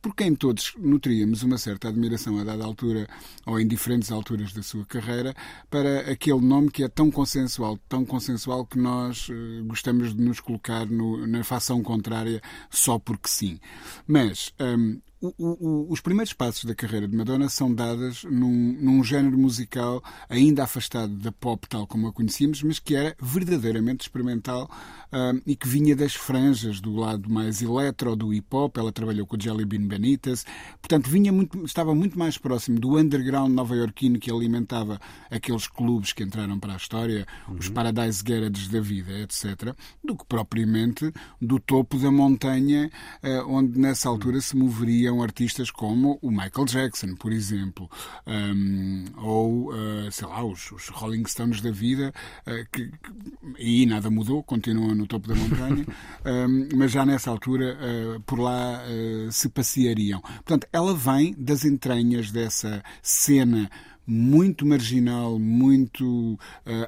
por 0.00 0.14
quem 0.14 0.34
todos 0.34 0.74
nutríamos 0.78 1.42
uma 1.42 1.58
certa 1.58 1.88
admiração 1.88 2.38
a 2.38 2.44
dada 2.44 2.64
altura 2.64 3.08
ou 3.44 3.58
em 3.58 3.66
diferentes 3.66 4.10
alturas 4.12 4.52
da 4.52 4.62
sua 4.62 4.84
carreira, 4.86 5.34
para 5.70 6.10
aquele 6.10 6.40
nome 6.40 6.70
que 6.70 6.82
é 6.82 6.88
tão 6.88 7.10
consensual, 7.10 7.78
tão 7.88 8.04
consensual 8.04 8.66
que 8.66 8.78
nós 8.78 9.28
uh, 9.28 9.64
gostamos 9.64 10.14
de 10.14 10.22
nos 10.22 10.40
colocar 10.40 10.86
no, 10.86 11.26
na 11.26 11.42
fação 11.44 11.82
contrária 11.82 12.40
só 12.70 12.98
porque 12.98 13.28
sim. 13.28 13.58
Mas 14.06 14.52
um, 14.60 15.00
o, 15.38 15.88
o, 15.88 15.92
os 15.92 16.00
primeiros 16.00 16.32
passos 16.32 16.64
da 16.64 16.74
carreira 16.74 17.08
de 17.08 17.16
Madonna 17.16 17.48
são 17.48 17.72
dados 17.72 18.24
num, 18.24 18.76
num 18.80 19.02
género 19.02 19.38
musical 19.38 20.02
ainda 20.28 20.64
afastado 20.64 21.14
da 21.14 21.32
pop 21.32 21.66
tal 21.68 21.86
como 21.86 22.08
a 22.08 22.12
conhecíamos, 22.12 22.62
mas 22.62 22.78
que 22.78 22.94
era 22.94 23.16
verdadeiramente 23.20 24.02
experimental 24.02 24.70
um, 25.12 25.40
e 25.46 25.56
que 25.56 25.68
vinha 25.68 25.96
das 25.96 26.14
franjas 26.14 26.80
do 26.80 26.94
lado 26.94 27.30
mais 27.30 27.62
eletro 27.62 28.14
do 28.16 28.32
hip 28.32 28.46
hop. 28.50 28.76
Ela 28.76 28.92
trabalhou 28.92 29.26
com 29.26 29.36
o 29.36 29.40
Jelly 29.40 29.64
Bean 29.64 29.86
Benitez, 29.86 30.44
portanto 30.80 31.08
vinha 31.08 31.32
muito, 31.32 31.64
estava 31.64 31.94
muito 31.94 32.18
mais 32.18 32.38
próximo 32.38 32.78
do 32.78 32.98
underground 32.98 33.52
nova-iorquino 33.52 34.18
que 34.18 34.30
alimentava 34.30 35.00
aqueles 35.30 35.66
clubes 35.66 36.12
que 36.12 36.22
entraram 36.22 36.58
para 36.58 36.74
a 36.74 36.76
história, 36.76 37.26
uhum. 37.48 37.56
os 37.58 37.68
Paradise 37.68 38.22
Garages 38.22 38.68
da 38.68 38.80
vida, 38.80 39.12
etc., 39.20 39.74
do 40.04 40.16
que 40.16 40.24
propriamente 40.26 41.12
do 41.40 41.58
topo 41.58 41.98
da 41.98 42.10
montanha, 42.10 42.90
uh, 43.22 43.50
onde 43.50 43.78
nessa 43.78 44.08
altura 44.08 44.40
se 44.40 44.56
moveriam 44.56 45.15
artistas 45.22 45.70
como 45.70 46.18
o 46.22 46.30
Michael 46.30 46.66
Jackson, 46.66 47.14
por 47.14 47.32
exemplo, 47.32 47.90
um, 48.26 49.04
ou, 49.16 49.72
uh, 49.72 50.10
sei 50.10 50.26
lá, 50.26 50.44
os, 50.44 50.72
os, 50.72 50.88
Rolling 50.88 51.24
Stones 51.26 51.60
da 51.60 51.70
vida, 51.70 52.12
uh, 52.46 52.66
que, 52.72 52.88
que, 52.88 53.12
e 53.58 53.86
nada 53.86 54.10
mudou, 54.10 54.42
continuam 54.42 54.94
no 54.94 55.06
topo 55.06 55.28
da 55.28 55.34
montanha, 55.34 55.86
um, 56.48 56.68
mas 56.76 56.90
já 56.92 57.04
nessa 57.04 57.30
altura 57.30 57.76
uh, 57.76 58.20
por 58.20 58.38
lá 58.38 58.82
se 59.30 59.48
passeariam. 59.48 60.20
Portanto, 60.20 60.66
ela 60.72 60.94
vem 60.94 61.34
das 61.38 61.64
entranhas 61.64 62.30
dessa 62.30 62.82
cena 63.02 63.70
muito 64.06 64.64
marginal, 64.64 65.38
muito 65.38 66.34
uh, 66.34 66.38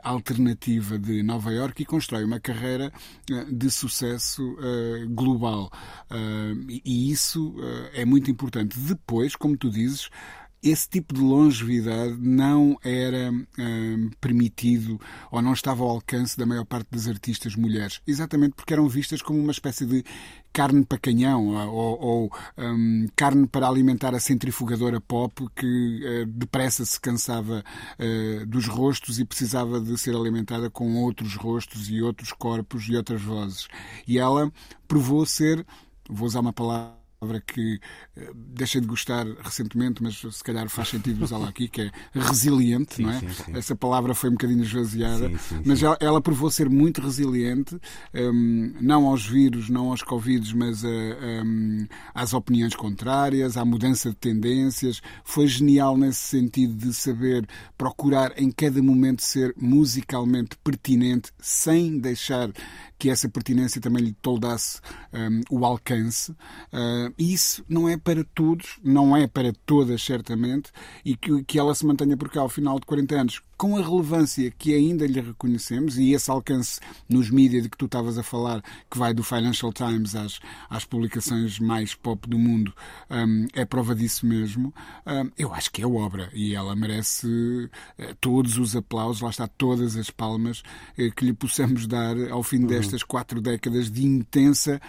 alternativa 0.02 0.98
de 0.98 1.22
Nova 1.22 1.50
York 1.52 1.82
e 1.82 1.86
constrói 1.86 2.24
uma 2.24 2.38
carreira 2.38 2.92
uh, 3.30 3.52
de 3.52 3.70
sucesso 3.70 4.42
uh, 4.42 5.08
global. 5.08 5.70
e 6.84 7.10
isso 7.10 7.54
é 7.92 8.04
muito 8.04 8.30
importante. 8.30 8.78
Depois, 8.78 9.34
como 9.34 9.56
tu 9.56 9.70
dizes, 9.70 10.08
esse 10.62 10.88
tipo 10.88 11.14
de 11.14 11.20
longevidade 11.20 12.16
não 12.18 12.76
era 12.82 13.30
hum, 13.30 14.10
permitido 14.20 15.00
ou 15.30 15.40
não 15.40 15.52
estava 15.52 15.84
ao 15.84 15.90
alcance 15.90 16.36
da 16.36 16.44
maior 16.44 16.64
parte 16.64 16.88
das 16.90 17.06
artistas 17.06 17.54
mulheres, 17.54 18.00
exatamente 18.06 18.54
porque 18.54 18.72
eram 18.72 18.88
vistas 18.88 19.22
como 19.22 19.38
uma 19.38 19.52
espécie 19.52 19.86
de 19.86 20.04
carne 20.52 20.84
para 20.84 20.98
canhão 20.98 21.48
ou, 21.68 22.00
ou 22.00 22.32
hum, 22.56 23.06
carne 23.14 23.46
para 23.46 23.68
alimentar 23.68 24.14
a 24.14 24.20
centrifugadora 24.20 25.00
pop 25.00 25.46
que 25.54 26.00
uh, 26.04 26.26
depressa 26.26 26.84
se 26.84 27.00
cansava 27.00 27.64
uh, 27.98 28.46
dos 28.46 28.66
rostos 28.66 29.18
e 29.18 29.24
precisava 29.24 29.80
de 29.80 29.96
ser 29.98 30.14
alimentada 30.14 30.70
com 30.70 30.94
outros 30.96 31.34
rostos 31.36 31.88
e 31.90 32.02
outros 32.02 32.32
corpos 32.32 32.88
e 32.88 32.96
outras 32.96 33.22
vozes. 33.22 33.68
E 34.06 34.18
ela 34.18 34.52
provou 34.86 35.24
ser, 35.26 35.64
vou 36.08 36.26
usar 36.26 36.40
uma 36.40 36.52
palavra 36.52 36.98
palavra 37.18 37.40
que 37.40 37.80
uh, 38.16 38.34
deixei 38.34 38.80
de 38.80 38.86
gostar 38.86 39.26
recentemente, 39.42 40.02
mas 40.02 40.18
se 40.18 40.44
calhar 40.44 40.68
faz 40.68 40.88
sentido 40.88 41.24
usá-la 41.24 41.48
aqui, 41.48 41.68
que 41.68 41.82
é 41.82 41.90
resiliente, 42.14 42.96
sim, 42.96 43.02
não 43.02 43.10
é? 43.10 43.20
Sim, 43.20 43.28
sim. 43.28 43.56
Essa 43.56 43.74
palavra 43.74 44.14
foi 44.14 44.30
um 44.30 44.34
bocadinho 44.34 44.62
esvaziada, 44.62 45.30
mas 45.64 45.82
ela, 45.82 45.96
ela, 46.00 46.20
provou 46.20 46.50
ser 46.50 46.68
muito 46.68 47.00
resiliente, 47.00 47.78
um, 48.14 48.74
não 48.80 49.06
aos 49.06 49.26
vírus, 49.26 49.68
não 49.68 49.90
aos 49.90 50.02
Covid, 50.02 50.56
mas 50.56 50.84
a, 50.84 50.88
eh, 50.88 51.42
um, 51.44 51.86
às 52.14 52.32
opiniões 52.32 52.74
contrárias, 52.74 53.56
à 53.56 53.64
mudança 53.64 54.10
de 54.10 54.16
tendências. 54.16 55.00
Foi 55.24 55.46
genial 55.46 55.96
nesse 55.96 56.20
sentido 56.20 56.74
de 56.74 56.92
saber 56.94 57.46
procurar 57.76 58.32
em 58.36 58.50
cada 58.50 58.82
momento 58.82 59.22
ser 59.22 59.54
musicalmente 59.56 60.56
pertinente, 60.62 61.32
sem 61.40 61.98
deixar 61.98 62.50
que 62.98 63.08
essa 63.10 63.28
pertinência 63.28 63.80
também 63.80 64.02
lhe 64.04 64.12
toldasse 64.12 64.80
um, 65.12 65.40
o 65.50 65.64
alcance. 65.64 66.32
Uh, 66.72 67.07
isso 67.18 67.64
não 67.68 67.88
é 67.88 67.96
para 67.96 68.24
todos, 68.24 68.78
não 68.82 69.16
é 69.16 69.26
para 69.26 69.52
todas, 69.64 70.02
certamente, 70.02 70.70
e 71.04 71.16
que, 71.16 71.44
que 71.44 71.58
ela 71.58 71.74
se 71.74 71.86
mantenha 71.86 72.16
por 72.16 72.28
cá 72.30 72.40
ao 72.40 72.48
final 72.48 72.78
de 72.78 72.86
40 72.86 73.14
anos 73.14 73.42
com 73.58 73.76
a 73.76 73.82
relevância 73.82 74.52
que 74.52 74.72
ainda 74.72 75.04
lhe 75.04 75.20
reconhecemos 75.20 75.98
e 75.98 76.12
esse 76.12 76.30
alcance 76.30 76.78
nos 77.08 77.28
mídias 77.28 77.64
de 77.64 77.68
que 77.68 77.76
tu 77.76 77.86
estavas 77.86 78.16
a 78.16 78.22
falar, 78.22 78.62
que 78.88 78.96
vai 78.96 79.12
do 79.12 79.24
Financial 79.24 79.72
Times 79.72 80.14
às, 80.14 80.38
às 80.70 80.84
publicações 80.84 81.58
mais 81.58 81.92
pop 81.92 82.28
do 82.28 82.38
mundo, 82.38 82.72
um, 83.10 83.48
é 83.52 83.64
prova 83.64 83.96
disso 83.96 84.24
mesmo. 84.24 84.72
Um, 85.04 85.30
eu 85.36 85.52
acho 85.52 85.72
que 85.72 85.82
é 85.82 85.86
obra 85.86 86.30
e 86.32 86.54
ela 86.54 86.76
merece 86.76 87.26
uh, 87.26 88.14
todos 88.20 88.56
os 88.58 88.76
aplausos, 88.76 89.22
lá 89.22 89.30
está, 89.30 89.48
todas 89.48 89.96
as 89.96 90.08
palmas 90.08 90.60
uh, 90.96 91.12
que 91.16 91.24
lhe 91.24 91.32
possamos 91.32 91.88
dar 91.88 92.16
ao 92.30 92.44
fim 92.44 92.60
uhum. 92.60 92.66
destas 92.68 93.02
quatro 93.02 93.40
décadas 93.40 93.90
de 93.90 94.04
intensa 94.04 94.80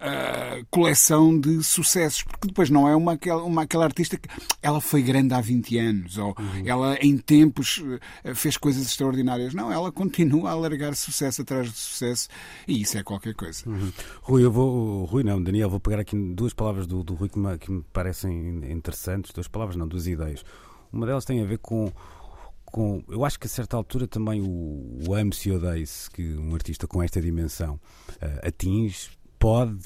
uh, 0.00 0.64
coleção 0.70 1.38
de 1.38 1.62
sucessos, 1.62 2.22
porque 2.22 2.48
depois 2.48 2.70
não 2.70 2.88
é 2.88 2.94
uma, 2.94 3.18
uma 3.44 3.62
aquela 3.62 3.84
artista 3.84 4.16
que 4.16 4.28
ela 4.62 4.80
foi 4.80 5.02
grande 5.02 5.34
há 5.34 5.40
20 5.40 5.78
anos, 5.78 6.18
ou 6.18 6.34
uhum. 6.38 6.62
ela 6.64 6.96
em 7.00 7.16
tempos 7.16 7.78
uh, 7.78 8.34
fez 8.34 8.56
coisas 8.56 8.86
extraordinárias. 8.86 9.54
Não, 9.54 9.72
ela 9.72 9.90
continua 9.90 10.50
a 10.50 10.52
alargar 10.52 10.94
sucesso 10.94 11.42
atrás 11.42 11.70
de 11.70 11.78
sucesso 11.78 12.28
e 12.66 12.80
isso 12.80 12.98
é 12.98 13.02
qualquer 13.02 13.34
coisa. 13.34 13.68
Uhum. 13.68 13.92
Rui, 14.22 14.44
eu 14.44 14.52
vou, 14.52 15.04
Rui 15.04 15.22
não, 15.22 15.42
Daniel, 15.42 15.70
vou 15.70 15.80
pegar 15.80 16.00
aqui 16.00 16.16
duas 16.34 16.52
palavras 16.52 16.86
do, 16.86 17.02
do 17.02 17.14
Rui 17.14 17.28
que 17.28 17.38
me, 17.38 17.58
que 17.58 17.70
me 17.70 17.82
parecem 17.92 18.70
interessantes, 18.70 19.32
duas 19.32 19.48
palavras, 19.48 19.76
não, 19.76 19.86
duas 19.86 20.06
ideias. 20.06 20.44
Uma 20.92 21.06
delas 21.06 21.24
tem 21.24 21.42
a 21.42 21.44
ver 21.44 21.58
com 21.58 21.92
com, 22.74 23.04
eu 23.08 23.24
acho 23.24 23.38
que 23.38 23.46
a 23.46 23.48
certa 23.48 23.76
altura 23.76 24.08
também 24.08 24.42
o, 24.42 24.98
o 25.08 25.14
ame-se 25.14 25.48
odeie-se 25.48 26.10
que 26.10 26.34
um 26.34 26.52
artista 26.56 26.88
com 26.88 27.00
esta 27.00 27.20
dimensão 27.20 27.76
uh, 28.20 28.48
atinge, 28.48 29.10
pode, 29.44 29.76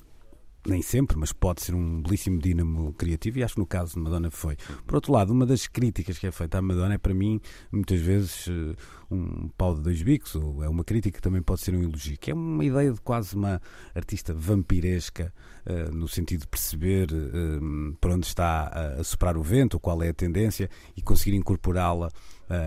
nem 0.64 0.80
sempre, 0.80 1.16
mas 1.16 1.32
pode 1.32 1.62
ser 1.62 1.74
um 1.74 2.00
belíssimo 2.00 2.38
dínamo 2.38 2.92
criativo 2.92 3.40
e 3.40 3.42
acho 3.42 3.54
que 3.54 3.60
no 3.60 3.66
caso 3.66 3.94
de 3.94 3.98
Madonna 3.98 4.30
foi. 4.30 4.56
Por 4.86 4.94
outro 4.94 5.12
lado, 5.12 5.32
uma 5.32 5.44
das 5.44 5.66
críticas 5.66 6.16
que 6.16 6.28
é 6.28 6.30
feita 6.30 6.58
à 6.58 6.62
Madonna 6.62 6.94
é 6.94 6.98
para 6.98 7.12
mim, 7.12 7.40
muitas 7.72 8.00
vezes, 8.00 8.46
eh, 8.46 8.76
um 9.10 9.48
pau 9.58 9.74
de 9.74 9.82
dois 9.82 10.00
bicos, 10.00 10.36
ou 10.36 10.62
é 10.62 10.68
uma 10.68 10.84
crítica 10.84 11.16
que 11.16 11.20
também 11.20 11.42
pode 11.42 11.62
ser 11.62 11.74
um 11.74 11.82
elogio, 11.82 12.16
que 12.20 12.30
é 12.30 12.34
uma 12.34 12.64
ideia 12.64 12.92
de 12.92 13.00
quase 13.00 13.34
uma 13.34 13.60
artista 13.96 14.32
vampiresca, 14.32 15.34
uh, 15.66 15.92
no 15.92 16.06
sentido 16.06 16.42
de 16.42 16.46
perceber 16.46 17.08
uh, 17.10 17.96
para 18.00 18.14
onde 18.14 18.26
está 18.26 18.68
a, 18.68 19.02
soprar 19.02 19.36
o 19.36 19.42
vento, 19.42 19.80
qual 19.80 20.00
é 20.04 20.10
a 20.10 20.14
tendência 20.14 20.70
e 20.96 21.02
conseguir 21.02 21.36
incorporá-la 21.36 22.10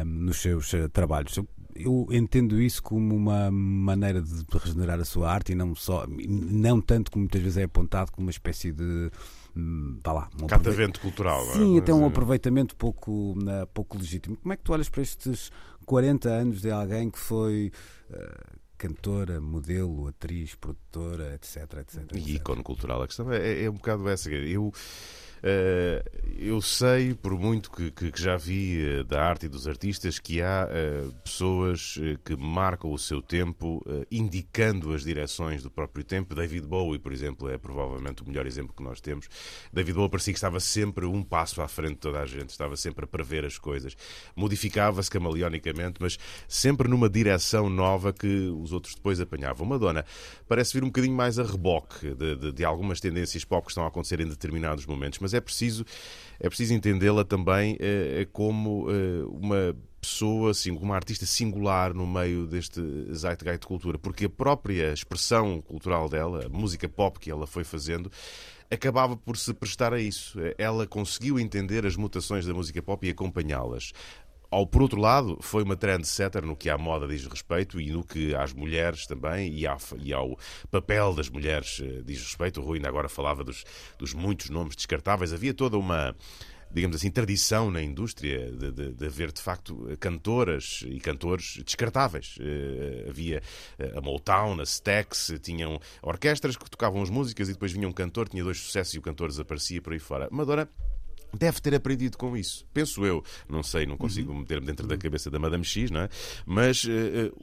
nos 0.05 0.39
seus 0.39 0.73
trabalhos. 0.93 1.39
Eu 1.75 2.07
entendo 2.11 2.61
isso 2.61 2.81
como 2.81 3.15
uma 3.15 3.49
maneira 3.51 4.21
de 4.21 4.45
regenerar 4.51 4.99
a 4.99 5.05
sua 5.05 5.31
arte 5.31 5.51
e 5.51 5.55
não 5.55 5.75
só, 5.75 6.05
não 6.07 6.81
tanto 6.81 7.11
como 7.11 7.23
muitas 7.23 7.41
vezes 7.41 7.57
é 7.57 7.63
apontado 7.63 8.11
como 8.11 8.27
uma 8.27 8.31
espécie 8.31 8.71
de 8.71 9.11
hum, 9.55 9.99
vá 10.03 10.13
lá, 10.13 10.29
um 10.41 10.47
catavento 10.47 10.99
cultural. 10.99 11.41
É? 11.51 11.53
Sim, 11.53 11.77
até 11.77 11.93
um 11.93 12.05
aproveitamento 12.05 12.75
pouco, 12.75 13.35
pouco 13.73 13.97
legítimo. 13.97 14.37
Como 14.37 14.53
é 14.53 14.57
que 14.57 14.63
tu 14.63 14.73
olhas 14.73 14.89
para 14.89 15.01
estes 15.01 15.51
40 15.85 16.29
anos 16.29 16.61
de 16.61 16.71
alguém 16.71 17.09
que 17.09 17.19
foi 17.19 17.71
uh, 18.09 18.61
cantora, 18.81 19.39
modelo, 19.39 20.07
atriz, 20.07 20.55
produtora, 20.55 21.35
etc, 21.35 21.79
etc, 21.79 22.01
etc. 22.01 22.15
E 22.15 22.35
ícone 22.35 22.63
cultural. 22.63 23.03
A 23.03 23.07
questão 23.07 23.31
é, 23.31 23.63
é 23.63 23.69
um 23.69 23.73
bocado 23.73 24.09
essa. 24.09 24.31
Eu 24.31 24.73
eh, 24.73 24.77
eu 26.37 26.61
sei, 26.61 27.13
por 27.13 27.37
muito 27.37 27.71
que, 27.71 27.91
que, 27.91 28.11
já 28.21 28.37
vi 28.37 28.83
eh, 28.83 29.03
da 29.03 29.23
arte 29.23 29.45
e 29.45 29.49
dos 29.49 29.67
artistas, 29.67 30.19
que 30.19 30.41
há 30.41 30.67
eh, 30.69 31.07
pessoas 31.23 31.99
que 32.23 32.35
marcam 32.35 32.91
o 32.91 32.97
seu 32.97 33.21
tempo 33.21 33.83
indicando 34.11 34.93
as 34.93 35.03
direções 35.03 35.63
do 35.63 35.69
próprio 35.69 36.03
tempo. 36.03 36.35
David 36.35 36.67
Bowie, 36.67 36.99
por 36.99 37.11
exemplo, 37.11 37.49
é 37.49 37.57
provavelmente 37.57 38.23
o 38.23 38.27
melhor 38.27 38.45
exemplo 38.45 38.73
que 38.75 38.83
nós 38.83 39.01
temos. 39.01 39.27
David 39.71 39.95
Bowie 39.95 40.09
parecia 40.09 40.33
que 40.33 40.37
estava 40.37 40.59
sempre 40.59 41.05
um 41.05 41.23
passo 41.23 41.61
à 41.61 41.67
frente 41.67 41.93
de 41.93 41.99
toda 41.99 42.19
a 42.19 42.25
gente, 42.25 42.49
estava 42.49 42.75
sempre 42.75 43.05
a 43.05 43.07
prever 43.07 43.45
as 43.45 43.57
coisas. 43.57 43.95
Modificava-se 44.35 45.09
camaleonicamente, 45.09 45.99
mas 45.99 46.17
sempre 46.47 46.87
numa 46.87 47.09
direção 47.09 47.69
nova 47.69 48.13
que 48.13 48.27
os 48.27 48.71
outros 48.71 48.95
depois 48.95 49.19
apanhavam. 49.19 49.65
Madonna 49.65 50.05
parece 50.47 50.73
vir 50.73 50.83
um 50.83 50.87
bocadinho 50.87 51.15
mais 51.15 51.39
a 51.39 51.43
reboque 51.43 52.13
de, 52.13 52.35
de, 52.35 52.51
de 52.51 52.65
algumas 52.65 52.99
tendências 52.99 53.45
pop 53.45 53.65
que 53.65 53.71
estão 53.71 53.83
a 53.83 53.87
acontecer 53.87 54.19
em 54.19 54.27
determinados 54.27 54.85
momentos, 54.85 55.19
mas 55.19 55.30
mas 55.31 55.33
é 55.33 55.41
preciso, 55.41 55.85
é 56.39 56.47
preciso 56.47 56.73
entendê-la 56.73 57.23
também 57.23 57.77
eh, 57.79 58.27
como 58.31 58.87
eh, 58.89 59.23
uma 59.25 59.75
pessoa, 59.99 60.51
assim, 60.51 60.71
uma 60.71 60.95
artista 60.95 61.25
singular 61.25 61.93
no 61.93 62.07
meio 62.07 62.47
deste 62.47 62.81
zeitgeist 63.13 63.61
de 63.61 63.67
cultura, 63.67 63.97
porque 63.97 64.25
a 64.25 64.29
própria 64.29 64.91
expressão 64.91 65.61
cultural 65.61 66.09
dela, 66.09 66.45
a 66.45 66.49
música 66.49 66.89
pop 66.89 67.19
que 67.19 67.29
ela 67.29 67.45
foi 67.45 67.63
fazendo, 67.63 68.11
acabava 68.69 69.15
por 69.15 69.37
se 69.37 69.53
prestar 69.53 69.93
a 69.93 70.01
isso. 70.01 70.39
Ela 70.57 70.87
conseguiu 70.87 71.39
entender 71.39 71.85
as 71.85 71.95
mutações 71.95 72.45
da 72.45 72.53
música 72.53 72.81
pop 72.81 73.05
e 73.05 73.11
acompanhá-las 73.11 73.91
ao, 74.51 74.67
por 74.67 74.81
outro 74.81 74.99
lado, 74.99 75.37
foi 75.41 75.63
uma 75.63 75.77
trendsetter 75.77 76.45
no 76.45 76.57
que 76.57 76.69
à 76.69 76.77
moda 76.77 77.07
diz 77.07 77.25
respeito 77.25 77.79
e 77.79 77.89
no 77.89 78.03
que 78.03 78.35
às 78.35 78.51
mulheres 78.51 79.07
também 79.07 79.53
e, 79.53 79.65
ao 79.65 80.37
papel 80.69 81.13
das 81.13 81.29
mulheres 81.29 81.81
eh, 81.81 82.01
diz 82.03 82.19
respeito. 82.21 82.59
O 82.59 82.63
Rui 82.63 82.77
ainda 82.77 82.89
agora 82.89 83.07
falava 83.07 83.45
dos, 83.45 83.63
dos 83.97 84.13
muitos 84.13 84.49
nomes 84.49 84.75
descartáveis. 84.75 85.31
Havia 85.31 85.53
toda 85.53 85.77
uma 85.77 86.13
digamos 86.73 86.95
assim, 86.95 87.11
tradição 87.11 87.69
na 87.69 87.81
indústria 87.81 88.49
de, 88.51 88.71
de, 88.71 88.93
de, 88.93 89.05
haver, 89.05 89.31
de 89.31 89.41
facto, 89.41 89.89
cantoras 89.99 90.83
e 90.87 90.99
cantores 90.99 91.61
descartáveis. 91.65 92.37
Uh, 92.37 93.09
havia 93.09 93.41
a 93.95 93.99
Motown, 93.99 94.59
a 94.59 94.63
Stax, 94.63 95.33
tinham 95.41 95.79
orquestras 96.01 96.55
que 96.55 96.69
tocavam 96.69 97.01
as 97.01 97.09
músicas 97.09 97.49
e 97.49 97.53
depois 97.53 97.73
vinha 97.73 97.87
um 97.87 97.91
cantor, 97.91 98.29
tinha 98.29 98.43
dois 98.43 98.57
sucessos 98.57 98.93
e 98.93 98.99
o 98.99 99.01
cantor 99.01 99.27
desaparecia 99.27 99.81
por 99.81 99.91
aí 99.91 99.99
fora. 99.99 100.29
Madonna 100.31 100.69
deve 101.33 101.61
ter 101.61 101.73
aprendido 101.75 102.17
com 102.17 102.35
isso. 102.35 102.65
Penso 102.73 103.05
eu. 103.05 103.23
Não 103.47 103.63
sei, 103.63 103.85
não 103.85 103.97
consigo 103.97 104.33
meter-me 104.33 104.65
dentro 104.65 104.87
da 104.87 104.97
cabeça 104.97 105.29
da 105.29 105.39
Madame 105.39 105.63
X, 105.63 105.91
não 105.91 106.01
é? 106.01 106.09
Mas 106.45 106.83
uh, 106.83 106.89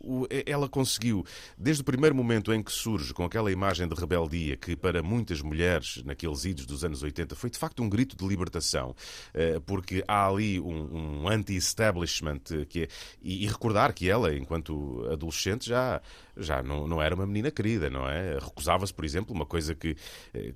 uh, 0.02 0.26
ela 0.46 0.68
conseguiu, 0.68 1.24
desde 1.56 1.82
o 1.82 1.84
primeiro 1.84 2.14
momento 2.14 2.52
em 2.52 2.62
que 2.62 2.72
surge 2.72 3.12
com 3.12 3.24
aquela 3.24 3.50
imagem 3.50 3.88
de 3.88 3.94
rebeldia 3.94 4.56
que 4.56 4.76
para 4.76 5.02
muitas 5.02 5.40
mulheres 5.40 6.02
naqueles 6.04 6.44
idos 6.44 6.66
dos 6.66 6.84
anos 6.84 7.02
80 7.02 7.34
foi 7.34 7.50
de 7.50 7.58
facto 7.58 7.82
um 7.82 7.88
grito 7.88 8.16
de 8.16 8.26
libertação, 8.26 8.90
uh, 8.90 9.60
porque 9.62 10.04
há 10.06 10.26
ali 10.26 10.60
um, 10.60 11.22
um 11.22 11.28
anti-establishment 11.28 12.40
que 12.68 12.82
é, 12.82 12.88
e, 13.22 13.44
e 13.44 13.46
recordar 13.46 13.92
que 13.92 14.08
ela, 14.08 14.34
enquanto 14.34 15.06
adolescente, 15.10 15.68
já 15.68 16.00
já 16.38 16.62
não, 16.62 16.86
não 16.86 17.02
era 17.02 17.14
uma 17.14 17.26
menina 17.26 17.50
querida, 17.50 17.90
não 17.90 18.08
é? 18.08 18.38
Recusava-se, 18.38 18.94
por 18.94 19.04
exemplo, 19.04 19.34
uma 19.34 19.44
coisa 19.44 19.74
que, 19.74 19.96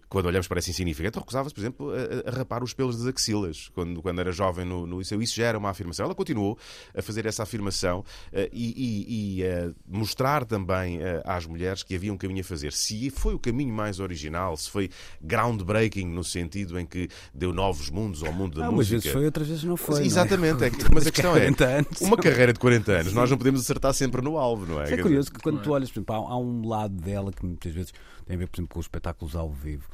quando 0.08 0.26
olhamos 0.26 0.46
parece 0.46 0.70
insignificante, 0.70 1.18
recusava-se, 1.18 1.52
por 1.52 1.60
exemplo, 1.60 1.90
a, 1.90 2.30
a 2.30 2.32
rapar 2.32 2.62
os 2.62 2.72
pelos 2.72 2.96
das 2.96 3.06
axilas, 3.22 3.70
quando, 3.72 4.02
quando 4.02 4.20
era 4.20 4.32
jovem 4.32 4.64
no, 4.64 4.86
no 4.86 4.98
liceu. 4.98 5.22
Isso 5.22 5.36
já 5.36 5.46
era 5.46 5.58
uma 5.58 5.70
afirmação. 5.70 6.04
Ela 6.04 6.14
continuou 6.14 6.58
a 6.94 7.00
fazer 7.00 7.26
essa 7.26 7.44
afirmação 7.44 8.00
uh, 8.00 8.48
e, 8.52 8.74
e, 8.76 9.40
e 9.40 9.44
uh, 9.44 9.74
mostrar 9.86 10.44
também 10.44 10.98
uh, 10.98 11.22
às 11.24 11.46
mulheres 11.46 11.82
que 11.82 11.94
havia 11.94 12.12
um 12.12 12.16
caminho 12.16 12.40
a 12.40 12.44
fazer. 12.44 12.72
Se 12.72 13.10
foi 13.10 13.34
o 13.34 13.38
caminho 13.38 13.72
mais 13.72 14.00
original, 14.00 14.56
se 14.56 14.68
foi 14.68 14.90
groundbreaking 15.22 16.06
no 16.06 16.24
sentido 16.24 16.78
em 16.78 16.86
que 16.86 17.08
deu 17.32 17.52
novos 17.52 17.88
mundos 17.88 18.22
ao 18.22 18.32
mundo 18.32 18.58
da 18.58 18.66
ah, 18.66 18.72
música. 18.72 18.96
Vezes 18.96 19.12
foi, 19.12 19.24
outras 19.24 19.48
vezes 19.48 19.64
não 19.64 19.76
foi. 19.76 20.04
Exatamente, 20.04 20.60
não 20.60 20.66
é? 20.66 20.68
É 20.68 20.72
mas 20.92 21.06
a 21.06 21.10
questão 21.10 21.36
é: 21.36 21.46
anos. 21.46 22.00
uma 22.00 22.16
carreira 22.16 22.52
de 22.52 22.58
40 22.58 22.92
anos, 22.92 23.12
nós 23.12 23.30
não 23.30 23.38
podemos 23.38 23.60
acertar 23.60 23.94
sempre 23.94 24.20
no 24.20 24.36
alvo, 24.36 24.66
não 24.66 24.80
é? 24.80 24.92
É 24.92 24.96
curioso 24.96 25.30
que 25.30 25.40
quando 25.40 25.62
tu 25.62 25.70
olhas, 25.70 25.90
por 25.90 25.98
exemplo, 25.98 26.14
há, 26.14 26.18
há 26.18 26.38
um 26.38 26.66
lado 26.66 26.94
dela 26.94 27.32
que 27.32 27.44
muitas 27.44 27.72
vezes 27.72 27.92
tem 28.26 28.36
a 28.36 28.38
ver, 28.38 28.46
por 28.46 28.56
exemplo, 28.56 28.74
com 28.74 28.80
os 28.80 28.86
espetáculos 28.86 29.36
ao 29.36 29.50
vivo. 29.50 29.88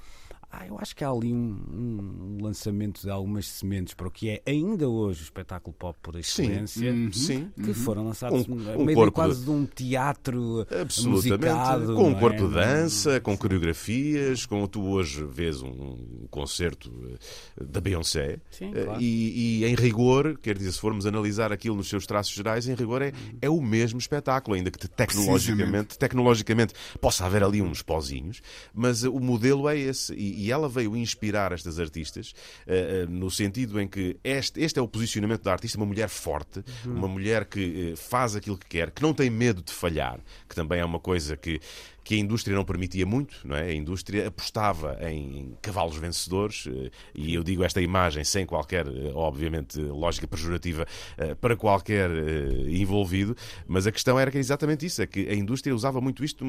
Ah, 0.51 0.67
eu 0.67 0.79
acho 0.79 0.97
que 0.97 1.05
há 1.05 1.11
ali 1.11 1.31
um, 1.31 2.39
um, 2.39 2.39
lançamento 2.41 3.03
de 3.03 3.11
algumas 3.11 3.47
sementes 3.47 3.93
para 3.93 4.09
o 4.09 4.11
que 4.11 4.31
é 4.31 4.43
ainda 4.47 4.89
hoje 4.89 5.21
o 5.21 5.25
espetáculo 5.25 5.75
pop 5.79 5.99
por 6.01 6.17
excelência, 6.19 6.91
sim, 6.91 7.13
sim. 7.13 7.51
que 7.55 7.69
uhum. 7.69 7.75
foram 7.75 8.05
lançados 8.07 8.49
um, 8.49 8.55
um 8.55 8.85
meio 8.85 9.05
de 9.05 9.11
quase 9.11 9.41
de... 9.41 9.45
de 9.45 9.51
um 9.51 9.67
teatro 9.67 10.67
musicado, 11.05 11.95
com 11.95 12.09
um 12.09 12.17
é? 12.17 12.21
corpo 12.21 12.49
de 12.49 12.55
dança, 12.55 13.21
com 13.21 13.37
coreografias, 13.37 14.47
com 14.47 14.67
tu 14.67 14.87
hoje 14.87 15.23
vês 15.23 15.61
um 15.61 16.27
concerto 16.31 16.91
eh, 17.61 17.65
da 17.65 17.81
Beyoncé 17.81 18.39
sim, 18.51 18.73
claro. 18.73 19.03
e, 19.03 19.61
e, 19.61 19.65
em 19.67 19.75
rigor, 19.75 20.39
quer 20.39 20.57
dizer, 20.57 20.73
se 20.73 20.81
formos 20.81 21.05
analisar 21.05 21.53
aquilo 21.53 21.77
nos 21.77 21.91
seus 21.91 22.07
traços 22.07 22.33
gerais, 22.33 22.67
em 22.67 22.75
rigor 22.75 23.03
é, 23.03 23.13
é 23.43 23.51
o 23.51 23.61
mesmo 23.61 23.99
espetáculo, 23.99 24.57
ainda 24.57 24.71
que 24.71 24.89
tecnologicamente, 24.89 25.99
tecnologicamente 25.99 26.73
possa 27.03 27.27
haver 27.27 27.43
ali 27.43 27.61
uns 27.61 27.83
pozinhos, 27.83 28.41
mas 28.73 29.03
o 29.03 29.21
modelo 29.21 29.69
é 29.69 29.77
esse. 29.77 30.15
E, 30.15 30.38
e 30.39 30.53
ela 30.53 30.69
veio 30.69 30.97
inspirar 30.97 31.51
estas 31.51 31.81
artistas 31.81 32.33
uh, 32.67 33.07
uh, 33.07 33.11
no 33.11 33.29
sentido 33.29 33.81
em 33.81 33.89
que 33.89 34.17
este, 34.23 34.61
este 34.61 34.79
é 34.79 34.83
o 34.83 34.87
posicionamento 34.87 35.43
da 35.43 35.53
artista, 35.53 35.77
uma 35.77 35.87
mulher 35.87 36.09
forte, 36.09 36.63
uhum. 36.87 36.95
uma 36.95 37.09
mulher 37.09 37.45
que 37.45 37.93
uh, 37.93 37.97
faz 37.97 38.37
aquilo 38.37 38.57
que 38.57 38.67
quer, 38.67 38.93
que 38.93 39.03
não 39.03 39.13
tem 39.13 39.29
medo 39.29 39.61
de 39.63 39.73
falhar, 39.73 40.21
que 40.49 40.55
também 40.55 40.79
é 40.79 40.85
uma 40.85 41.01
coisa 41.01 41.37
que 41.37 41.61
que 42.09 42.15
a 42.15 42.19
indústria 42.19 42.57
não 42.57 42.65
permitia 42.65 43.05
muito, 43.05 43.47
não 43.47 43.55
é? 43.55 43.65
A 43.65 43.75
indústria 43.75 44.29
apostava 44.29 44.97
em 45.11 45.55
cavalos 45.61 45.99
vencedores, 45.99 46.67
eh, 46.67 46.91
e 47.15 47.35
eu 47.35 47.45
digo 47.45 47.63
esta 47.63 47.83
imagem 47.83 48.25
sem 48.25 48.47
qualquer, 48.47 48.87
eh, 48.87 49.13
obviamente, 49.15 49.79
lógica 49.79 50.27
pejorativa 50.27 50.87
eh, 51.19 51.35
para 51.35 51.55
qualquer 51.55 52.11
envolvido, 52.67 53.37
mas 53.67 53.87
a 53.87 53.93
questão 53.93 54.19
era 54.19 54.31
que 54.31 54.39
exatamente 54.39 54.87
isso, 54.87 55.03
é 55.03 55.07
que 55.07 55.29
a 55.29 55.35
indústria 55.35 55.75
usava 55.75 56.01
muito 56.01 56.25
isto, 56.25 56.47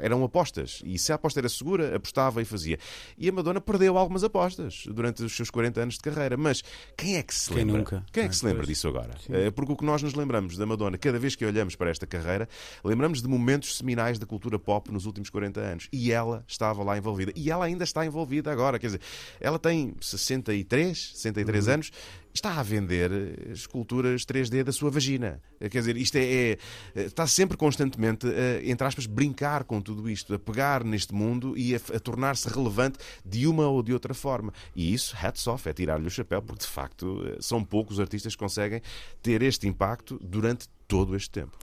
eram 0.00 0.24
apostas, 0.24 0.80
e 0.82 0.98
se 0.98 1.12
a 1.12 1.16
aposta 1.16 1.40
era 1.40 1.48
segura, 1.50 1.94
apostava 1.94 2.40
e 2.40 2.46
fazia. 2.46 2.78
E 3.18 3.28
a 3.28 3.32
Madonna 3.32 3.60
perdeu 3.60 3.98
algumas 3.98 4.24
apostas 4.24 4.84
durante 4.86 5.22
os 5.22 5.36
seus 5.36 5.50
40 5.50 5.78
anos 5.78 5.94
de 5.96 6.00
carreira, 6.00 6.38
mas 6.38 6.62
quem 6.96 7.18
é 7.18 7.22
que 7.22 7.34
se 7.34 7.48
quem 7.48 7.58
lembra? 7.58 7.78
Nunca? 7.80 8.06
Quem 8.10 8.24
é 8.24 8.28
que 8.30 8.36
se 8.36 8.46
lembra 8.46 8.64
disso 8.64 8.88
agora? 8.88 9.10
Sim. 9.18 9.32
Porque 9.54 9.72
o 9.72 9.76
que 9.76 9.84
nós 9.84 10.02
nos 10.02 10.14
lembramos 10.14 10.56
da 10.56 10.64
Madonna, 10.64 10.96
cada 10.96 11.18
vez 11.18 11.36
que 11.36 11.44
olhamos 11.44 11.76
para 11.76 11.90
esta 11.90 12.06
carreira, 12.06 12.48
lembramos 12.82 13.20
de 13.20 13.28
momentos 13.28 13.76
seminais 13.76 14.18
da 14.18 14.24
cultura 14.24 14.58
pop 14.58 14.90
nos 15.02 15.06
últimos 15.06 15.30
40 15.30 15.60
anos. 15.60 15.88
E 15.92 16.12
ela 16.12 16.44
estava 16.46 16.82
lá 16.82 16.96
envolvida. 16.96 17.32
E 17.34 17.50
ela 17.50 17.64
ainda 17.64 17.84
está 17.84 18.06
envolvida 18.06 18.50
agora. 18.50 18.78
Quer 18.78 18.86
dizer, 18.86 19.00
ela 19.40 19.58
tem 19.58 19.94
63, 20.00 21.12
63 21.14 21.66
uhum. 21.66 21.74
anos 21.74 21.90
está 22.34 22.58
a 22.58 22.62
vender 22.62 23.50
esculturas 23.50 24.24
3D 24.24 24.62
da 24.62 24.72
sua 24.72 24.90
vagina. 24.90 25.40
Quer 25.60 25.68
dizer, 25.68 25.96
isto 25.96 26.16
é, 26.16 26.52
é 26.52 26.58
está 26.94 27.26
sempre 27.26 27.56
constantemente 27.56 28.26
a, 28.26 28.64
entre 28.64 28.86
aspas, 28.86 29.06
brincar 29.06 29.64
com 29.64 29.80
tudo 29.80 30.08
isto, 30.08 30.32
a 30.32 30.38
pegar 30.38 30.82
neste 30.82 31.14
mundo 31.14 31.56
e 31.56 31.74
a, 31.74 31.80
a 31.94 32.00
tornar-se 32.00 32.48
relevante 32.48 32.98
de 33.24 33.46
uma 33.46 33.68
ou 33.68 33.82
de 33.82 33.92
outra 33.92 34.14
forma. 34.14 34.52
E 34.74 34.94
isso, 34.94 35.14
hats 35.20 35.46
off, 35.46 35.68
é 35.68 35.72
tirar-lhe 35.72 36.06
o 36.06 36.10
chapéu, 36.10 36.40
porque 36.40 36.62
de 36.62 36.70
facto 36.70 37.36
são 37.40 37.62
poucos 37.62 38.00
artistas 38.00 38.34
que 38.34 38.38
conseguem 38.38 38.80
ter 39.22 39.42
este 39.42 39.68
impacto 39.68 40.18
durante 40.22 40.68
todo 40.88 41.14
este 41.14 41.30
tempo. 41.30 41.56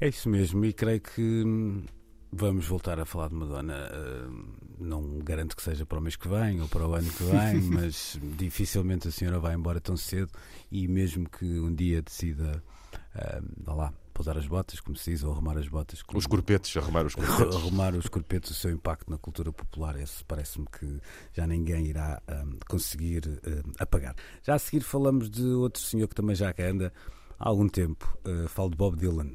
É 0.00 0.08
isso 0.08 0.28
mesmo, 0.28 0.64
e 0.64 0.72
creio 0.72 1.00
que 1.00 1.20
hum, 1.20 1.84
Vamos 2.36 2.66
voltar 2.66 2.98
a 2.98 3.04
falar 3.04 3.28
de 3.28 3.34
Madonna. 3.36 3.88
Uh, 3.92 4.44
não 4.80 5.20
garanto 5.20 5.54
que 5.54 5.62
seja 5.62 5.86
para 5.86 5.98
o 5.98 6.02
mês 6.02 6.16
que 6.16 6.26
vem 6.26 6.60
ou 6.60 6.66
para 6.66 6.84
o 6.84 6.92
ano 6.92 7.08
que 7.08 7.22
vem, 7.22 7.60
mas 7.70 8.18
dificilmente 8.36 9.06
a 9.06 9.12
senhora 9.12 9.38
vai 9.38 9.54
embora 9.54 9.80
tão 9.80 9.96
cedo 9.96 10.32
e 10.70 10.88
mesmo 10.88 11.28
que 11.28 11.44
um 11.60 11.72
dia 11.72 12.02
decida, 12.02 12.60
uh, 13.14 13.46
vá 13.62 13.74
lá, 13.74 13.94
pousar 14.12 14.36
as 14.36 14.48
botas, 14.48 14.80
como 14.80 14.96
se 14.96 15.12
diz, 15.12 15.22
ou 15.22 15.30
arrumar 15.30 15.56
as 15.58 15.68
botas. 15.68 16.02
Como... 16.02 16.18
Os 16.18 16.26
corpetes, 16.26 16.76
arrumar 16.76 17.06
os 17.06 17.14
corpetes. 17.14 17.54
arrumar 17.54 17.94
os 17.94 18.08
corpetes, 18.08 18.50
o 18.50 18.54
seu 18.54 18.72
impacto 18.72 19.08
na 19.08 19.16
cultura 19.16 19.52
popular, 19.52 19.96
esse 20.00 20.24
parece-me 20.24 20.66
que 20.66 21.00
já 21.32 21.46
ninguém 21.46 21.86
irá 21.86 22.20
um, 22.28 22.32
ah, 22.32 22.56
conseguir 22.68 23.28
um, 23.28 23.72
apagar. 23.78 24.16
Já 24.42 24.56
a 24.56 24.58
seguir 24.58 24.82
falamos 24.82 25.30
de 25.30 25.44
outro 25.44 25.80
senhor 25.80 26.08
que 26.08 26.16
também 26.16 26.34
já 26.34 26.52
cá 26.52 26.64
anda 26.64 26.92
há 27.38 27.48
algum 27.48 27.68
tempo. 27.68 28.18
Uh, 28.26 28.48
falo 28.48 28.70
de 28.70 28.76
Bob 28.76 28.96
Dylan. 28.96 29.30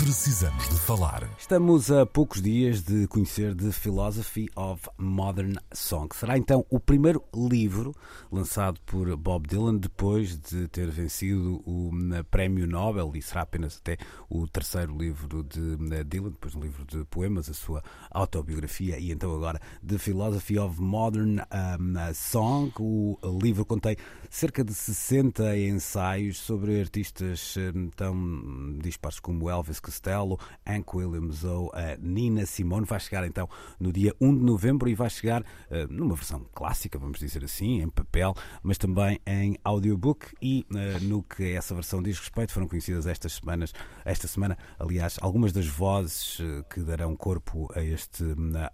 Precisamos 0.00 0.66
de 0.70 0.78
falar. 0.78 1.28
Estamos 1.38 1.90
a 1.90 2.06
poucos 2.06 2.40
dias 2.40 2.82
de 2.82 3.06
conhecer 3.06 3.54
The 3.54 3.70
Philosophy 3.70 4.48
of 4.56 4.88
Modern 4.96 5.56
Song. 5.74 6.08
Será 6.16 6.38
então 6.38 6.64
o 6.70 6.80
primeiro 6.80 7.22
livro 7.34 7.94
lançado 8.32 8.80
por 8.86 9.14
Bob 9.18 9.46
Dylan 9.46 9.76
depois 9.76 10.38
de 10.38 10.68
ter 10.68 10.90
vencido 10.90 11.62
o 11.66 11.90
Prémio 12.30 12.66
Nobel 12.66 13.12
e 13.14 13.20
será 13.20 13.42
apenas 13.42 13.76
até 13.76 13.98
o 14.30 14.48
terceiro 14.48 14.96
livro 14.96 15.44
de 15.44 15.76
Dylan, 16.04 16.30
depois 16.30 16.54
um 16.54 16.60
livro 16.60 16.82
de 16.86 17.04
poemas, 17.04 17.50
a 17.50 17.54
sua 17.54 17.84
autobiografia 18.10 18.98
e 18.98 19.12
então 19.12 19.34
agora 19.34 19.60
The 19.86 19.98
Philosophy 19.98 20.58
of 20.58 20.80
Modern 20.80 21.40
um, 21.40 22.14
Song. 22.14 22.72
O 22.78 23.18
livro 23.42 23.66
contém 23.66 23.98
cerca 24.30 24.64
de 24.64 24.72
60 24.72 25.58
ensaios 25.58 26.38
sobre 26.38 26.80
artistas 26.80 27.54
hum, 27.74 27.90
tão 27.94 28.78
dispares 28.78 29.20
como 29.20 29.50
Elvis 29.50 29.78
Costello, 29.90 30.38
Hank 30.64 30.94
Williams 30.94 31.44
ou 31.44 31.70
a 31.74 31.96
Nina 31.98 32.46
Simone. 32.46 32.86
Vai 32.86 33.00
chegar 33.00 33.26
então 33.26 33.48
no 33.78 33.92
dia 33.92 34.14
1 34.20 34.38
de 34.38 34.44
novembro 34.44 34.88
e 34.88 34.94
vai 34.94 35.10
chegar 35.10 35.42
uh, 35.42 35.86
numa 35.90 36.14
versão 36.14 36.46
clássica, 36.54 36.98
vamos 36.98 37.18
dizer 37.18 37.44
assim, 37.44 37.82
em 37.82 37.88
papel, 37.88 38.34
mas 38.62 38.78
também 38.78 39.20
em 39.26 39.58
audiobook. 39.64 40.26
E 40.40 40.64
uh, 40.70 41.04
no 41.04 41.22
que 41.22 41.52
essa 41.52 41.74
versão 41.74 42.02
diz 42.02 42.18
respeito, 42.18 42.52
foram 42.52 42.68
conhecidas 42.68 43.06
estas 43.06 43.34
semanas, 43.34 43.72
esta 44.04 44.28
semana, 44.28 44.56
aliás, 44.78 45.18
algumas 45.20 45.52
das 45.52 45.66
vozes 45.66 46.38
uh, 46.38 46.64
que 46.70 46.80
darão 46.80 47.16
corpo 47.16 47.68
a 47.74 47.82
este 47.82 48.24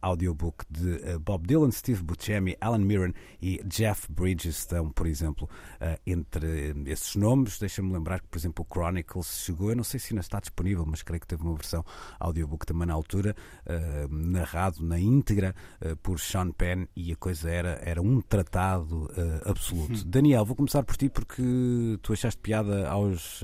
audiobook 0.03 0.65
de 0.71 1.19
Bob 1.19 1.47
Dylan, 1.47 1.71
Steve 1.71 2.03
Buscemi, 2.03 2.57
Alan 2.61 2.79
Mirren 2.79 3.15
e 3.41 3.61
Jeff 3.65 4.11
Bridges 4.11 4.59
estão, 4.59 4.91
por 4.91 5.07
exemplo, 5.07 5.49
entre 6.07 6.75
esses 6.87 7.17
nomes. 7.17 7.59
Deixa-me 7.59 7.93
lembrar 7.93 8.21
que, 8.21 8.27
por 8.29 8.39
exemplo, 8.39 8.67
o 8.69 8.73
Chronicles 8.73 9.45
chegou, 9.45 9.71
eu 9.71 9.77
não 9.77 9.85
sei 9.85 9.99
se 9.99 10.13
ainda 10.13 10.21
está 10.21 10.41
disponível, 10.41 10.85
mas 10.87 11.03
creio 11.07 11.21
que 11.21 11.27
teve 11.27 11.43
uma 11.43 11.55
versão 11.55 11.85
audiobook 12.19 12.67
também 12.67 12.87
na 12.87 12.95
altura, 12.95 13.35
uh, 13.65 14.15
narrado 14.15 14.85
na 14.85 14.99
íntegra 14.99 15.55
uh, 15.81 15.97
por 15.99 16.19
Sean 16.19 16.51
Penn 16.51 16.87
e 16.95 17.13
a 17.13 17.17
coisa 17.17 17.49
era, 17.49 17.81
era 17.83 18.03
um 18.03 18.21
tratado 18.21 19.05
uh, 19.05 19.51
absoluto. 19.51 19.95
Hum. 19.95 20.03
Daniel, 20.05 20.45
vou 20.45 20.57
começar 20.57 20.83
por 20.83 20.97
ti 20.97 21.09
porque 21.09 21.43
tu 22.03 22.13
achaste 22.13 22.41
piada 22.41 22.89
aos, 22.89 23.43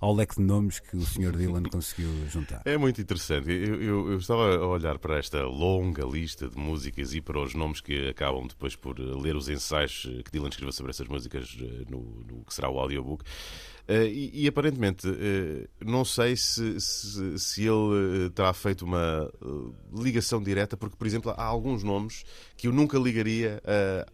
ao 0.00 0.14
leque 0.14 0.36
de 0.36 0.42
nomes 0.42 0.78
que 0.78 0.96
o 0.96 1.00
Sr. 1.00 1.32
Dylan 1.32 1.62
conseguiu 1.64 2.10
juntar. 2.28 2.62
É 2.64 2.76
muito 2.76 3.00
interessante. 3.00 3.50
Eu, 3.50 3.80
eu, 3.80 4.12
eu, 4.12 4.18
estava 4.18 4.56
a 4.56 4.66
olhar 4.66 4.98
para 4.98 5.18
esta 5.18 5.42
longa 5.44 6.04
lista 6.04 6.48
de 6.48 6.58
músicas 6.58 7.14
e 7.14 7.20
para 7.20 7.40
os 7.40 7.54
nomes 7.54 7.80
que 7.80 8.08
acabam 8.08 8.46
depois 8.46 8.76
por 8.76 8.98
ler 8.98 9.34
os 9.36 9.48
ensaios 9.48 10.02
que 10.24 10.30
Dylan 10.30 10.48
escreveu 10.48 10.72
sobre 10.72 10.90
essas 10.90 11.08
músicas 11.08 11.56
no, 11.88 12.00
no 12.28 12.44
que 12.44 12.52
será 12.52 12.68
o 12.68 12.78
audiobook. 12.78 13.24
Uh, 13.86 14.06
e, 14.06 14.44
e, 14.44 14.48
aparentemente, 14.48 15.06
uh, 15.06 15.68
não 15.84 16.06
sei 16.06 16.36
se, 16.36 16.80
se, 16.80 17.38
se 17.38 17.60
ele 17.60 18.26
uh, 18.26 18.30
terá 18.30 18.52
feito 18.54 18.82
uma 18.82 19.30
ligação 19.94 20.42
direta, 20.42 20.74
porque, 20.74 20.96
por 20.96 21.06
exemplo, 21.06 21.34
há 21.36 21.44
alguns 21.44 21.82
nomes 21.82 22.24
que 22.56 22.66
eu 22.66 22.72
nunca 22.72 22.98
ligaria 22.98 23.62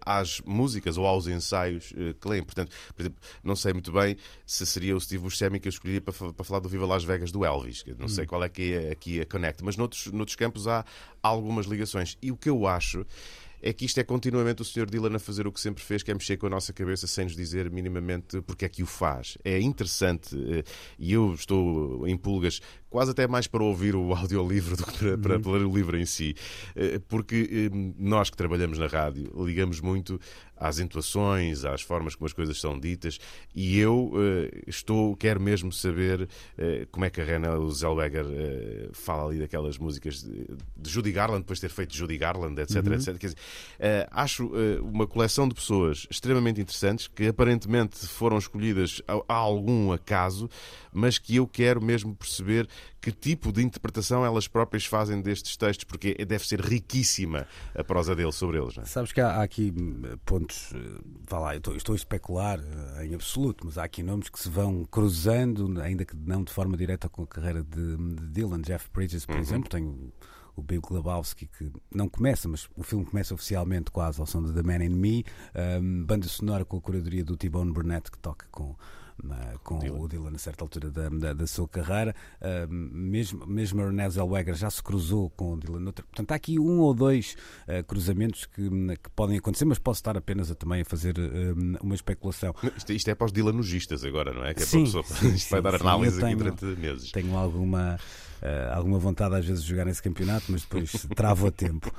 às 0.01 0.41
músicas 0.41 0.97
ou 0.99 1.07
aos 1.07 1.27
ensaios 1.27 1.93
que 2.21 2.29
leem. 2.29 2.43
Portanto, 2.43 2.75
por 2.95 3.03
exemplo, 3.03 3.19
não 3.45 3.55
sei 3.55 3.73
muito 3.73 3.93
bem 3.93 4.17
se 4.45 4.67
seria 4.67 4.97
o 4.97 5.01
Steve 5.01 5.23
Buscemi 5.23 5.61
que 5.61 5.69
eu 5.69 5.71
escolheria 5.71 6.01
para, 6.01 6.13
para 6.33 6.45
falar 6.45 6.61
do 6.61 6.69
Viva 6.69 6.87
Las 6.87 7.05
Vegas 7.05 7.31
do 7.31 7.45
Elvis. 7.45 7.85
Não 7.99 8.09
sei 8.09 8.25
hum. 8.25 8.27
qual 8.27 8.43
é 8.43 8.49
que 8.49 8.73
é 8.73 8.91
aqui 8.91 9.21
a 9.21 9.27
connect, 9.27 9.63
mas 9.63 9.77
noutros, 9.77 10.07
noutros 10.07 10.37
campos 10.37 10.67
há 10.67 10.85
algumas 11.23 11.67
ligações. 11.67 12.19
E 12.21 12.33
o 12.33 12.37
que 12.37 12.49
eu 12.49 12.67
acho 12.67 13.07
é 13.63 13.73
que 13.73 13.85
isto 13.85 13.99
é 13.99 14.05
continuamente 14.05 14.63
o 14.63 14.65
Sr. 14.65 14.87
Dylan 14.87 15.17
a 15.17 15.19
fazer 15.19 15.47
o 15.47 15.53
que 15.53 15.61
sempre 15.61 15.83
fez, 15.83 16.03
que 16.03 16.11
é 16.11 16.15
mexer 16.15 16.37
com 16.37 16.47
a 16.47 16.51
nossa 16.51 16.73
cabeça 16.73 17.07
sem 17.07 17.25
nos 17.25 17.37
dizer 17.37 17.71
minimamente 17.71 18.41
porque 18.43 18.65
é 18.65 18.69
que 18.69 18.83
o 18.83 18.87
faz. 18.87 19.37
É 19.45 19.61
interessante 19.61 20.37
eh, 20.37 20.65
e 20.99 21.13
eu 21.13 21.35
estou 21.35 22.07
em 22.07 22.17
pulgas 22.17 22.61
quase 22.91 23.13
até 23.13 23.27
mais 23.27 23.47
para 23.47 23.63
ouvir 23.63 23.95
o 23.95 24.13
audiolivro 24.15 24.77
do 24.77 24.85
que 24.85 24.99
para, 24.99 25.19
para, 25.19 25.41
para 25.41 25.53
ler 25.53 25.65
o 25.65 25.75
livro 25.75 25.97
em 25.97 26.05
si, 26.05 26.35
eh, 26.75 27.01
porque 27.09 27.71
eh, 27.73 27.95
nós 27.97 28.29
que 28.29 28.37
trabalhamos 28.37 28.79
na 28.79 28.89
rádio 28.89 29.33
ligamos 29.45 29.81
muito 29.81 30.21
às 30.57 30.79
entoações, 30.79 31.65
às 31.65 31.81
formas 31.81 32.15
como 32.15 32.27
as 32.27 32.35
coisas 32.35 32.61
são 32.61 32.79
ditas, 32.79 33.19
e 33.55 33.79
eu 33.79 34.13
uh, 34.13 34.21
estou, 34.67 35.17
quero 35.17 35.41
mesmo 35.41 35.73
saber 35.73 36.29
como 36.93 37.07
é 37.07 37.09
que 37.09 37.19
a 37.19 37.25
Rena 37.25 37.49
Zellweger 37.71 38.27
fala 38.93 39.25
ali 39.25 39.39
daquelas 39.39 39.79
músicas 39.79 40.23
de, 40.23 40.47
Judy 40.87 41.13
Garland, 41.13 41.41
depois 41.41 41.59
de 41.59 41.67
ter 41.67 41.75
feito 41.75 41.97
Judy 41.97 42.19
Garland, 42.19 42.61
etc. 42.61 42.87
Uhum. 42.87 42.93
etc. 42.93 43.17
Quer 43.17 43.27
dizer, 43.29 43.39
acho 44.11 44.53
uma 44.83 45.07
coleção 45.07 45.49
de 45.49 45.55
pessoas 45.55 46.07
extremamente 46.11 46.61
interessantes 46.61 47.09
que 47.09 47.29
aparentemente 47.29 48.07
foram 48.07 48.37
escolhidas 48.37 49.01
a 49.09 49.35
algum 49.35 49.93
acaso, 49.93 50.51
mas 50.93 51.19
que 51.19 51.37
eu 51.37 51.47
quero 51.47 51.83
mesmo 51.83 52.15
perceber 52.15 52.69
que 53.01 53.11
tipo 53.11 53.53
de 53.53 53.63
interpretação 53.63 54.25
elas 54.25 54.47
próprias 54.47 54.85
fazem 54.85 55.21
destes 55.23 55.57
textos, 55.57 55.85
porque 55.85 56.15
deve 56.25 56.47
ser 56.47 56.61
riquíssima 56.61 57.47
a 57.75 57.83
prosa 57.83 58.15
deles 58.15 58.35
sobre 58.35 58.59
eles. 58.59 58.77
Não 58.77 58.83
é? 58.83 58.87
Sabes 58.87 59.13
que 59.13 59.21
há, 59.21 59.37
há 59.37 59.43
aqui 59.43 59.73
pontos, 60.25 60.73
eh, 60.75 61.01
vá 61.29 61.39
lá, 61.39 61.55
eu 61.55 61.59
estou, 61.59 61.77
estou, 61.77 61.93
a 61.95 61.97
especular 61.97 62.61
eh, 62.61 63.07
em 63.07 63.15
absoluto, 63.15 63.65
mas 63.65 63.79
há 63.79 63.85
aqui 63.85 64.03
nomes 64.03 64.29
que 64.29 64.39
se 64.39 64.49
vão 64.49 64.85
cruzando, 64.85 65.81
ainda 65.81 66.05
que 66.05 66.15
não 66.17 66.45
de 66.45 66.53
forma 66.53 66.77
direta 66.77 67.09
com 67.09 67.23
a 67.23 67.27
carreira 67.27 67.63
de, 67.63 67.97
de 67.97 68.27
Dylan, 68.29 68.61
Jeff 68.61 68.89
Bridges, 68.93 69.25
por 69.25 69.37
uhum. 69.37 69.41
exemplo, 69.41 69.71
tenho 69.71 70.13
o 70.57 70.63
Big 70.63 70.83
Lebowski, 70.91 71.47
que 71.47 71.73
não 71.93 72.09
começa, 72.09 72.49
mas 72.49 72.69
o 72.77 72.83
filme 72.83 73.05
começa 73.05 73.35
oficialmente 73.35 73.91
quase 73.91 74.21
ao 74.21 74.27
som 74.27 74.43
de 74.43 74.53
The 74.53 74.63
Man 74.63 74.85
in 74.85 74.91
Me, 74.91 75.25
um, 75.81 76.05
banda 76.05 76.29
sonora 76.29 76.65
com 76.65 76.77
a 76.77 76.81
curadoria 76.81 77.25
do 77.25 77.37
T-Bone 77.37 77.73
Burnett, 77.73 78.11
que 78.11 78.19
toca 78.19 78.47
com 78.51 78.77
com 79.63 79.79
Dylan. 79.79 79.99
o 79.99 80.09
Dylan 80.09 80.33
a 80.35 80.39
certa 80.39 80.65
altura 80.65 80.91
da, 80.91 81.09
da, 81.09 81.33
da 81.33 81.47
sua 81.47 81.69
carreira. 81.69 82.15
Uh, 82.41 82.73
mesmo, 82.73 83.47
mesmo 83.47 83.83
a 83.83 83.87
Renée 83.87 84.11
Zellweger 84.11 84.55
já 84.55 84.71
se 84.71 84.83
cruzou 84.83 85.31
com 85.31 85.55
o 85.55 85.57
Dylan. 85.59 85.85
Portanto, 85.93 86.33
há 86.33 86.35
aqui 86.35 86.59
um 86.59 86.81
ou 86.81 86.95
dois 86.95 87.37
uh, 87.69 87.85
cruzamentos 87.85 88.47
que, 88.47 88.69
que, 88.69 89.11
podem 89.15 89.39
acontecer, 89.39 89.65
mas 89.65 89.79
posso 89.79 89.99
estar 89.99 90.17
apenas 90.17 90.51
a, 90.51 90.55
também 90.55 90.83
a 90.83 90.85
fazer 90.85 91.19
uh, 91.19 91.83
uma 91.83 91.95
especulação. 91.95 92.55
Isto, 92.77 92.93
isto, 92.93 93.09
é 93.09 93.15
para 93.15 93.27
os 93.27 93.33
Dylanogistas 93.33 94.05
agora, 94.05 94.33
não 94.33 94.45
é? 94.45 94.55
Que 94.55 94.63
é 94.63 94.67
sim, 94.67 94.91
para 94.91 95.01
a 95.01 95.03
pessoa, 95.03 95.21
sim, 95.21 95.29
isto 95.35 95.49
sim, 95.49 95.51
vai 95.51 95.63
dar 95.63 95.81
análise 95.81 96.17
aqui 96.17 96.27
tenho, 96.27 96.39
durante 96.39 96.65
meses. 96.65 97.13
Tenho 97.13 97.37
alguma 97.37 97.99
uh, 98.43 98.75
alguma 98.75 98.99
vontade 98.99 99.35
às 99.35 99.47
vezes 99.47 99.63
de 99.63 99.71
jogar 99.71 99.85
nesse 99.85 100.03
campeonato, 100.03 100.47
mas 100.51 100.63
depois 100.63 101.07
travo 101.15 101.47
a 101.47 101.51
tempo. 101.51 101.93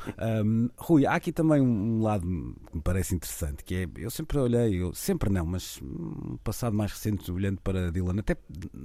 Um, 0.45 0.69
Rui, 0.77 1.05
há 1.05 1.15
aqui 1.15 1.31
também 1.31 1.61
um 1.61 2.01
lado 2.01 2.23
que 2.23 2.75
me 2.75 2.81
parece 2.83 3.15
interessante, 3.15 3.63
que 3.63 3.75
é, 3.75 3.87
eu 3.97 4.09
sempre 4.09 4.37
olhei, 4.37 4.81
eu, 4.81 4.93
sempre 4.93 5.29
não, 5.29 5.45
mas 5.45 5.79
um 5.81 6.37
passado 6.43 6.75
mais 6.75 6.91
recente, 6.91 7.31
olhando 7.31 7.61
para 7.61 7.91
Dylan, 7.91 8.19
até 8.19 8.35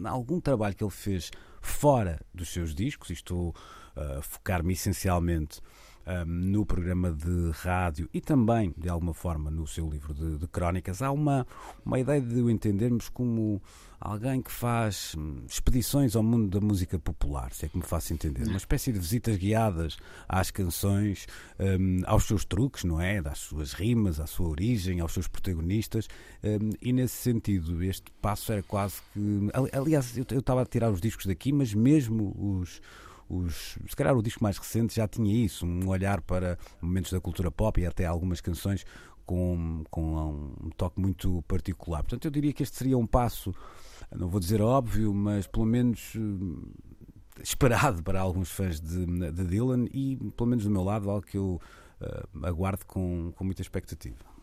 algum 0.05 0.41
trabalho 0.41 0.75
que 0.75 0.85
ele 0.85 0.91
fez 0.91 1.31
fora 1.61 2.21
dos 2.35 2.49
seus 2.51 2.75
discos, 2.75 3.11
e 3.11 3.15
estou 3.15 3.55
uh, 3.97 4.19
a 4.19 4.23
focar-me 4.23 4.73
essencialmente 4.73 5.61
um, 6.07 6.25
no 6.25 6.65
programa 6.65 7.11
de 7.11 7.51
rádio 7.53 8.09
e 8.13 8.21
também, 8.21 8.73
de 8.77 8.89
alguma 8.89 9.13
forma, 9.13 9.51
no 9.51 9.67
seu 9.67 9.89
livro 9.89 10.15
de, 10.15 10.39
de 10.39 10.47
crónicas, 10.47 11.03
há 11.03 11.11
uma, 11.11 11.47
uma 11.85 11.99
ideia 11.99 12.21
de 12.21 12.41
o 12.41 12.51
entendermos 12.51 13.09
como 13.09 13.61
alguém 14.01 14.43
que 14.43 14.53
faz 14.53 15.15
hum, 15.17 15.43
expedições 15.49 16.15
ao 16.15 16.23
mundo 16.23 16.49
da 16.49 16.65
música 16.65 16.99
popular, 16.99 17.53
se 17.53 17.67
é 17.67 17.69
que 17.69 17.77
me 17.77 17.83
faço 17.83 18.13
entender. 18.13 18.47
Uma 18.47 18.57
espécie 18.57 18.93
de 18.93 18.99
visitas 18.99 19.37
guiadas 19.37 19.97
às 20.29 20.51
canções, 20.51 21.27
um, 21.59 22.03
aos 22.07 22.25
seus 22.25 22.45
truques, 22.45 22.85
não 22.85 23.01
é? 23.01 23.21
Das 23.21 23.39
suas 23.39 23.73
rimas, 23.73 24.21
à 24.21 24.27
sua 24.27 24.49
origem, 24.49 25.01
aos 25.01 25.13
seus 25.13 25.27
protagonistas. 25.27 26.09
Um, 26.43 26.73
e 26.81 26.93
nesse 26.93 27.17
sentido, 27.17 27.83
este 27.83 28.11
passo 28.21 28.53
era 28.53 28.63
quase 28.63 29.01
que. 29.13 29.51
Aliás, 29.73 30.17
eu, 30.17 30.27
eu 30.31 30.41
estava 30.41 30.63
a 30.63 30.67
tirar 30.67 30.91
os 30.91 31.01
discos 31.01 31.27
daqui, 31.27 31.53
mas 31.53 31.75
mesmo 31.75 32.35
os 32.39 32.81
os, 33.29 33.79
se 33.89 33.97
calhar 33.97 34.17
o 34.17 34.23
disco 34.23 34.43
mais 34.43 34.59
recente 34.59 34.97
já 34.97 35.09
tinha 35.09 35.45
isso, 35.45 35.67
um 35.67 35.89
olhar 35.89 36.21
para 36.21 36.59
momentos 36.81 37.13
da 37.13 37.21
cultura 37.21 37.51
pop 37.51 37.81
e 37.81 37.87
até 37.87 38.07
algumas 38.07 38.41
canções 38.41 38.85
com, 39.25 39.83
com 39.91 40.53
um 40.63 40.71
toque 40.77 41.01
muito 41.01 41.43
particular. 41.43 42.03
Portanto, 42.03 42.27
eu 42.27 42.31
diria 42.31 42.53
que 42.53 42.63
este 42.63 42.77
seria 42.77 42.97
um 42.97 43.07
passo, 43.07 43.55
não 44.15 44.29
vou 44.29 44.39
dizer 44.39 44.63
óbvio, 44.63 45.13
mas 45.13 45.47
pelo 45.47 45.67
menos 45.67 46.13
eh, 46.15 47.43
esperado 47.43 48.03
para 48.03 48.21
alguns 48.21 48.51
fãs 48.51 48.81
de, 48.81 49.05
de 49.33 49.45
Dylan 49.45 49.87
e, 49.93 50.17
pelo 50.37 50.49
menos 50.49 50.65
do 50.65 50.71
meu 50.71 50.85
lado, 50.85 51.11
algo 51.11 51.27
que 51.27 51.37
eu 51.37 51.61
uh, 52.01 52.47
aguardo 52.47 52.87
com, 52.87 53.33
com 53.35 53.45
muita 53.45 53.63
expectativa. 53.63 54.36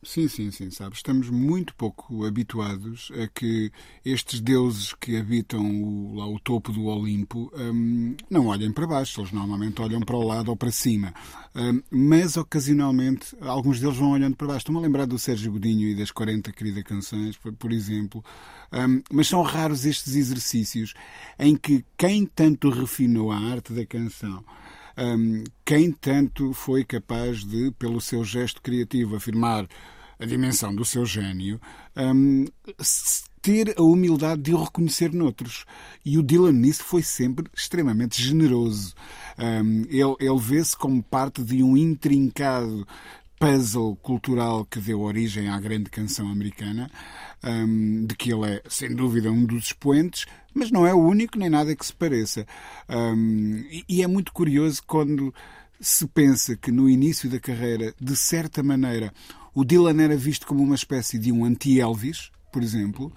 Sim, 0.00 0.28
sim, 0.28 0.48
sim, 0.52 0.70
sabe? 0.70 0.94
Estamos 0.94 1.28
muito 1.28 1.74
pouco 1.74 2.24
habituados 2.24 3.10
a 3.20 3.26
que 3.26 3.72
estes 4.04 4.40
deuses 4.40 4.94
que 4.94 5.16
habitam 5.16 5.60
o, 5.60 6.14
lá 6.14 6.24
o 6.24 6.38
topo 6.38 6.70
do 6.70 6.84
Olimpo 6.84 7.50
um, 7.52 8.14
não 8.30 8.46
olhem 8.46 8.72
para 8.72 8.86
baixo, 8.86 9.20
eles 9.20 9.32
normalmente 9.32 9.82
olham 9.82 9.98
para 10.00 10.14
o 10.14 10.22
lado 10.22 10.50
ou 10.50 10.56
para 10.56 10.70
cima. 10.70 11.12
Um, 11.52 11.82
mas 11.90 12.36
ocasionalmente 12.36 13.36
alguns 13.40 13.80
deles 13.80 13.96
vão 13.96 14.12
olhando 14.12 14.36
para 14.36 14.46
baixo. 14.46 14.58
Estou-me 14.58 14.78
a 14.78 14.82
lembrar 14.82 15.04
do 15.04 15.18
Sérgio 15.18 15.50
Godinho 15.50 15.88
e 15.88 15.96
das 15.96 16.12
40 16.12 16.52
queridas 16.52 16.84
canções, 16.84 17.36
por, 17.36 17.52
por 17.54 17.72
exemplo. 17.72 18.24
Um, 18.72 19.02
mas 19.10 19.26
são 19.26 19.42
raros 19.42 19.84
estes 19.84 20.14
exercícios 20.14 20.94
em 21.40 21.56
que 21.56 21.84
quem 21.96 22.24
tanto 22.24 22.70
refinou 22.70 23.32
a 23.32 23.36
arte 23.36 23.72
da 23.72 23.84
canção 23.84 24.44
um, 24.98 25.44
quem 25.64 25.92
tanto 25.92 26.52
foi 26.52 26.84
capaz 26.84 27.44
de, 27.44 27.70
pelo 27.78 28.00
seu 28.00 28.24
gesto 28.24 28.60
criativo, 28.60 29.16
afirmar 29.16 29.68
a 30.18 30.26
dimensão 30.26 30.74
do 30.74 30.84
seu 30.84 31.06
gênio, 31.06 31.60
um, 31.96 32.44
ter 33.40 33.74
a 33.78 33.82
humildade 33.82 34.42
de 34.42 34.54
o 34.54 34.62
reconhecer 34.62 35.12
noutros. 35.12 35.64
E 36.04 36.18
o 36.18 36.22
Dylan 36.22 36.52
nisso 36.52 36.82
foi 36.82 37.02
sempre 37.02 37.46
extremamente 37.56 38.20
generoso. 38.20 38.94
Um, 39.38 39.82
ele, 39.82 40.16
ele 40.18 40.38
vê-se 40.40 40.76
como 40.76 41.02
parte 41.02 41.42
de 41.42 41.62
um 41.62 41.76
intrincado 41.76 42.86
puzzle 43.38 43.96
cultural 44.02 44.64
que 44.64 44.80
deu 44.80 45.00
origem 45.00 45.48
à 45.48 45.60
grande 45.60 45.88
canção 45.90 46.28
americana, 46.28 46.90
um, 47.44 48.06
de 48.06 48.14
que 48.14 48.32
ele 48.32 48.46
é, 48.46 48.62
sem 48.68 48.94
dúvida, 48.94 49.30
um 49.30 49.44
dos 49.44 49.66
expoentes, 49.66 50.26
mas 50.54 50.70
não 50.70 50.86
é 50.86 50.92
o 50.92 50.98
único 50.98 51.38
nem 51.38 51.48
nada 51.48 51.74
que 51.74 51.86
se 51.86 51.92
pareça. 51.92 52.46
Um, 52.88 53.64
e, 53.70 53.84
e 53.88 54.02
é 54.02 54.06
muito 54.06 54.32
curioso 54.32 54.82
quando 54.86 55.32
se 55.80 56.06
pensa 56.08 56.56
que 56.56 56.72
no 56.72 56.88
início 56.88 57.28
da 57.30 57.38
carreira, 57.38 57.94
de 58.00 58.16
certa 58.16 58.62
maneira, 58.62 59.12
o 59.54 59.64
Dylan 59.64 60.02
era 60.02 60.16
visto 60.16 60.46
como 60.46 60.62
uma 60.62 60.74
espécie 60.74 61.18
de 61.18 61.32
um 61.32 61.44
anti-Elvis, 61.44 62.30
por 62.52 62.62
exemplo. 62.62 63.12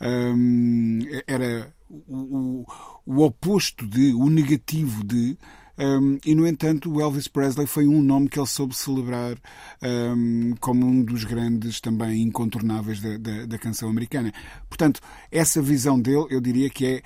Um, 0.00 1.00
era 1.26 1.72
o, 1.88 2.64
o, 2.64 2.66
o, 3.04 3.22
oposto 3.22 3.86
de, 3.86 4.14
o 4.14 4.28
negativo 4.30 5.04
de. 5.04 5.36
Um, 5.80 6.18
e, 6.26 6.34
no 6.34 6.46
entanto, 6.46 6.92
o 6.92 7.00
Elvis 7.00 7.26
Presley 7.26 7.66
foi 7.66 7.86
um 7.86 8.02
nome 8.02 8.28
que 8.28 8.38
ele 8.38 8.46
soube 8.46 8.76
celebrar 8.76 9.38
um, 9.82 10.54
como 10.60 10.86
um 10.86 11.02
dos 11.02 11.24
grandes 11.24 11.80
também 11.80 12.20
incontornáveis 12.20 13.00
da, 13.00 13.16
da, 13.16 13.46
da 13.46 13.58
canção 13.58 13.88
americana. 13.88 14.30
Portanto, 14.68 15.00
essa 15.32 15.62
visão 15.62 15.98
dele, 15.98 16.26
eu 16.28 16.40
diria 16.40 16.68
que 16.68 16.84
é 16.84 17.02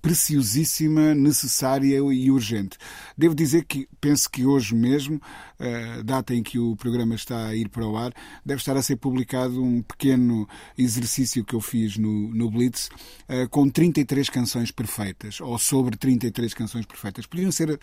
preciosíssima, 0.00 1.14
necessária 1.14 1.98
e 1.98 2.30
urgente. 2.30 2.78
Devo 3.16 3.34
dizer 3.34 3.64
que 3.66 3.86
penso 4.00 4.30
que 4.30 4.46
hoje 4.46 4.74
mesmo, 4.74 5.16
uh, 5.16 6.02
data 6.02 6.34
em 6.34 6.42
que 6.42 6.58
o 6.58 6.74
programa 6.74 7.14
está 7.14 7.48
a 7.48 7.54
ir 7.54 7.68
para 7.68 7.86
o 7.86 7.96
ar, 7.96 8.12
deve 8.44 8.60
estar 8.60 8.76
a 8.76 8.82
ser 8.82 8.96
publicado 8.96 9.62
um 9.62 9.82
pequeno 9.82 10.48
exercício 10.76 11.44
que 11.44 11.54
eu 11.54 11.60
fiz 11.60 11.98
no, 11.98 12.34
no 12.34 12.50
Blitz 12.50 12.88
uh, 13.28 13.48
com 13.50 13.68
33 13.68 14.30
canções 14.30 14.70
perfeitas, 14.70 15.40
ou 15.40 15.58
sobre 15.58 15.96
33 15.96 16.54
canções 16.54 16.86
perfeitas. 16.86 17.26
Podiam 17.26 17.52
ser 17.52 17.78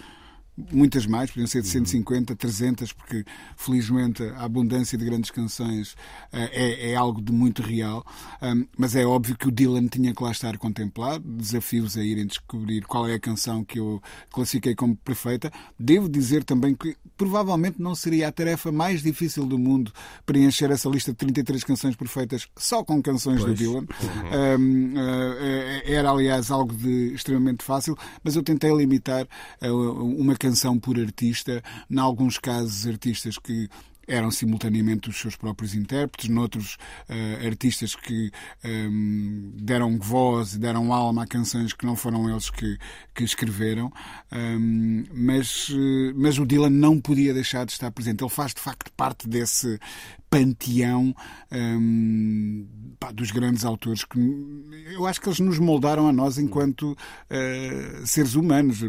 muitas 0.72 1.06
mais, 1.06 1.30
podiam 1.30 1.48
ser 1.48 1.62
de 1.62 1.68
150, 1.68 2.36
300, 2.36 2.94
porque 2.94 3.26
felizmente 3.56 4.24
a 4.24 4.44
abundância 4.44 4.98
de 4.98 5.06
grandes 5.06 5.32
canções 5.32 5.94
uh, 5.94 6.50
é, 6.52 6.92
é, 6.92 6.96
algo 6.96 7.22
de 7.22 7.32
muito 7.32 7.62
real. 7.62 8.06
Um, 8.42 8.66
mas 8.78 8.96
é 8.96 9.06
óbvio 9.06 9.38
que 9.38 9.48
o 9.48 9.52
Dylan 9.52 9.88
tinha 9.88 10.14
que 10.14 10.24
lá 10.24 10.32
estar 10.32 10.58
contemplado, 10.58 11.24
desafios 11.24 11.98
a 11.98 12.04
irem 12.04 12.26
descobrir 12.26 12.82
qual 12.82 13.08
é 13.08 13.14
a 13.14 13.20
canção 13.20 13.64
que 13.64 13.80
eu 13.80 14.02
classifiquei 14.32 14.76
como 14.76 14.96
perfeita. 14.98 15.52
Devo 15.80 16.10
dizer 16.10 16.44
também 16.44 16.76
que 16.76 16.96
provavelmente 17.18 17.82
não 17.82 17.96
seria 17.96 18.28
a 18.28 18.32
tarefa 18.32 18.72
mais 18.72 19.02
difícil 19.02 19.46
do 19.46 19.58
mundo 19.58 19.92
preencher 20.26 20.72
essa 20.72 20.90
lista 20.90 21.12
de 21.12 21.18
33 21.18 21.64
canções 21.64 21.96
perfeitas 21.96 22.48
só 22.58 22.84
com 22.84 23.02
canções 23.02 23.42
pois. 23.42 23.54
do 23.54 23.58
Dylan. 23.58 23.80
Uhum. 23.80 24.60
Um, 24.60 24.94
uh, 24.94 25.82
era, 25.86 26.12
aliás, 26.12 26.52
algo 26.52 26.74
de 26.74 27.14
extremamente 27.14 27.64
fácil, 27.64 27.98
mas 28.24 28.36
eu 28.36 28.44
tentei 28.44 28.76
limitar 28.76 29.28
uma 29.62 30.36
canção 30.36 30.49
canção 30.50 30.80
por 30.80 31.00
artista, 31.00 31.64
em 31.90 32.00
alguns 32.00 32.40
casos 32.40 32.88
artistas 32.88 33.38
que 33.38 33.70
eram 34.08 34.32
simultaneamente 34.32 35.08
os 35.08 35.18
seus 35.18 35.36
próprios 35.36 35.76
intérpretes, 35.76 36.28
noutros 36.28 36.78
uh, 37.08 37.46
artistas 37.46 37.94
que 37.94 38.32
um, 38.66 39.52
deram 39.54 40.00
voz 40.00 40.56
e 40.56 40.60
deram 40.60 40.92
alma 40.92 41.24
a 41.24 41.28
canções 41.28 41.74
que 41.74 41.86
não 41.86 41.96
foram 41.96 42.28
eles 42.28 42.50
que, 42.50 42.80
que 43.14 43.24
escreveram, 43.24 43.94
um, 44.32 45.04
mas, 45.14 45.70
mas 46.16 46.40
o 46.40 46.46
Dylan 46.46 46.72
não 46.72 47.00
podia 47.00 47.36
deixar 47.36 47.68
de 47.68 47.74
estar 47.74 47.92
presente. 47.92 48.24
Ele 48.24 48.32
faz 48.32 48.52
de 48.52 48.62
facto 48.62 48.92
parte 48.94 49.30
desse 49.30 49.80
panteão 50.30 51.16
um, 51.52 52.68
pá, 53.00 53.12
dos 53.12 53.32
grandes 53.32 53.66
autores 53.66 54.04
que 54.04 54.20
eu 54.94 55.06
acho 55.06 55.22
que 55.22 55.28
eles 55.28 55.40
nos 55.40 55.60
moldaram 55.60 56.08
a 56.08 56.12
nós 56.12 56.38
enquanto 56.38 56.92
uh, 56.92 58.08
seres 58.08 58.36
humanos. 58.36 58.80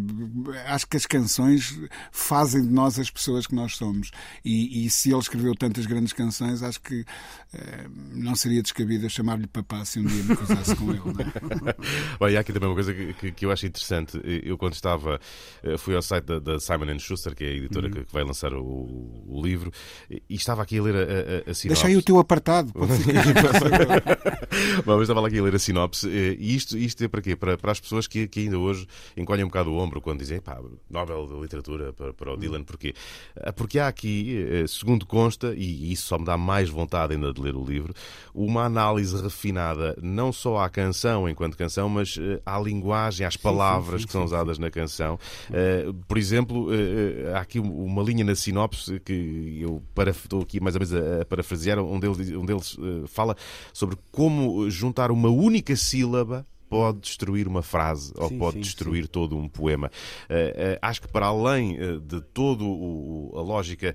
Acho 0.67 0.87
que 0.87 0.97
as 0.97 1.07
canções 1.07 1.79
fazem 2.11 2.63
de 2.63 2.73
nós 2.73 2.99
as 2.99 3.11
pessoas 3.11 3.47
que 3.47 3.55
nós 3.55 3.77
somos. 3.77 4.11
E, 4.45 4.87
e 4.87 4.91
se 4.91 5.11
ele 5.11 5.19
escreveu 5.19 5.55
tantas 5.55 5.87
grandes 5.87 6.13
canções, 6.13 6.63
acho 6.63 6.81
que 6.81 7.01
uh, 7.01 7.91
não 8.13 8.35
seria 8.35 8.63
descabido 8.63 9.09
chamar-lhe 9.09 9.47
papá 9.47 9.85
se 9.85 9.99
um 9.99 10.05
dia 10.05 10.23
me 10.23 10.37
cruzasse 10.37 10.75
com 10.77 10.91
ele. 10.91 11.01
Bom, 12.19 12.29
e 12.29 12.37
há 12.37 12.41
aqui 12.41 12.53
também 12.53 12.69
uma 12.69 12.75
coisa 12.75 12.95
que, 12.95 13.33
que, 13.33 13.45
eu 13.45 13.51
acho 13.51 13.67
interessante. 13.67 14.21
Eu, 14.45 14.57
quando 14.57 14.75
estava, 14.75 15.21
eh, 15.63 15.77
fui 15.77 15.95
ao 15.95 16.03
site 16.03 16.25
da, 16.25 16.39
da 16.39 16.61
Simon 16.61 16.99
Schuster, 16.99 17.35
que 17.35 17.45
é 17.45 17.49
a 17.49 17.53
editora 17.53 17.87
uhum. 17.87 17.93
que, 17.93 18.05
que, 18.05 18.13
vai 18.13 18.25
lançar 18.25 18.53
o, 18.55 19.25
o, 19.27 19.41
livro, 19.43 19.73
e 20.09 20.35
estava 20.35 20.63
aqui 20.63 20.79
a 20.79 20.83
ler 20.83 20.97
a, 20.97 20.99
a, 20.99 21.30
a 21.51 21.55
sinopse. 21.55 21.69
Deixa 21.69 21.87
aí 21.87 21.97
o 21.97 22.03
teu 22.03 22.19
apartado. 22.19 22.73
Pode 22.73 22.93
Bom, 24.85 24.93
eu 24.93 25.03
estava 25.03 25.27
aqui 25.27 25.39
a 25.39 25.43
ler 25.43 25.55
a 25.55 25.59
sinopse. 25.59 26.09
E 26.09 26.55
isto, 26.55 26.77
isto 26.77 27.05
é 27.05 27.09
para 27.09 27.23
quê? 27.23 27.37
Para, 27.37 27.57
para 27.57 27.73
as 27.73 27.81
pessoas 27.81 28.07
que, 28.07 28.27
que 28.27 28.41
ainda 28.41 28.59
hoje 28.59 28.87
encolhem 29.17 29.45
um 29.45 29.49
bocado 29.49 29.71
o 29.71 29.79
ombro 29.79 30.01
quando 30.01 30.21
dizem 30.21 30.41
pá, 30.41 30.59
Nobel 30.89 31.27
de 31.27 31.41
Literatura 31.41 31.93
para, 31.93 32.13
para 32.13 32.33
o 32.33 32.37
Dylan. 32.37 32.65
Porquê? 32.65 32.95
Ah, 33.37 33.53
porque 33.53 33.79
há 33.79 33.89
aqui, 33.89 34.47
eh, 34.51 34.67
segundo 34.67 35.07
consta, 35.07 35.55
e 35.55 35.93
isso 35.93 36.07
só 36.07 36.19
me 36.19 36.25
dá 36.25 36.37
mais 36.37 36.69
vontade 36.69 37.15
ainda 37.15 37.33
de 37.33 37.41
ler 37.41 37.55
o 37.55 37.65
livro, 37.65 37.95
uma 38.35 38.65
análise 38.65 39.21
refinada 39.21 39.97
não 40.03 40.33
só 40.33 40.59
à 40.59 40.69
canção 40.69 41.29
enquanto 41.29 41.57
canção, 41.57 41.89
mas 41.89 42.19
eh, 42.21 42.41
à 42.45 42.59
linguagem, 42.59 43.27
às 43.27 43.37
palavras 43.37 43.85
sim, 43.85 43.99
sim, 43.99 44.01
sim, 44.01 44.07
que 44.07 44.13
são 44.13 44.25
usadas 44.25 44.59
na 44.59 44.71
canção. 44.71 45.19
Uh, 45.49 45.93
por 46.07 46.19
exemplo, 46.19 46.69
há 47.35 47.41
aqui 47.41 47.59
uma 47.59 48.03
linha 48.03 48.25
na 48.25 48.35
sinopse 48.35 49.01
que 49.01 49.59
eu 49.61 49.83
para, 49.95 50.11
estou 50.11 50.43
aqui 50.43 50.61
mais 50.61 50.75
ou 50.75 50.81
menos 50.81 50.95
a, 50.95 51.20
a 51.21 51.25
parafrasear, 51.25 51.79
um 51.79 52.01
deles, 52.01 52.31
um 52.31 52.45
deles 52.45 52.77
uh, 52.79 53.07
fala 53.07 53.37
sobre 53.73 53.97
como 54.11 54.71
juntar 54.71 55.11
uma 55.11 55.29
única 55.29 55.77
sílaba 55.77 56.47
pode 56.71 57.01
destruir 57.01 57.49
uma 57.49 57.63
frase 57.63 58.13
ou 58.17 58.29
sim, 58.29 58.39
pode 58.39 58.55
sim, 58.55 58.61
destruir 58.61 59.03
sim. 59.03 59.11
todo 59.11 59.37
um 59.37 59.49
poema. 59.49 59.91
Uh, 60.31 60.35
uh, 60.35 60.79
acho 60.81 61.03
que 61.03 61.09
para 61.09 61.27
além 61.27 61.77
uh, 61.77 62.01
de 62.01 62.21
toda 62.21 62.63
a 62.63 63.43
lógica 63.43 63.95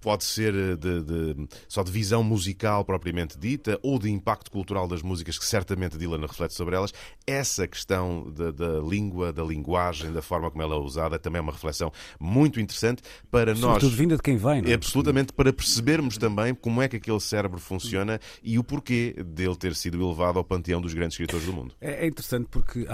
pode 0.00 0.24
ser 0.24 0.52
de, 0.76 1.02
de, 1.02 1.48
só 1.68 1.82
de 1.82 1.92
visão 1.92 2.22
musical 2.24 2.84
propriamente 2.84 3.38
dita 3.38 3.78
ou 3.82 3.98
de 3.98 4.10
impacto 4.10 4.50
cultural 4.50 4.88
das 4.88 5.00
músicas 5.00 5.38
que 5.38 5.44
certamente 5.44 5.96
Dylan 5.96 6.20
reflete 6.20 6.54
sobre 6.54 6.74
elas, 6.74 6.92
essa 7.26 7.66
questão 7.68 8.30
da, 8.30 8.50
da 8.50 8.80
língua, 8.80 9.32
da 9.32 9.44
linguagem, 9.44 10.12
da 10.12 10.20
forma 10.20 10.50
como 10.50 10.62
ela 10.62 10.74
é 10.74 10.78
usada, 10.78 11.18
também 11.18 11.38
é 11.38 11.42
uma 11.42 11.52
reflexão 11.52 11.92
muito 12.18 12.60
interessante 12.60 13.02
para 13.30 13.54
Sobretudo 13.54 13.72
nós. 13.72 13.80
Tudo 13.80 13.96
vinda 13.96 14.16
de 14.16 14.22
quem 14.22 14.36
vem, 14.36 14.62
não 14.62 14.70
é? 14.70 14.74
Absolutamente, 14.74 15.32
para 15.32 15.52
percebermos 15.52 16.18
também 16.18 16.54
como 16.54 16.82
é 16.82 16.88
que 16.88 16.96
aquele 16.96 17.20
cérebro 17.20 17.60
funciona 17.60 18.20
e 18.42 18.58
o 18.58 18.64
porquê 18.64 19.14
dele 19.24 19.56
ter 19.56 19.74
sido 19.76 20.02
elevado 20.02 20.38
ao 20.38 20.44
panteão 20.44 20.80
dos 20.80 20.92
grandes 20.92 21.14
escritores 21.14 21.46
do 21.46 21.52
mundo. 21.52 21.74
É, 21.80 22.04
é 22.04 22.06
interessante 22.08 22.48
porque 22.50 22.86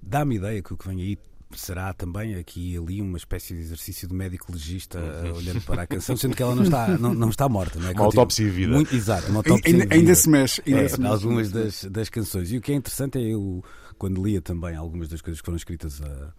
dá-me 0.00 0.36
ideia 0.36 0.62
que 0.62 0.72
o 0.72 0.76
que 0.76 0.86
vem 0.86 1.00
aí 1.00 1.18
será 1.54 1.92
também 1.92 2.34
aqui 2.34 2.74
e 2.74 2.76
ali 2.76 3.00
uma 3.00 3.16
espécie 3.16 3.54
de 3.54 3.60
exercício 3.60 4.08
de 4.08 4.14
médico 4.14 4.50
legista 4.52 4.98
uh, 4.98 5.36
olhando 5.36 5.60
para 5.62 5.82
a 5.82 5.86
canção, 5.86 6.16
sendo 6.16 6.34
que 6.34 6.42
ela 6.42 6.54
não 6.54 6.64
está, 6.64 6.88
não, 6.98 7.14
não 7.14 7.30
está 7.30 7.48
morta. 7.48 7.78
Não 7.78 7.88
é? 7.88 7.92
Uma 7.92 8.04
autópsia 8.04 8.50
vida. 8.50 8.72
Muito, 8.72 8.94
exato, 8.94 9.28
uma 9.28 9.40
autópsia 9.40 9.72
ainda, 9.72 9.94
ainda 9.94 10.14
se 10.14 10.28
mexe. 10.28 10.62
Ainda 10.66 10.80
é, 10.80 10.88
se 10.88 11.00
mexe. 11.00 11.12
Algumas 11.12 11.52
das, 11.52 11.84
das 11.84 12.08
canções. 12.08 12.50
E 12.50 12.56
o 12.56 12.60
que 12.60 12.72
é 12.72 12.74
interessante 12.74 13.18
é 13.18 13.22
eu, 13.22 13.62
quando 13.96 14.22
lia 14.24 14.40
também 14.40 14.74
algumas 14.74 15.08
das 15.08 15.20
coisas 15.20 15.40
que 15.40 15.44
foram 15.44 15.56
escritas 15.56 16.00
a 16.02 16.32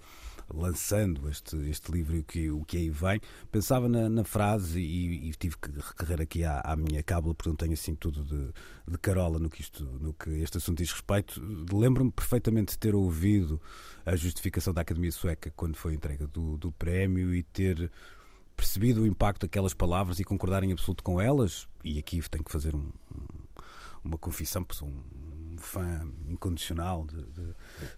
lançando 0.53 1.29
este, 1.29 1.55
este 1.69 1.91
livro 1.91 2.15
e 2.15 2.19
o 2.19 2.23
que, 2.23 2.51
o 2.51 2.63
que 2.63 2.77
aí 2.77 2.89
vem, 2.89 3.19
pensava 3.51 3.87
na, 3.89 4.09
na 4.09 4.23
frase 4.23 4.79
e, 4.79 5.29
e, 5.29 5.31
tive 5.33 5.57
que 5.57 5.69
recorrer 5.71 6.21
aqui 6.21 6.43
à, 6.43 6.61
à 6.61 6.75
minha 6.75 7.03
cábula, 7.03 7.33
porque 7.33 7.49
não 7.49 7.55
tenho 7.55 7.73
assim 7.73 7.95
tudo 7.95 8.23
de, 8.23 8.51
de 8.87 8.97
carola 8.97 9.39
no 9.39 9.49
que, 9.49 9.61
isto, 9.61 9.83
no 9.83 10.13
que 10.13 10.29
este 10.41 10.57
assunto 10.57 10.77
diz 10.77 10.91
respeito. 10.91 11.41
Lembro-me 11.71 12.11
perfeitamente 12.11 12.73
de 12.73 12.79
ter 12.79 12.95
ouvido 12.95 13.61
a 14.05 14.15
justificação 14.15 14.73
da 14.73 14.81
Academia 14.81 15.11
Sueca 15.11 15.51
quando 15.55 15.75
foi 15.75 15.93
entrega 15.93 16.27
do, 16.27 16.57
do 16.57 16.71
prémio 16.71 17.33
e 17.33 17.43
ter 17.43 17.91
percebido 18.55 19.01
o 19.01 19.07
impacto 19.07 19.41
daquelas 19.41 19.73
palavras 19.73 20.19
e 20.19 20.23
concordar 20.23 20.63
em 20.63 20.71
absoluto 20.71 21.03
com 21.03 21.21
elas. 21.21 21.67
E 21.83 21.99
aqui 21.99 22.21
tenho 22.29 22.43
que 22.43 22.51
fazer 22.51 22.75
um, 22.75 22.89
uma 24.03 24.17
confissão, 24.17 24.63
porque 24.63 24.79
sou 24.79 24.87
um 24.87 25.26
fã 25.67 26.01
incondicional 26.27 27.05
de, 27.05 27.21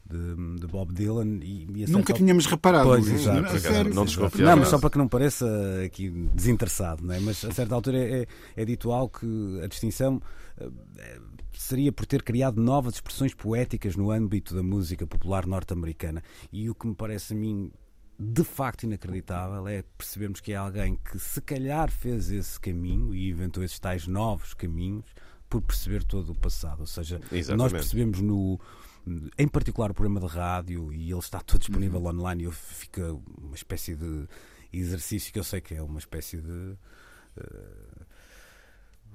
de, 0.05 0.59
de 0.59 0.67
Bob 0.67 0.93
Dylan. 0.93 1.39
E, 1.41 1.67
e 1.73 1.85
Nunca 1.89 2.13
tínhamos 2.13 2.45
reparado. 2.45 2.89
Pois, 2.89 3.07
exato. 3.07 3.41
Não, 3.41 3.59
sério, 3.59 3.93
não 3.93 4.05
Não, 4.05 4.57
mas 4.57 4.67
só 4.67 4.79
para 4.79 4.89
que 4.89 4.97
não 4.97 5.07
pareça 5.07 5.47
aqui 5.85 6.09
desinteressado, 6.33 7.05
não 7.05 7.13
é? 7.13 7.19
mas 7.19 7.43
a 7.45 7.51
certa 7.51 7.75
altura 7.75 7.97
é, 7.97 8.21
é, 8.21 8.27
é 8.57 8.65
dito 8.65 8.91
algo 8.91 9.19
que 9.19 9.61
a 9.63 9.67
distinção 9.67 10.21
eh, 10.57 11.19
seria 11.53 11.91
por 11.91 12.05
ter 12.05 12.23
criado 12.23 12.61
novas 12.61 12.95
expressões 12.95 13.33
poéticas 13.33 13.95
no 13.95 14.11
âmbito 14.11 14.55
da 14.55 14.63
música 14.63 15.05
popular 15.05 15.45
norte-americana. 15.45 16.23
E 16.51 16.69
o 16.69 16.75
que 16.75 16.87
me 16.87 16.95
parece 16.95 17.33
a 17.33 17.35
mim 17.35 17.71
de 18.19 18.43
facto 18.43 18.83
inacreditável 18.83 19.65
é 19.67 19.81
percebermos 19.97 20.41
que 20.41 20.51
é 20.51 20.55
alguém 20.57 20.97
que 20.97 21.17
se 21.17 21.39
calhar 21.39 21.89
fez 21.89 22.29
esse 22.29 22.59
caminho 22.59 23.15
e 23.15 23.29
inventou 23.29 23.63
esses 23.63 23.79
tais 23.79 24.07
novos 24.07 24.53
caminhos 24.53 25.05
por 25.49 25.61
perceber 25.61 26.03
todo 26.03 26.31
o 26.31 26.35
passado. 26.35 26.81
Ou 26.81 26.85
seja, 26.85 27.19
Exatamente. 27.31 27.57
nós 27.57 27.71
percebemos 27.71 28.21
no. 28.21 28.59
Em 29.37 29.47
particular 29.47 29.89
o 29.89 29.93
programa 29.93 30.19
de 30.19 30.27
rádio, 30.27 30.93
e 30.93 31.09
ele 31.09 31.19
está 31.19 31.39
todo 31.39 31.59
disponível 31.59 31.99
uhum. 31.99 32.07
online, 32.09 32.45
e 32.45 32.51
fica 32.51 33.11
uma 33.37 33.55
espécie 33.55 33.95
de 33.95 34.27
exercício 34.71 35.33
que 35.33 35.39
eu 35.39 35.43
sei 35.43 35.61
que 35.61 35.73
é 35.73 35.81
uma 35.81 35.99
espécie 35.99 36.37
de. 36.37 36.77
Uh, 37.37 37.88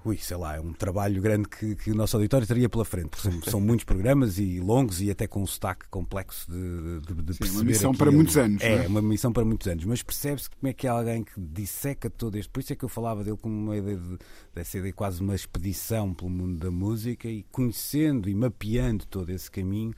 ui, 0.05 0.19
sei 0.19 0.37
lá, 0.37 0.57
é 0.57 0.61
um 0.61 0.73
trabalho 0.73 1.21
grande 1.21 1.49
que, 1.49 1.75
que 1.77 1.91
o 1.91 1.95
nosso 1.95 2.17
auditório 2.17 2.47
teria 2.47 2.69
pela 2.69 2.85
frente. 2.85 3.19
São, 3.21 3.43
são, 3.43 3.61
muitos 3.61 3.85
programas 3.85 4.39
e 4.39 4.61
longos 4.61 5.01
e 5.01 5.11
até 5.11 5.27
com 5.27 5.43
um 5.43 5.47
sotaque 5.47 5.89
complexo 5.89 6.51
de, 6.51 7.01
de, 7.01 7.23
de 7.23 7.33
Sim, 7.33 7.39
perceber. 7.39 7.59
Uma 7.59 7.65
missão 7.65 7.95
para 7.95 8.11
muitos 8.11 8.37
anos. 8.37 8.63
É, 8.63 8.85
é, 8.85 8.87
uma 8.87 9.01
missão 9.03 9.33
para 9.33 9.45
muitos 9.45 9.67
anos. 9.67 9.85
Mas 9.85 10.03
percebe-se 10.03 10.51
como 10.51 10.69
é 10.69 10.73
que 10.73 10.87
é 10.87 10.91
alguém 10.91 11.25
que 11.25 11.41
disseca 11.41 12.11
todo 12.11 12.37
este. 12.37 12.51
Por 12.51 12.61
isso 12.61 12.73
é 12.73 12.77
que 12.77 12.85
eu 12.85 12.89
falava 12.89 13.25
dele 13.25 13.39
como 13.41 13.55
uma 13.55 13.77
ideia 13.77 13.97
de, 13.97 14.19
dessa 14.55 14.79
ideia 14.79 14.93
quase 14.93 15.23
uma 15.23 15.35
expedição 15.35 16.13
pelo 16.13 16.31
mundo 16.31 16.59
da 16.59 16.71
música 16.71 17.29
e 17.29 17.43
conhecendo 17.51 18.29
e 18.29 18.35
mapeando 18.35 19.07
todo 19.07 19.31
esse 19.31 19.51
caminho, 19.51 19.95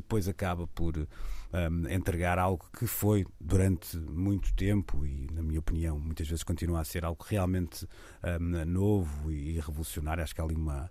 depois 0.00 0.28
acaba 0.28 0.66
por 0.66 0.96
um, 0.96 1.88
entregar 1.88 2.38
algo 2.38 2.64
que 2.78 2.86
foi 2.86 3.26
durante 3.40 3.96
muito 3.96 4.52
tempo 4.54 5.04
e, 5.06 5.28
na 5.32 5.42
minha 5.42 5.60
opinião, 5.60 5.98
muitas 5.98 6.28
vezes 6.28 6.42
continua 6.42 6.80
a 6.80 6.84
ser 6.84 7.04
algo 7.04 7.24
realmente 7.26 7.86
um, 8.40 8.64
novo 8.64 9.30
e 9.30 9.58
revolucionário. 9.60 10.22
Acho 10.22 10.34
que 10.34 10.40
há 10.40 10.44
ali 10.44 10.54
uma 10.54 10.90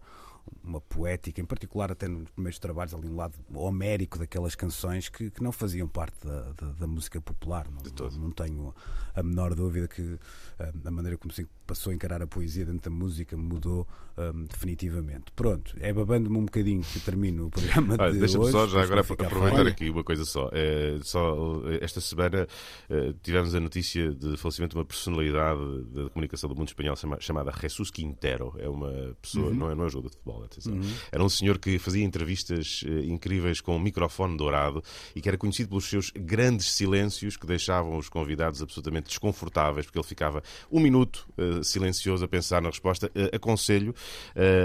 uma 0.64 0.82
poética, 0.82 1.40
em 1.40 1.46
particular 1.46 1.92
até 1.92 2.08
nos 2.08 2.30
primeiros 2.30 2.60
trabalhos, 2.60 2.94
ali 2.94 3.08
um 3.08 3.16
lado 3.16 3.34
homérico 3.54 4.20
daquelas 4.20 4.56
canções 4.56 5.10
que, 5.10 5.30
que 5.30 5.42
não 5.42 5.52
faziam 5.52 5.88
parte 5.88 6.16
da, 6.26 6.52
da, 6.54 6.72
da 6.74 6.88
música 6.88 7.22
popular. 7.22 7.68
Não, 7.70 8.10
não, 8.10 8.18
não, 8.18 8.32
tenho 8.32 8.76
a 9.16 9.24
menor 9.24 9.56
dúvida 9.56 9.88
que 9.88 10.20
eh, 10.60 10.74
a 10.86 10.92
maneira 10.92 11.18
como 11.18 11.34
se 11.34 11.48
passou 11.66 11.92
a 11.92 11.96
encarar 11.96 12.22
a 12.22 12.28
poesia 12.28 12.66
dentro 12.66 12.90
da 12.90 12.96
música 12.96 13.36
mudou 13.36 13.88
um, 14.18 14.22
ehm, 14.22 14.46
definitivamente. 14.46 15.32
Pronto, 15.36 15.76
é 15.80 15.92
babando-me 15.92 16.38
um 16.38 16.46
bocadinho 16.46 16.82
que 16.82 17.00
termino 17.00 17.48
o 17.48 17.50
programa 17.50 17.96
Olha, 18.00 18.12
de 18.12 18.20
Deixa-me 18.20 18.52
só 18.52 18.68
já 18.68 18.82
agora 18.82 19.02
aproveitar 19.02 19.68
aqui 19.68 19.90
uma 19.90 20.04
coisa 20.04 20.26
só. 20.26 20.50
É, 20.54 20.98
só 21.02 21.62
esta 21.82 22.02
semana 22.02 22.48
é, 22.90 23.14
tivemos 23.22 23.56
a 23.56 23.60
notícia 23.60 24.14
de 24.14 24.38
falecimento 24.38 24.74
de 24.74 24.80
uma 24.80 24.86
personalidade 24.86 25.84
da 25.94 26.10
comunicação 26.10 26.50
do 26.50 26.56
mundo 26.56 26.68
espanhol 26.68 26.96
chamada 27.20 27.52
Jesus 27.52 27.90
Quintero. 27.92 28.54
É 28.58 28.70
uma 28.70 29.16
pessoa, 29.22 29.48
uhum. 29.48 29.56
não, 29.56 29.72
é, 29.72 29.76
não 29.76 29.86
é 29.86 29.90
jogo 29.90 30.10
de 30.10 30.16
futebol 30.16 30.37
Uhum. 30.68 30.94
Era 31.12 31.24
um 31.24 31.30
senhor 31.30 31.58
que 31.58 31.78
fazia 31.80 32.04
entrevistas 32.04 32.84
uh, 32.84 33.04
incríveis 33.04 33.62
com 33.62 33.76
um 33.76 33.80
microfone 33.80 34.38
dourado 34.38 34.84
e 35.16 35.22
que 35.22 35.28
era 35.28 35.38
conhecido 35.38 35.70
pelos 35.70 35.86
seus 35.86 36.12
grandes 36.12 36.72
silêncios 36.72 37.38
que 37.38 37.46
deixavam 37.46 37.98
os 37.98 38.10
convidados 38.10 38.62
absolutamente 38.62 39.08
desconfortáveis, 39.08 39.86
porque 39.86 39.98
ele 39.98 40.08
ficava 40.08 40.44
um 40.72 40.80
minuto 40.80 41.28
uh, 41.38 41.64
silencioso 41.64 42.26
a 42.26 42.28
pensar 42.28 42.62
na 42.62 42.70
resposta. 42.70 43.08
Uh, 43.08 43.36
aconselho 43.36 43.94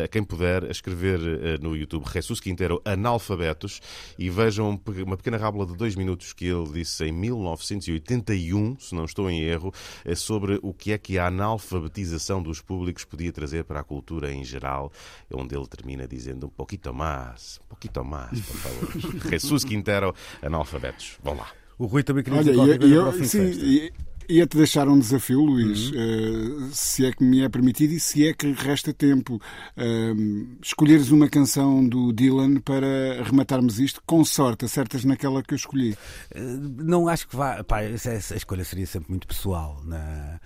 a 0.05 0.09
quem 0.09 0.23
puder 0.23 0.65
a 0.65 0.71
escrever 0.71 1.19
no 1.61 1.77
YouTube 1.77 2.05
Jesus 2.13 2.41
Quintero 2.41 2.81
Analfabetos 2.85 3.81
e 4.19 4.29
vejam 4.29 4.81
uma 5.05 5.17
pequena 5.17 5.37
rábula 5.37 5.67
de 5.67 5.77
dois 5.77 5.95
minutos 5.95 6.33
que 6.33 6.47
ele 6.47 6.71
disse 6.71 7.05
em 7.05 7.13
1981, 7.13 8.79
se 8.79 8.95
não 8.95 9.05
estou 9.05 9.31
em 9.31 9.43
erro, 9.43 9.73
sobre 10.17 10.59
o 10.63 10.73
que 10.73 10.93
é 10.93 10.99
que 10.99 11.19
a 11.19 11.27
analfabetização 11.27 12.43
dos 12.43 12.61
públicos 12.61 13.05
podia 13.05 13.33
trazer 13.33 13.65
para 13.65 13.81
a 13.81 13.85
cultura 13.85 14.33
em 14.33 14.45
geral, 14.45 14.93
onde 15.33 15.55
ele 15.55 15.62
ele 15.63 15.69
termina 15.69 16.07
dizendo 16.07 16.47
um 16.47 16.51
pouquinho 16.51 16.95
mais, 16.95 17.61
um 17.65 17.69
pouquinho 17.69 18.05
mais, 18.05 18.41
por 18.41 18.57
favor. 18.57 18.89
Jesus 19.31 19.65
Quintero, 19.65 20.15
analfabetos. 20.43 21.19
Vão 21.23 21.35
lá. 21.35 21.49
O 21.79 21.87
Rui 21.87 22.03
também 22.03 22.23
queria 22.23 22.41
dizer 22.41 22.57
Olha, 22.57 22.79
eu, 22.81 23.07
eu, 23.07 23.25
sim, 23.25 23.91
Ia-te 24.29 24.57
deixar 24.57 24.89
um 24.89 24.99
desafio, 24.99 25.41
Luís, 25.41 25.91
uhum. 25.91 26.69
uh, 26.69 26.71
se 26.73 27.07
é 27.07 27.13
que 27.13 27.25
me 27.25 27.43
é 27.43 27.49
permitido 27.49 27.93
e 27.93 28.01
se 28.01 28.27
é 28.27 28.33
que 28.33 28.53
resta 28.53 28.93
tempo. 28.93 29.41
Uh, 29.77 30.57
escolheres 30.63 31.11
uma 31.11 31.29
canção 31.29 31.87
do 31.87 32.13
Dylan 32.13 32.61
para 32.61 33.23
rematarmos 33.25 33.81
isto, 33.81 34.03
com 34.07 34.25
sorte, 34.25 34.65
acertas 34.65 35.05
naquela 35.05 35.43
que 35.43 35.55
eu 35.55 35.57
escolhi. 35.57 35.93
Uh, 36.35 36.83
não 36.83 37.09
acho 37.09 37.29
que 37.29 37.37
vá. 37.37 37.63
Pá, 37.65 37.83
essa, 37.83 38.37
escolha 38.37 38.65
seria 38.65 38.87
sempre 38.87 39.11
muito 39.11 39.27
pessoal. 39.27 39.81
Na, 39.85 40.41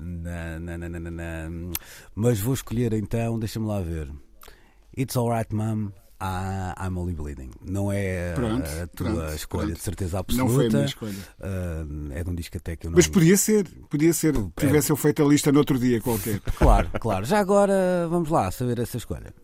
na, 0.00 0.78
na, 0.78 0.88
na 0.88 1.50
mas 2.14 2.40
vou 2.40 2.54
escolher 2.54 2.92
então, 2.92 3.38
deixa-me 3.38 3.66
lá 3.66 3.80
ver. 3.80 4.10
It's 4.96 5.16
Alright, 5.16 5.54
Mom 5.54 5.90
ah, 6.24 6.86
I'm 6.86 6.96
Only 6.96 7.14
Bleeding. 7.14 7.50
Não 7.64 7.90
é 7.90 8.32
pronto, 8.32 8.64
a 8.64 8.86
tua 8.86 9.12
pronto, 9.12 9.34
escolha 9.34 9.64
pronto. 9.64 9.76
de 9.76 9.82
certeza 9.82 10.18
absoluta. 10.20 10.48
Não 10.48 10.54
foi 10.54 10.66
a 10.66 10.70
minha 10.70 10.84
escolha. 10.84 11.18
Uh, 11.40 12.12
é 12.12 12.22
de 12.22 12.30
um 12.30 12.34
disco 12.34 12.56
até 12.56 12.76
que 12.76 12.86
eu 12.86 12.90
não. 12.90 12.96
Mas 12.96 13.08
podia 13.08 13.36
ser, 13.36 13.68
podia 13.90 14.12
ser. 14.12 14.36
É... 14.36 14.60
Tivesse 14.60 14.92
eu 14.92 14.96
feito 14.96 15.22
a 15.22 15.26
lista 15.26 15.50
no 15.50 15.58
outro 15.58 15.78
dia 15.78 16.00
qualquer. 16.00 16.40
Claro, 16.62 16.88
claro. 17.00 17.24
Já 17.24 17.40
agora 17.40 18.06
vamos 18.08 18.28
lá 18.28 18.50
saber 18.50 18.78
essa 18.78 18.96
escolha. 18.96 19.34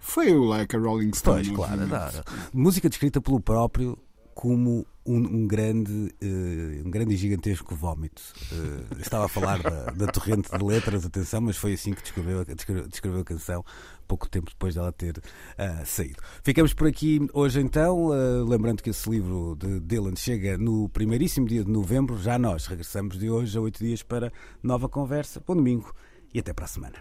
Foi 0.00 0.32
o 0.34 0.42
Like 0.44 0.74
a 0.74 0.78
Rolling 0.78 1.12
Stone. 1.14 1.44
Pois, 1.44 1.56
claro. 1.56 2.24
Música 2.52 2.88
descrita 2.88 3.20
pelo 3.20 3.40
próprio 3.40 3.96
como 4.34 4.84
um, 5.04 5.16
um, 5.16 5.46
grande, 5.46 5.92
uh, 5.92 6.86
um 6.86 6.90
grande 6.90 7.14
e 7.14 7.16
gigantesco 7.16 7.74
vómito. 7.74 8.22
Uh, 8.52 9.00
estava 9.00 9.24
a 9.24 9.28
falar 9.28 9.62
da, 9.62 9.86
da, 9.86 10.06
torrente 10.06 10.50
de 10.50 10.64
letras, 10.64 11.04
atenção, 11.04 11.40
mas 11.40 11.56
foi 11.56 11.74
assim 11.74 11.92
que 11.92 12.02
descreveu, 12.02 12.44
descreveu, 12.44 12.88
descreveu 12.88 13.20
a 13.20 13.24
canção, 13.24 13.64
pouco 14.06 14.28
tempo 14.28 14.50
depois 14.50 14.74
dela 14.74 14.92
ter 14.92 15.18
uh, 15.18 15.86
saído. 15.86 16.22
Ficamos 16.42 16.74
por 16.74 16.86
aqui 16.86 17.20
hoje 17.32 17.60
então, 17.60 18.08
lembrando 18.46 18.82
que 18.82 18.90
esse 18.90 19.08
livro 19.08 19.56
de 19.58 19.80
Dylan 19.80 20.16
chega 20.16 20.58
no 20.58 20.88
primeiríssimo 20.88 21.46
dia 21.46 21.64
de 21.64 21.70
novembro, 21.70 22.18
já 22.18 22.38
nós 22.38 22.66
regressamos 22.66 23.18
de 23.18 23.30
hoje 23.30 23.56
a 23.56 23.60
oito 23.60 23.78
dias 23.78 24.02
para 24.02 24.32
nova 24.62 24.88
conversa. 24.88 25.42
Bom 25.46 25.56
domingo 25.56 25.94
e 26.32 26.38
até 26.38 26.52
para 26.52 26.64
a 26.64 26.68
semana. 26.68 26.96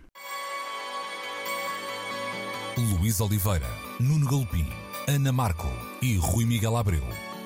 Luís 2.78 3.20
Oliveira, 3.20 3.68
Nuno 4.00 4.26
Galpim, 4.30 4.66
Ana 5.08 5.34
Marco 5.34 5.68
e 6.02 6.16
Rui 6.16 6.45
Miguel 6.45 6.78
Abreu 6.78 7.28